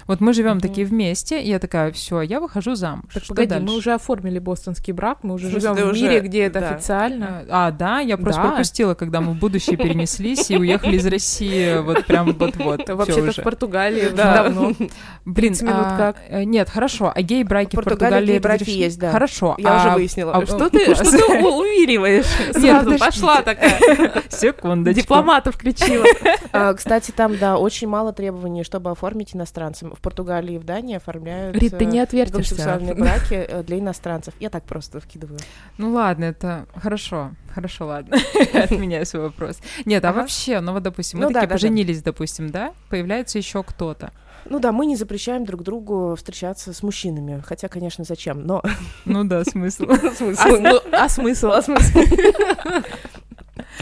Вот 0.07 0.20
мы 0.20 0.32
живем 0.32 0.52
Мгм. 0.52 0.61
такие 0.61 0.86
вместе, 0.86 1.42
и 1.42 1.48
я 1.48 1.59
такая, 1.59 1.90
все, 1.92 2.20
я 2.20 2.40
выхожу 2.40 2.74
замуж. 2.76 3.07
Так 3.12 3.24
Что 3.24 3.34
погоди, 3.34 3.48
дальше? 3.48 3.66
мы 3.66 3.74
уже 3.76 3.92
оформили 3.94 4.38
бостонский 4.38 4.92
брак, 4.92 5.18
мы 5.22 5.34
уже 5.34 5.50
живем 5.50 5.74
в 5.74 5.90
уже- 5.90 6.02
мире, 6.02 6.20
где 6.20 6.42
это 6.44 6.61
да. 6.61 6.70
официально. 6.70 7.44
А, 7.50 7.70
да, 7.72 7.98
я 8.00 8.16
просто 8.16 8.42
Да. 8.42 8.48
пропустила, 8.48 8.94
когда 8.94 9.20
мы 9.20 9.32
в 9.32 9.36
будущее 9.38 9.76
перенеслись 9.76 10.50
и 10.50 10.57
уехали 10.57 10.96
из 10.96 11.07
России 11.07 11.78
вот 11.80 12.07
прям 12.07 12.32
вот-вот. 12.32 12.88
Вообще-то 12.88 13.32
в 13.40 13.44
Португалии 13.44 14.09
Да. 14.14 14.44
давно. 14.44 14.72
Блин, 15.24 15.52
30 15.54 15.62
минут 15.62 15.76
а, 15.86 15.96
как? 15.96 16.16
э, 16.28 16.44
Нет, 16.44 16.70
хорошо, 16.70 17.12
а 17.14 17.22
гей-браки 17.22 17.74
в 17.74 17.82
Португалии 17.82 18.26
гей-браки 18.26 18.70
есть, 18.70 18.98
да. 19.00 19.11
Хорошо. 19.11 19.57
Я 19.59 19.82
а- 19.82 19.86
уже 19.86 19.94
выяснила. 19.96 20.32
а- 20.34 20.46
Что 20.46 20.68
ты, 20.70 20.94
что 20.94 21.04
ты 21.11 21.18
у- 21.42 21.59
увиливаешь? 21.59 22.26
Сразу 22.52 22.96
пошла 22.98 23.42
такая. 23.42 24.22
Секундочку. 24.28 25.00
Дипломата 25.00 25.50
включила. 25.50 26.04
А, 26.52 26.74
Кстати, 26.74 27.11
там, 27.11 27.36
да, 27.38 27.59
очень 27.59 27.88
мало 27.88 28.12
требований, 28.12 28.62
чтобы 28.62 28.90
оформить 28.90 29.34
иностранцам. 29.34 29.95
В 29.97 30.01
Португалии 30.01 30.57
и 30.57 30.59
в 30.59 30.64
Дании 30.64 30.97
оформляют 30.97 31.57
Рит, 31.57 31.78
ты 31.78 31.86
не 31.86 32.01
отвертишься. 32.01 32.55
гомосексуальные 32.55 32.94
браки 32.94 33.34
э, 33.34 33.62
для 33.62 33.78
иностранцев. 33.78 34.34
Я 34.38 34.51
так 34.51 34.64
просто 34.64 35.01
вкидываю. 35.01 35.38
Ну 35.78 35.92
ладно, 35.92 36.24
это 36.24 36.66
хорошо. 36.74 37.30
Хорошо, 37.55 37.86
ладно. 37.86 38.18
Отменяю 38.55 39.07
свой 39.07 39.22
вопрос. 39.22 39.59
Нет, 39.86 40.05
а 40.05 40.12
вообще, 40.12 40.61
ну 40.61 40.72
вот, 40.72 40.82
допустим, 40.82 41.20
мы 41.20 41.24
Ну 41.26 41.30
да, 41.30 41.40
такие 41.40 41.55
поженились, 41.55 42.03
допустим, 42.03 42.51
да? 42.51 42.74
Появляется 42.90 43.38
еще 43.38 43.62
кто-то. 43.62 44.12
Ну 44.49 44.61
да, 44.61 44.72
мы 44.72 44.86
не 44.86 44.97
запрещаем 44.97 45.44
друг 45.44 45.62
другу 45.62 46.14
встречаться 46.16 46.72
с 46.72 46.82
мужчинами. 46.82 47.42
Хотя, 47.44 47.68
конечно, 47.68 48.05
зачем, 48.05 48.47
но... 48.47 48.62
Ну 49.05 49.24
да, 49.24 49.44
смысл. 49.44 49.86
А 50.92 51.05
А 51.05 51.09
смысл? 51.09 51.49
А 51.49 51.62
смысл? 51.62 51.99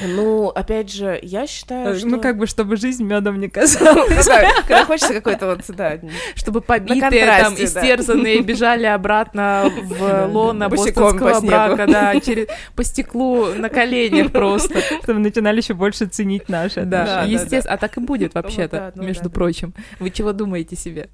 Ну, 0.03 0.49
опять 0.49 0.90
же, 0.92 1.18
я 1.22 1.47
считаю, 1.47 1.97
что... 1.97 2.07
Ну 2.07 2.20
как 2.20 2.38
бы, 2.38 2.47
чтобы 2.47 2.76
жизнь 2.76 3.05
медом 3.05 3.38
не 3.40 3.49
казалась. 3.49 4.11
Ну 4.11 4.22
да, 4.26 4.51
когда 4.62 4.84
хочется 4.84 5.14
какой-то 5.14 5.47
вот, 5.47 5.61
да, 5.68 5.99
Чтобы 6.34 6.61
побитые, 6.61 7.26
там, 7.26 7.55
истерзанные 7.55 8.40
бежали 8.40 8.86
обратно 8.86 9.70
в 9.82 10.26
лоно 10.26 10.68
бостонского 10.68 11.40
брака, 11.40 11.86
да, 11.86 12.14
по 12.74 12.84
стеклу 12.84 13.55
на 13.55 13.68
коленях 13.68 14.32
просто. 14.32 14.80
Чтобы 15.03 15.20
начинали 15.20 15.59
еще 15.59 15.74
больше 15.74 16.07
ценить 16.07 16.49
наши 16.49 16.84
Да, 16.84 17.22
естественно. 17.22 17.74
А 17.74 17.78
так 17.78 17.97
и 17.97 18.01
будет 18.01 18.34
вообще-то, 18.34 18.92
ну 18.95 19.05
между 19.05 19.30
прочим. 19.30 19.74
Вы 20.01 20.11
чего 20.11 20.32
думаете 20.32 20.76
себе? 20.76 21.09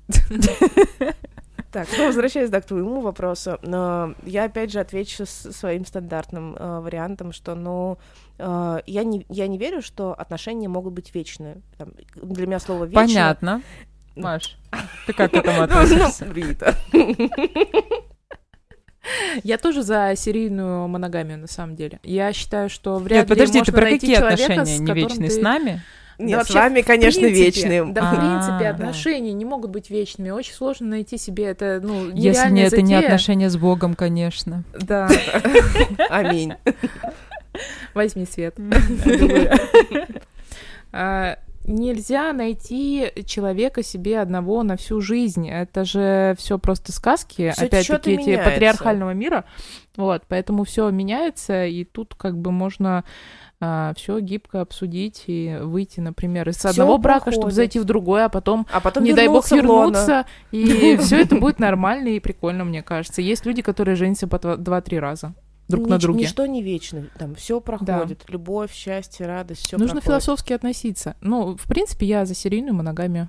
Так, 1.72 1.87
ну, 1.97 2.07
возвращаясь, 2.07 2.51
да, 2.51 2.61
к 2.61 2.66
твоему 2.66 3.01
вопросу, 3.01 3.59
но 3.62 4.14
я, 4.24 4.45
опять 4.45 4.72
же, 4.72 4.81
отвечу 4.81 5.24
своим 5.24 5.87
стандартным 5.87 6.57
э, 6.59 6.81
вариантом, 6.81 7.33
что, 7.33 7.55
ну, 7.55 7.97
я, 8.86 9.05
не, 9.05 9.26
я 9.28 9.47
не 9.47 9.59
верю, 9.59 9.82
что 9.82 10.12
отношения 10.14 10.68
могут 10.68 10.93
быть 10.95 11.14
вечные. 11.14 11.59
Там, 11.78 11.93
для 12.14 12.47
меня 12.47 12.59
слово 12.61 12.84
«вечно» 12.84 13.03
Понятно. 13.03 13.62
Маш, 14.16 14.57
ты 15.07 15.12
как 15.12 15.30
к 15.30 15.34
этому 15.34 15.59
Ну, 15.59 15.62
относишься? 15.64 16.26
ну. 16.26 17.30
Я 19.45 19.57
тоже 19.59 19.82
за 19.82 20.12
серийную 20.14 20.86
моногамию, 20.86 21.38
на 21.38 21.47
самом 21.47 21.74
деле. 21.74 22.01
Я 22.03 22.32
считаю, 22.32 22.68
что 22.68 22.97
вряд 22.99 23.20
Нет, 23.20 23.28
ли 23.30 23.34
подожди, 23.34 23.59
можно 23.59 23.72
ты 23.72 23.78
про 23.78 23.82
найти 23.82 23.99
какие 24.01 24.16
человека, 24.16 24.45
отношения 24.45 24.78
не 24.78 24.93
вечные? 24.93 25.28
ты- 25.30 25.34
С 25.34 25.43
нами? 25.43 25.82
Нет, 26.18 26.36
вообще, 26.38 26.53
с 26.53 26.57
вами, 26.57 26.80
конечно, 26.82 27.22
принципе, 27.22 27.45
вечные. 27.45 27.84
Да, 27.93 28.12
в 28.12 28.16
принципе, 28.16 28.66
А, 28.68 28.70
отношения 28.74 29.32
не 29.32 29.47
могут 29.47 29.70
быть 29.70 29.88
вечными. 29.88 30.28
Очень 30.30 30.53
сложно 30.53 30.88
найти 30.88 31.16
себе 31.16 31.45
это, 31.47 31.80
ну, 31.82 32.11
Если 32.11 32.51
не 32.51 32.62
это 32.62 32.82
не 32.82 32.95
отношения 32.95 33.49
с 33.49 33.57
Богом, 33.57 33.95
конечно. 33.95 34.64
Да, 34.78 35.09
Аминь. 36.11 36.53
Возьми 37.94 38.26
свет. 38.26 38.57
А, 40.92 41.38
нельзя 41.64 42.32
найти 42.32 43.12
человека 43.26 43.82
себе 43.82 44.20
одного 44.20 44.62
на 44.62 44.76
всю 44.76 45.01
жизнь. 45.01 45.48
Это 45.48 45.84
же 45.84 46.34
все 46.38 46.59
просто 46.59 46.92
сказки, 46.92 47.53
опять-таки, 47.57 48.12
эти 48.12 48.36
патриархального 48.36 49.12
мира. 49.12 49.44
Вот, 49.96 50.24
поэтому 50.28 50.64
все 50.64 50.88
меняется, 50.90 51.66
и 51.66 51.84
тут 51.84 52.14
как 52.14 52.38
бы 52.38 52.51
можно 52.51 53.05
а, 53.61 53.92
все 53.94 54.20
гибко 54.20 54.62
обсудить 54.62 55.24
и 55.26 55.59
выйти, 55.61 56.01
например, 56.01 56.48
из 56.48 56.57
всё 56.57 56.70
одного 56.70 56.96
брака, 56.96 57.24
проходит. 57.24 57.40
чтобы 57.40 57.53
зайти 57.53 57.78
в 57.78 57.84
другой, 57.84 58.24
а 58.24 58.28
потом, 58.30 58.66
а 58.72 58.80
потом 58.80 59.05
не 59.05 59.12
дай 59.12 59.28
бог, 59.28 59.51
вернуться. 59.51 60.24
И 60.51 60.96
все 61.01 61.20
это 61.20 61.36
будет 61.36 61.59
нормально 61.59 62.09
и 62.09 62.20
прикольно, 62.20 62.64
мне 62.64 62.82
кажется. 62.82 63.20
Есть 63.20 63.44
люди, 63.44 63.61
которые 63.61 63.96
женятся 63.96 64.26
по 64.26 64.38
два-три 64.38 64.98
раза 64.98 65.34
друг 65.71 65.87
Нич- 65.87 65.91
на 65.91 65.99
друге. 65.99 66.21
Ничто 66.25 66.47
не 66.47 66.62
вечно, 66.62 67.07
там 67.18 67.35
все 67.35 67.61
проходит, 67.61 68.25
да. 68.27 68.33
любовь, 68.33 68.73
счастье, 68.73 69.27
радость, 69.27 69.66
все. 69.66 69.79
Нужно 69.79 70.01
проходит. 70.01 70.23
философски 70.25 70.53
относиться. 70.53 71.16
Ну, 71.21 71.57
в 71.57 71.66
принципе, 71.66 72.07
я 72.07 72.27
за 72.27 72.35
серийную 72.35 72.75
моногамию. 72.75 73.29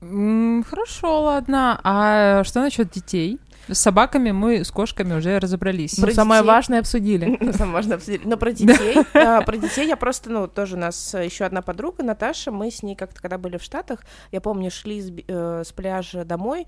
хорошо, 0.00 1.22
ладно. 1.22 1.80
А 1.82 2.44
что 2.44 2.60
насчет 2.60 2.90
детей? 2.90 3.38
С 3.68 3.78
собаками 3.80 4.30
мы 4.30 4.64
с 4.64 4.70
кошками 4.70 5.14
уже 5.14 5.38
разобрались. 5.38 5.96
Про 5.96 6.12
самое 6.12 6.42
важное 6.42 6.80
обсудили. 6.80 7.38
Самое 7.52 7.74
важное 7.74 7.96
обсудили. 7.96 8.22
Но 8.24 8.38
про 8.38 8.52
детей, 8.52 8.96
а, 9.12 9.42
про 9.42 9.56
детей 9.58 9.86
я 9.86 9.96
просто, 9.96 10.30
ну, 10.30 10.48
тоже 10.48 10.76
у 10.76 10.78
нас 10.78 11.14
еще 11.14 11.44
одна 11.44 11.60
подруга, 11.60 12.02
Наташа, 12.02 12.50
мы 12.50 12.70
с 12.70 12.82
ней 12.82 12.96
как-то, 12.96 13.20
когда 13.20 13.36
были 13.36 13.58
в 13.58 13.62
Штатах, 13.62 14.00
я 14.32 14.40
помню, 14.40 14.70
шли 14.70 15.02
с 15.02 15.12
э, 15.28 15.64
пляжа 15.76 16.24
домой, 16.24 16.66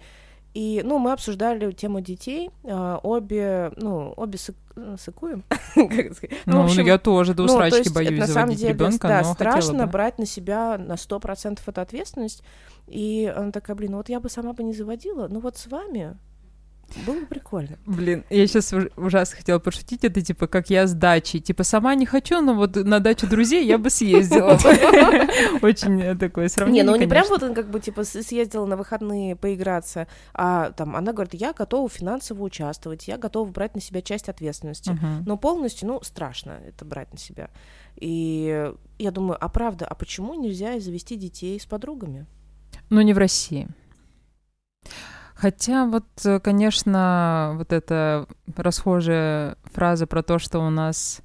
и, 0.53 0.83
ну, 0.85 0.99
мы 0.99 1.13
обсуждали 1.13 1.71
тему 1.73 2.01
детей, 2.01 2.51
э, 2.65 2.99
обе, 3.03 3.73
ну, 3.77 4.13
обе 4.17 4.39
э, 4.77 4.97
сыкуем. 4.99 5.45
ну, 5.77 5.89
ну 6.47 6.65
общем, 6.65 6.87
я 6.87 6.99
тоже 6.99 7.35
до 7.35 7.45
усрачки 7.45 7.89
ну, 7.89 7.95
боюсь 7.95 8.13
это, 8.13 8.21
на 8.21 8.27
самом 8.27 8.55
деле, 8.55 8.73
ребенка, 8.73 9.09
да, 9.09 9.23
но 9.23 9.35
страшно 9.35 9.87
брать 9.87 10.19
на 10.19 10.27
себя 10.27 10.77
на 10.77 10.97
сто 10.97 11.21
процентов 11.21 11.69
эту 11.69 11.81
ответственность. 11.81 12.43
И 12.89 13.33
она 13.35 13.53
такая, 13.53 13.77
блин, 13.77 13.93
ну 13.93 13.97
вот 13.99 14.09
я 14.09 14.19
бы 14.19 14.29
сама 14.29 14.53
бы 14.53 14.65
не 14.65 14.73
заводила, 14.73 15.29
но 15.29 15.39
вот 15.39 15.57
с 15.57 15.69
вами 15.69 16.17
было 17.07 17.21
бы 17.21 17.27
прикольно. 17.27 17.79
Блин, 17.87 18.25
я 18.31 18.47
сейчас 18.47 18.73
ужасно 18.97 19.37
хотела 19.37 19.59
пошутить, 19.59 20.05
это 20.05 20.21
типа 20.21 20.47
как 20.47 20.71
я 20.71 20.87
с 20.87 20.93
дачей. 20.93 21.41
Типа 21.41 21.65
сама 21.65 21.95
не 21.95 22.07
хочу, 22.07 22.41
но 22.41 22.55
вот 22.55 22.77
на 22.77 23.01
дачу 23.01 23.29
друзей 23.29 23.67
я 23.67 23.79
бы 23.79 23.91
съездила. 23.91 24.53
Очень 25.63 26.19
такое 26.19 26.49
сравнение, 26.49 26.85
Не, 26.85 26.91
ну 26.91 26.97
не 26.97 27.07
прям 27.07 27.27
вот 27.29 27.43
он 27.43 27.55
как 27.55 27.71
бы 27.71 27.81
типа 27.81 28.05
съездила 28.05 28.67
на 28.67 28.77
выходные 28.77 29.37
поиграться, 29.37 30.09
а 30.35 30.71
там 30.73 30.97
она 30.97 31.13
говорит, 31.13 31.35
я 31.35 31.53
готова 31.53 31.89
финансово 31.89 32.43
участвовать, 32.43 33.09
я 33.09 33.19
готова 33.19 33.49
брать 33.51 33.75
на 33.75 33.81
себя 33.81 34.03
часть 34.03 34.29
ответственности. 34.29 34.99
Но 35.27 35.37
полностью, 35.37 35.89
ну, 35.89 36.01
страшно 36.03 36.61
это 36.67 36.85
брать 36.85 37.13
на 37.13 37.19
себя. 37.19 37.51
И 37.97 38.73
я 38.99 39.11
думаю, 39.11 39.37
а 39.41 39.49
правда, 39.49 39.87
а 39.87 39.95
почему 39.95 40.35
нельзя 40.35 40.79
завести 40.81 41.17
детей 41.17 41.59
с 41.59 41.67
подругами? 41.67 42.27
Ну, 42.89 43.01
не 43.03 43.13
в 43.13 43.19
России. 43.19 43.69
Хотя 45.41 45.87
вот, 45.87 46.05
э, 46.25 46.39
конечно, 46.39 47.55
вот 47.57 47.73
эта 47.73 48.27
расхожая 48.57 49.57
фраза 49.73 50.07
про 50.07 50.23
то, 50.23 50.39
что 50.39 50.59
у 50.61 50.69
нас 50.69 51.23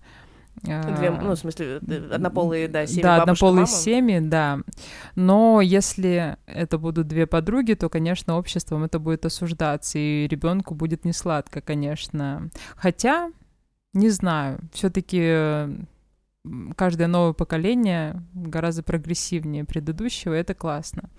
Две, 0.61 1.11
ну, 1.11 1.31
в 1.31 1.35
смысле, 1.35 1.79
э, 1.85 2.09
однополые, 2.13 2.69
да, 2.69 2.87
семьи, 2.87 3.03
Да, 3.03 3.21
однополые 3.21 3.65
мама. 3.65 3.67
семьи, 3.67 4.19
да. 4.19 4.59
Но 5.15 5.59
если 5.59 6.37
это 6.47 6.77
будут 6.77 7.07
две 7.07 7.27
подруги, 7.27 7.73
то, 7.73 7.89
конечно, 7.89 8.37
обществом 8.37 8.85
это 8.85 8.97
будет 8.97 9.25
осуждаться, 9.25 9.99
и 9.99 10.27
ребенку 10.27 10.73
будет 10.73 11.03
не 11.03 11.11
сладко, 11.11 11.59
конечно. 11.59 12.49
Хотя, 12.77 13.31
не 13.93 14.09
знаю, 14.09 14.59
все-таки 14.71 15.67
каждое 16.77 17.07
новое 17.07 17.33
поколение 17.33 18.23
гораздо 18.33 18.81
прогрессивнее 18.81 19.65
предыдущего, 19.65 20.33
это 20.33 20.53
классно. 20.53 21.09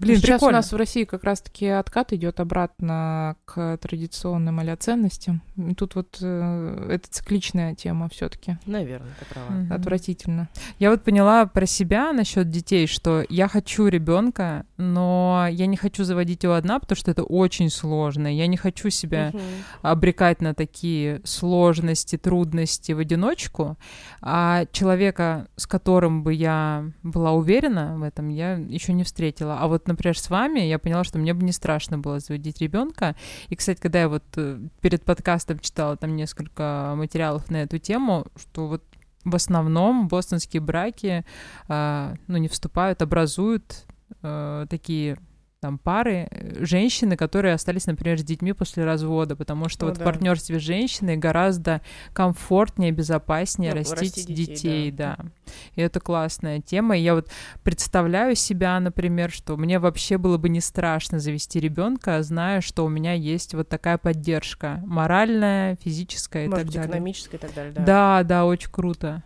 Блин, 0.00 0.16
Сейчас 0.16 0.40
прикольно. 0.40 0.58
у 0.58 0.58
нас 0.58 0.72
в 0.72 0.76
России 0.76 1.04
как 1.04 1.24
раз-таки 1.24 1.66
откат 1.66 2.12
идет 2.12 2.40
обратно 2.40 3.36
к 3.44 3.78
традиционным 3.78 4.60
а 4.60 4.76
ценностям. 4.76 5.42
И 5.56 5.74
тут 5.74 5.94
вот 5.94 6.18
э, 6.20 6.88
это 6.90 7.08
цикличная 7.10 7.74
тема 7.74 8.08
все-таки. 8.08 8.58
Наверное, 8.66 9.12
ты 9.18 9.26
права. 9.26 9.62
Угу. 9.62 9.74
Отвратительно. 9.74 10.48
Я 10.78 10.90
вот 10.90 11.02
поняла 11.02 11.46
про 11.46 11.66
себя 11.66 12.12
насчет 12.12 12.48
детей, 12.50 12.86
что 12.86 13.24
я 13.28 13.48
хочу 13.48 13.86
ребенка, 13.88 14.64
но 14.76 15.46
я 15.50 15.66
не 15.66 15.76
хочу 15.76 16.04
заводить 16.04 16.42
его 16.44 16.54
одна, 16.54 16.78
потому 16.78 16.96
что 16.96 17.10
это 17.10 17.22
очень 17.22 17.70
сложно. 17.70 18.34
Я 18.34 18.46
не 18.46 18.56
хочу 18.56 18.90
себя 18.90 19.30
угу. 19.32 19.42
обрекать 19.82 20.40
на 20.40 20.54
такие 20.54 21.20
сложности, 21.24 22.16
трудности 22.16 22.92
в 22.92 22.98
одиночку. 22.98 23.76
А 24.20 24.66
человека, 24.72 25.48
с 25.56 25.66
которым 25.66 26.22
бы 26.22 26.34
я 26.34 26.84
была 27.02 27.32
уверена 27.32 27.96
в 27.98 28.02
этом, 28.02 28.28
я 28.28 28.54
еще 28.54 28.92
не 28.92 29.04
встретила. 29.04 29.58
А 29.60 29.66
вот, 29.72 29.88
например, 29.88 30.18
с 30.18 30.28
вами 30.28 30.60
я 30.60 30.78
поняла, 30.78 31.02
что 31.02 31.18
мне 31.18 31.32
бы 31.32 31.42
не 31.44 31.52
страшно 31.52 31.96
было 31.96 32.20
заводить 32.20 32.60
ребенка. 32.60 33.16
И, 33.48 33.56
кстати, 33.56 33.80
когда 33.80 34.00
я 34.00 34.08
вот 34.10 34.24
э, 34.36 34.60
перед 34.82 35.02
подкастом 35.02 35.58
читала 35.60 35.96
там 35.96 36.14
несколько 36.14 36.92
материалов 36.94 37.50
на 37.50 37.62
эту 37.62 37.78
тему, 37.78 38.26
что 38.36 38.68
вот 38.68 38.84
в 39.24 39.34
основном 39.34 40.08
бостонские 40.08 40.60
браки, 40.60 41.24
э, 41.68 42.14
ну, 42.26 42.36
не 42.36 42.48
вступают, 42.48 43.00
образуют 43.00 43.86
э, 44.22 44.66
такие 44.68 45.16
там 45.62 45.78
пары, 45.78 46.26
э, 46.28 46.64
женщины, 46.64 47.16
которые 47.16 47.54
остались, 47.54 47.86
например, 47.86 48.18
с 48.18 48.24
детьми 48.24 48.52
после 48.52 48.84
развода, 48.84 49.36
потому 49.36 49.68
что 49.68 49.86
О, 49.86 49.88
вот 49.88 49.98
да. 49.98 50.02
в 50.02 50.04
партнерстве 50.04 50.58
с 50.58 50.62
женщиной 50.62 51.16
гораздо 51.16 51.82
комфортнее, 52.12 52.90
безопаснее 52.90 53.72
ну, 53.72 53.78
растить 53.78 54.26
детей, 54.26 54.46
детей 54.46 54.90
да. 54.90 55.16
да. 55.18 55.52
И 55.76 55.80
это 55.80 56.00
классная 56.00 56.60
тема. 56.60 56.98
И 56.98 57.02
я 57.02 57.14
вот 57.14 57.30
представляю 57.62 58.34
себя, 58.34 58.80
например, 58.80 59.30
что 59.30 59.56
мне 59.56 59.78
вообще 59.78 60.18
было 60.18 60.36
бы 60.36 60.48
не 60.48 60.60
страшно 60.60 61.20
завести 61.20 61.60
ребенка, 61.60 62.20
зная, 62.24 62.60
что 62.60 62.84
у 62.84 62.88
меня 62.88 63.12
есть 63.12 63.54
вот 63.54 63.68
такая 63.68 63.98
поддержка 63.98 64.82
моральная, 64.84 65.76
физическая 65.76 66.48
Может 66.48 66.64
и 66.64 66.66
так 66.66 66.74
далее. 66.74 66.90
экономическая 66.90 67.36
и 67.36 67.40
так 67.40 67.54
далее. 67.54 67.72
Да, 67.72 67.84
да, 67.84 68.24
да 68.24 68.44
очень 68.46 68.70
круто. 68.70 69.22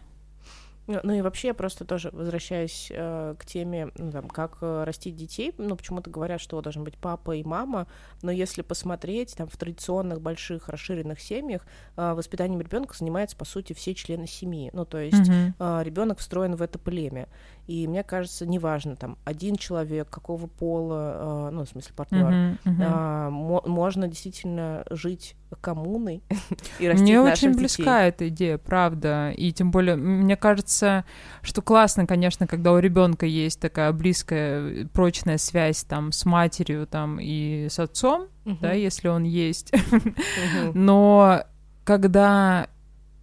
Ну, 0.87 1.01
ну 1.03 1.12
и 1.12 1.20
вообще 1.20 1.49
я 1.49 1.55
просто 1.55 1.84
тоже 1.84 2.11
возвращаюсь 2.12 2.89
э, 2.91 3.34
к 3.39 3.45
теме, 3.45 3.91
ну, 3.97 4.12
там, 4.12 4.28
как 4.28 4.59
э, 4.61 4.84
растить 4.84 5.16
детей. 5.16 5.53
Ну, 5.59 5.76
почему-то 5.76 6.11
говорят, 6.11 6.41
что 6.41 6.61
должен 6.61 6.84
быть 6.84 6.97
папа 6.97 7.34
и 7.37 7.43
мама, 7.43 7.89
но 8.22 8.30
если 8.30 8.62
посмотреть, 8.62 9.34
там, 9.37 9.49
в 9.49 9.57
традиционных 9.57 10.20
больших 10.20 10.68
расширенных 10.68 11.20
семьях 11.20 11.66
э, 11.97 12.12
воспитанием 12.12 12.61
ребенка 12.61 12.97
занимаются, 12.97 13.37
по 13.37 13.45
сути, 13.45 13.72
все 13.72 13.95
члены 13.95 14.26
семьи. 14.26 14.70
Ну, 14.72 14.84
то 14.84 14.99
есть 14.99 15.28
mm-hmm. 15.28 15.53
э, 15.59 15.84
ребенок 15.84 16.18
встроен 16.18 16.55
в 16.55 16.62
это 16.62 16.78
племя. 16.78 17.28
И 17.66 17.88
мне 17.88 18.04
кажется, 18.04 18.46
неважно, 18.46 18.94
там, 18.94 19.18
один 19.24 19.56
человек, 19.56 20.08
какого 20.08 20.46
пола, 20.46 21.48
э, 21.48 21.50
ну, 21.50 21.64
в 21.64 21.68
смысле, 21.68 21.92
партнер, 21.96 22.26
uh-huh, 22.26 22.58
uh-huh. 22.64 23.26
э, 23.26 23.30
мо- 23.30 23.62
можно 23.66 24.06
действительно 24.06 24.84
жить 24.90 25.34
коммуной 25.60 26.22
и 26.78 26.88
растить 26.88 27.02
Мне 27.02 27.20
очень 27.20 27.48
детей. 27.48 27.58
близка 27.58 28.04
эта 28.04 28.28
идея, 28.28 28.58
правда. 28.58 29.32
И 29.36 29.52
тем 29.52 29.72
более, 29.72 29.96
мне 29.96 30.36
кажется, 30.36 31.04
что 31.42 31.60
классно, 31.60 32.06
конечно, 32.06 32.46
когда 32.46 32.72
у 32.72 32.78
ребенка 32.78 33.26
есть 33.26 33.60
такая 33.60 33.92
близкая, 33.92 34.86
прочная 34.92 35.38
связь 35.38 35.82
там 35.82 36.12
с 36.12 36.24
матерью 36.24 36.86
там 36.86 37.18
и 37.20 37.66
с 37.68 37.80
отцом, 37.80 38.28
uh-huh. 38.44 38.58
да, 38.60 38.72
если 38.72 39.08
он 39.08 39.24
есть. 39.24 39.72
uh-huh. 39.72 40.70
Но 40.74 41.42
когда 41.82 42.68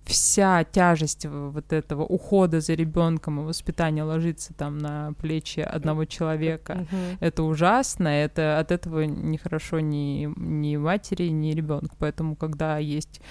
вся 0.06 0.64
тяжесть 0.64 1.26
вот 1.26 1.72
этого 1.72 2.04
ухода 2.04 2.62
за 2.62 2.74
ребенком 2.74 3.40
и 3.40 3.44
воспитания 3.44 4.04
ложится 4.04 4.54
там 4.54 4.78
на 4.78 5.14
плечи 5.14 5.60
одного 5.60 6.06
человека. 6.06 6.86
Это 7.20 7.44
ужасно, 7.44 8.08
это 8.08 8.60
от 8.60 8.72
этого 8.72 9.02
не 9.04 9.38
хорошо 9.38 9.80
ни, 9.80 10.32
ни 10.38 10.76
матери, 10.78 11.30
ни 11.30 11.52
ребенку. 11.52 11.96
Поэтому, 12.00 12.36
когда 12.36 12.78
есть 12.78 13.22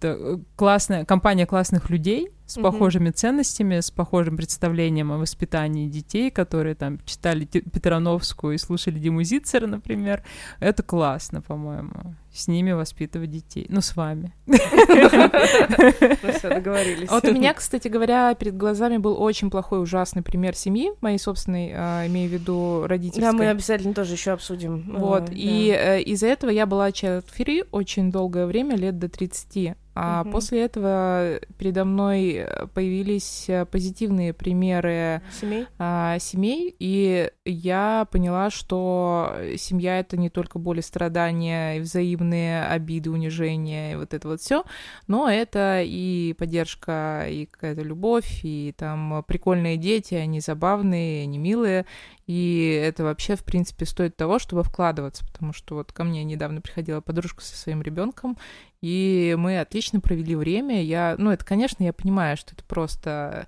э, 0.00 0.38
классная 0.56 1.04
компания 1.04 1.46
классных 1.46 1.90
людей, 1.90 2.30
с 2.52 2.58
mm-hmm. 2.58 2.62
похожими 2.62 3.10
ценностями, 3.10 3.80
с 3.80 3.90
похожим 3.90 4.36
представлением 4.36 5.10
о 5.10 5.16
воспитании 5.16 5.88
детей, 5.88 6.30
которые 6.30 6.74
там 6.74 6.98
читали 7.06 7.46
Петрановскую 7.46 8.54
и 8.54 8.58
слушали 8.58 8.98
Диму 8.98 9.22
Зицера, 9.22 9.66
например. 9.66 10.22
Это 10.60 10.82
классно, 10.82 11.40
по-моему. 11.40 12.14
С 12.30 12.48
ними 12.48 12.72
воспитывать 12.72 13.30
детей. 13.30 13.66
Ну, 13.68 13.80
с 13.80 13.96
вами. 13.96 14.34
Ну 14.46 16.32
все, 16.32 16.48
договорились. 16.48 17.10
Вот 17.10 17.24
у 17.24 17.32
меня, 17.32 17.54
кстати 17.54 17.88
говоря, 17.88 18.34
перед 18.34 18.56
глазами 18.56 18.98
был 18.98 19.20
очень 19.20 19.50
плохой, 19.50 19.82
ужасный 19.82 20.22
пример 20.22 20.54
семьи, 20.54 20.92
моей 21.00 21.18
собственной, 21.18 21.72
а, 21.74 22.06
имею 22.06 22.28
в 22.30 22.32
виду 22.32 22.86
родительской. 22.86 23.22
Да, 23.22 23.32
мы 23.32 23.48
обязательно 23.48 23.94
тоже 23.94 24.14
еще 24.14 24.32
обсудим. 24.32 24.94
Вот, 24.96 25.30
и 25.30 25.74
э, 25.76 26.02
из-за 26.02 26.26
этого 26.28 26.50
я 26.50 26.66
была 26.66 26.90
child-free 26.90 27.68
очень 27.70 28.10
долгое 28.10 28.46
время, 28.46 28.76
лет 28.76 28.98
до 28.98 29.08
30. 29.08 29.76
А 29.94 30.22
угу. 30.22 30.32
после 30.32 30.64
этого 30.64 31.40
передо 31.58 31.84
мной 31.84 32.46
появились 32.74 33.48
позитивные 33.70 34.32
примеры 34.32 35.20
семей, 35.38 35.66
а, 35.78 36.18
семей 36.18 36.74
и 36.78 37.30
я 37.44 38.06
поняла, 38.10 38.50
что 38.50 39.34
семья 39.56 39.98
это 39.98 40.16
не 40.16 40.30
только 40.30 40.58
боль 40.58 40.78
и 40.78 40.82
страдания, 40.82 41.80
взаимные 41.80 42.64
обиды, 42.64 43.10
унижения, 43.10 43.92
и 43.92 43.96
вот 43.96 44.14
это 44.14 44.28
вот 44.28 44.40
все, 44.40 44.64
но 45.06 45.28
это 45.28 45.82
и 45.84 46.34
поддержка, 46.38 47.26
и 47.28 47.46
какая-то 47.46 47.82
любовь, 47.82 48.40
и 48.44 48.74
там 48.76 49.22
прикольные 49.26 49.76
дети, 49.76 50.14
они 50.14 50.40
забавные, 50.40 51.24
они 51.24 51.38
милые, 51.38 51.84
и 52.26 52.80
это 52.82 53.04
вообще, 53.04 53.36
в 53.36 53.44
принципе, 53.44 53.84
стоит 53.84 54.16
того, 54.16 54.38
чтобы 54.38 54.62
вкладываться, 54.62 55.24
потому 55.26 55.52
что 55.52 55.76
вот 55.76 55.92
ко 55.92 56.04
мне 56.04 56.24
недавно 56.24 56.60
приходила 56.60 57.00
подружка 57.00 57.42
со 57.42 57.56
своим 57.56 57.82
ребенком, 57.82 58.38
и 58.80 59.34
мы 59.38 59.60
отлично 59.60 60.00
провели 60.00 60.34
время. 60.36 60.82
Я, 60.82 61.16
ну, 61.18 61.30
это, 61.30 61.44
конечно, 61.44 61.82
я 61.82 61.92
понимаю, 61.92 62.36
что 62.36 62.54
это 62.54 62.64
просто 62.64 63.46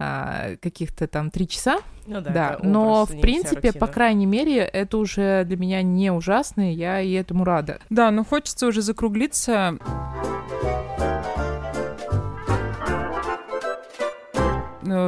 а, 0.00 0.56
каких-то 0.60 1.08
там 1.08 1.30
три 1.30 1.48
часа, 1.48 1.78
ну, 2.06 2.20
да, 2.20 2.30
да. 2.30 2.58
но 2.62 3.04
в 3.04 3.20
принципе, 3.20 3.72
по 3.72 3.88
крайней 3.88 4.26
мере, 4.26 4.58
это 4.58 4.96
уже 4.96 5.44
для 5.44 5.56
меня 5.56 5.82
не 5.82 6.12
ужасно, 6.12 6.72
и 6.72 6.74
я 6.76 7.00
и 7.00 7.12
этому 7.12 7.44
рада. 7.44 7.80
Да, 7.90 8.10
но 8.10 8.24
хочется 8.24 8.66
уже 8.66 8.80
закруглиться. 8.80 9.76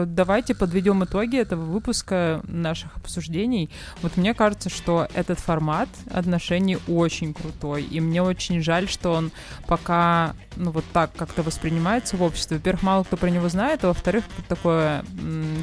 Давайте 0.06 0.54
подведем 0.54 1.04
итоги 1.04 1.38
этого 1.38 1.62
выпуска 1.62 2.40
наших 2.44 2.96
обсуждений. 2.96 3.70
Вот 4.02 4.16
мне 4.16 4.34
кажется, 4.34 4.68
что 4.68 5.08
этот 5.14 5.38
формат 5.38 5.88
отношений 6.10 6.78
очень 6.88 7.34
крутой, 7.34 7.84
и 7.84 8.00
мне 8.00 8.22
очень 8.22 8.62
жаль, 8.62 8.88
что 8.88 9.12
он 9.12 9.30
пока, 9.66 10.34
ну 10.56 10.70
вот 10.70 10.84
так 10.92 11.10
как-то 11.16 11.42
воспринимается 11.42 12.16
в 12.16 12.22
обществе. 12.22 12.56
Во-первых, 12.56 12.82
мало 12.82 13.04
кто 13.04 13.16
про 13.16 13.30
него 13.30 13.48
знает, 13.48 13.84
а 13.84 13.88
во-вторых, 13.88 14.24
такое, 14.48 15.04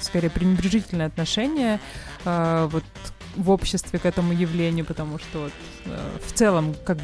скорее, 0.02 0.30
пренебрежительное 0.30 1.08
отношение 1.08 1.80
э, 2.26 2.68
вот 2.72 2.84
в 3.36 3.52
обществе 3.52 4.00
к 4.00 4.06
этому 4.06 4.34
явлению, 4.34 4.86
потому 4.86 5.20
что 5.20 5.40
вот, 5.44 5.54
э, 5.86 6.18
в 6.26 6.34
целом, 6.34 6.76
как 6.86 6.98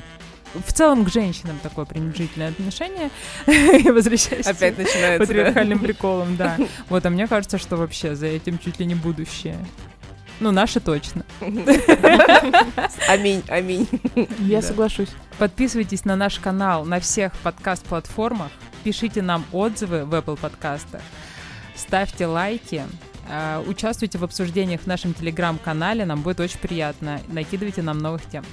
в 0.54 0.74
целом 0.74 1.06
к 1.06 1.10
женщинам 1.10 1.60
такое 1.62 1.86
пренебрежительное 1.86 2.50
отношение. 2.50 3.10
И 3.48 3.90
возвращаюсь 3.90 4.46
Опять 4.46 4.78
начинается, 4.78 5.28
патриархальным 5.28 5.80
да? 5.80 5.86
приколом, 5.86 6.36
да. 6.38 6.58
Вот, 6.90 7.06
а 7.06 7.10
мне 7.10 7.28
кажется, 7.28 7.58
что 7.58 7.76
вообще 7.78 8.16
за 8.16 8.28
этим 8.28 8.60
чуть 8.60 8.80
ли 8.80 8.86
не 8.86 8.96
будущее. 8.96 9.58
Ну, 10.40 10.52
наши 10.52 10.80
точно. 10.80 11.24
Аминь, 13.08 13.44
аминь. 13.48 13.88
Я 14.40 14.62
да. 14.62 14.68
соглашусь. 14.68 15.10
Подписывайтесь 15.38 16.06
на 16.06 16.16
наш 16.16 16.40
канал 16.40 16.86
на 16.86 17.00
всех 17.00 17.34
подкаст-платформах. 17.44 18.52
Пишите 18.84 19.22
нам 19.22 19.46
отзывы 19.52 20.06
в 20.06 20.14
Apple 20.14 20.38
подкастах. 20.38 21.02
Ставьте 21.76 22.26
лайки. 22.26 22.84
А, 23.30 23.64
участвуйте 23.66 24.18
в 24.18 24.24
обсуждениях 24.24 24.82
в 24.82 24.88
нашем 24.88 25.14
телеграм-канале. 25.14 26.04
Нам 26.04 26.22
будет 26.22 26.40
очень 26.40 26.60
приятно. 26.60 27.22
Накидывайте 27.30 27.82
нам 27.82 28.00
новых 28.00 28.26
тем. 28.26 28.44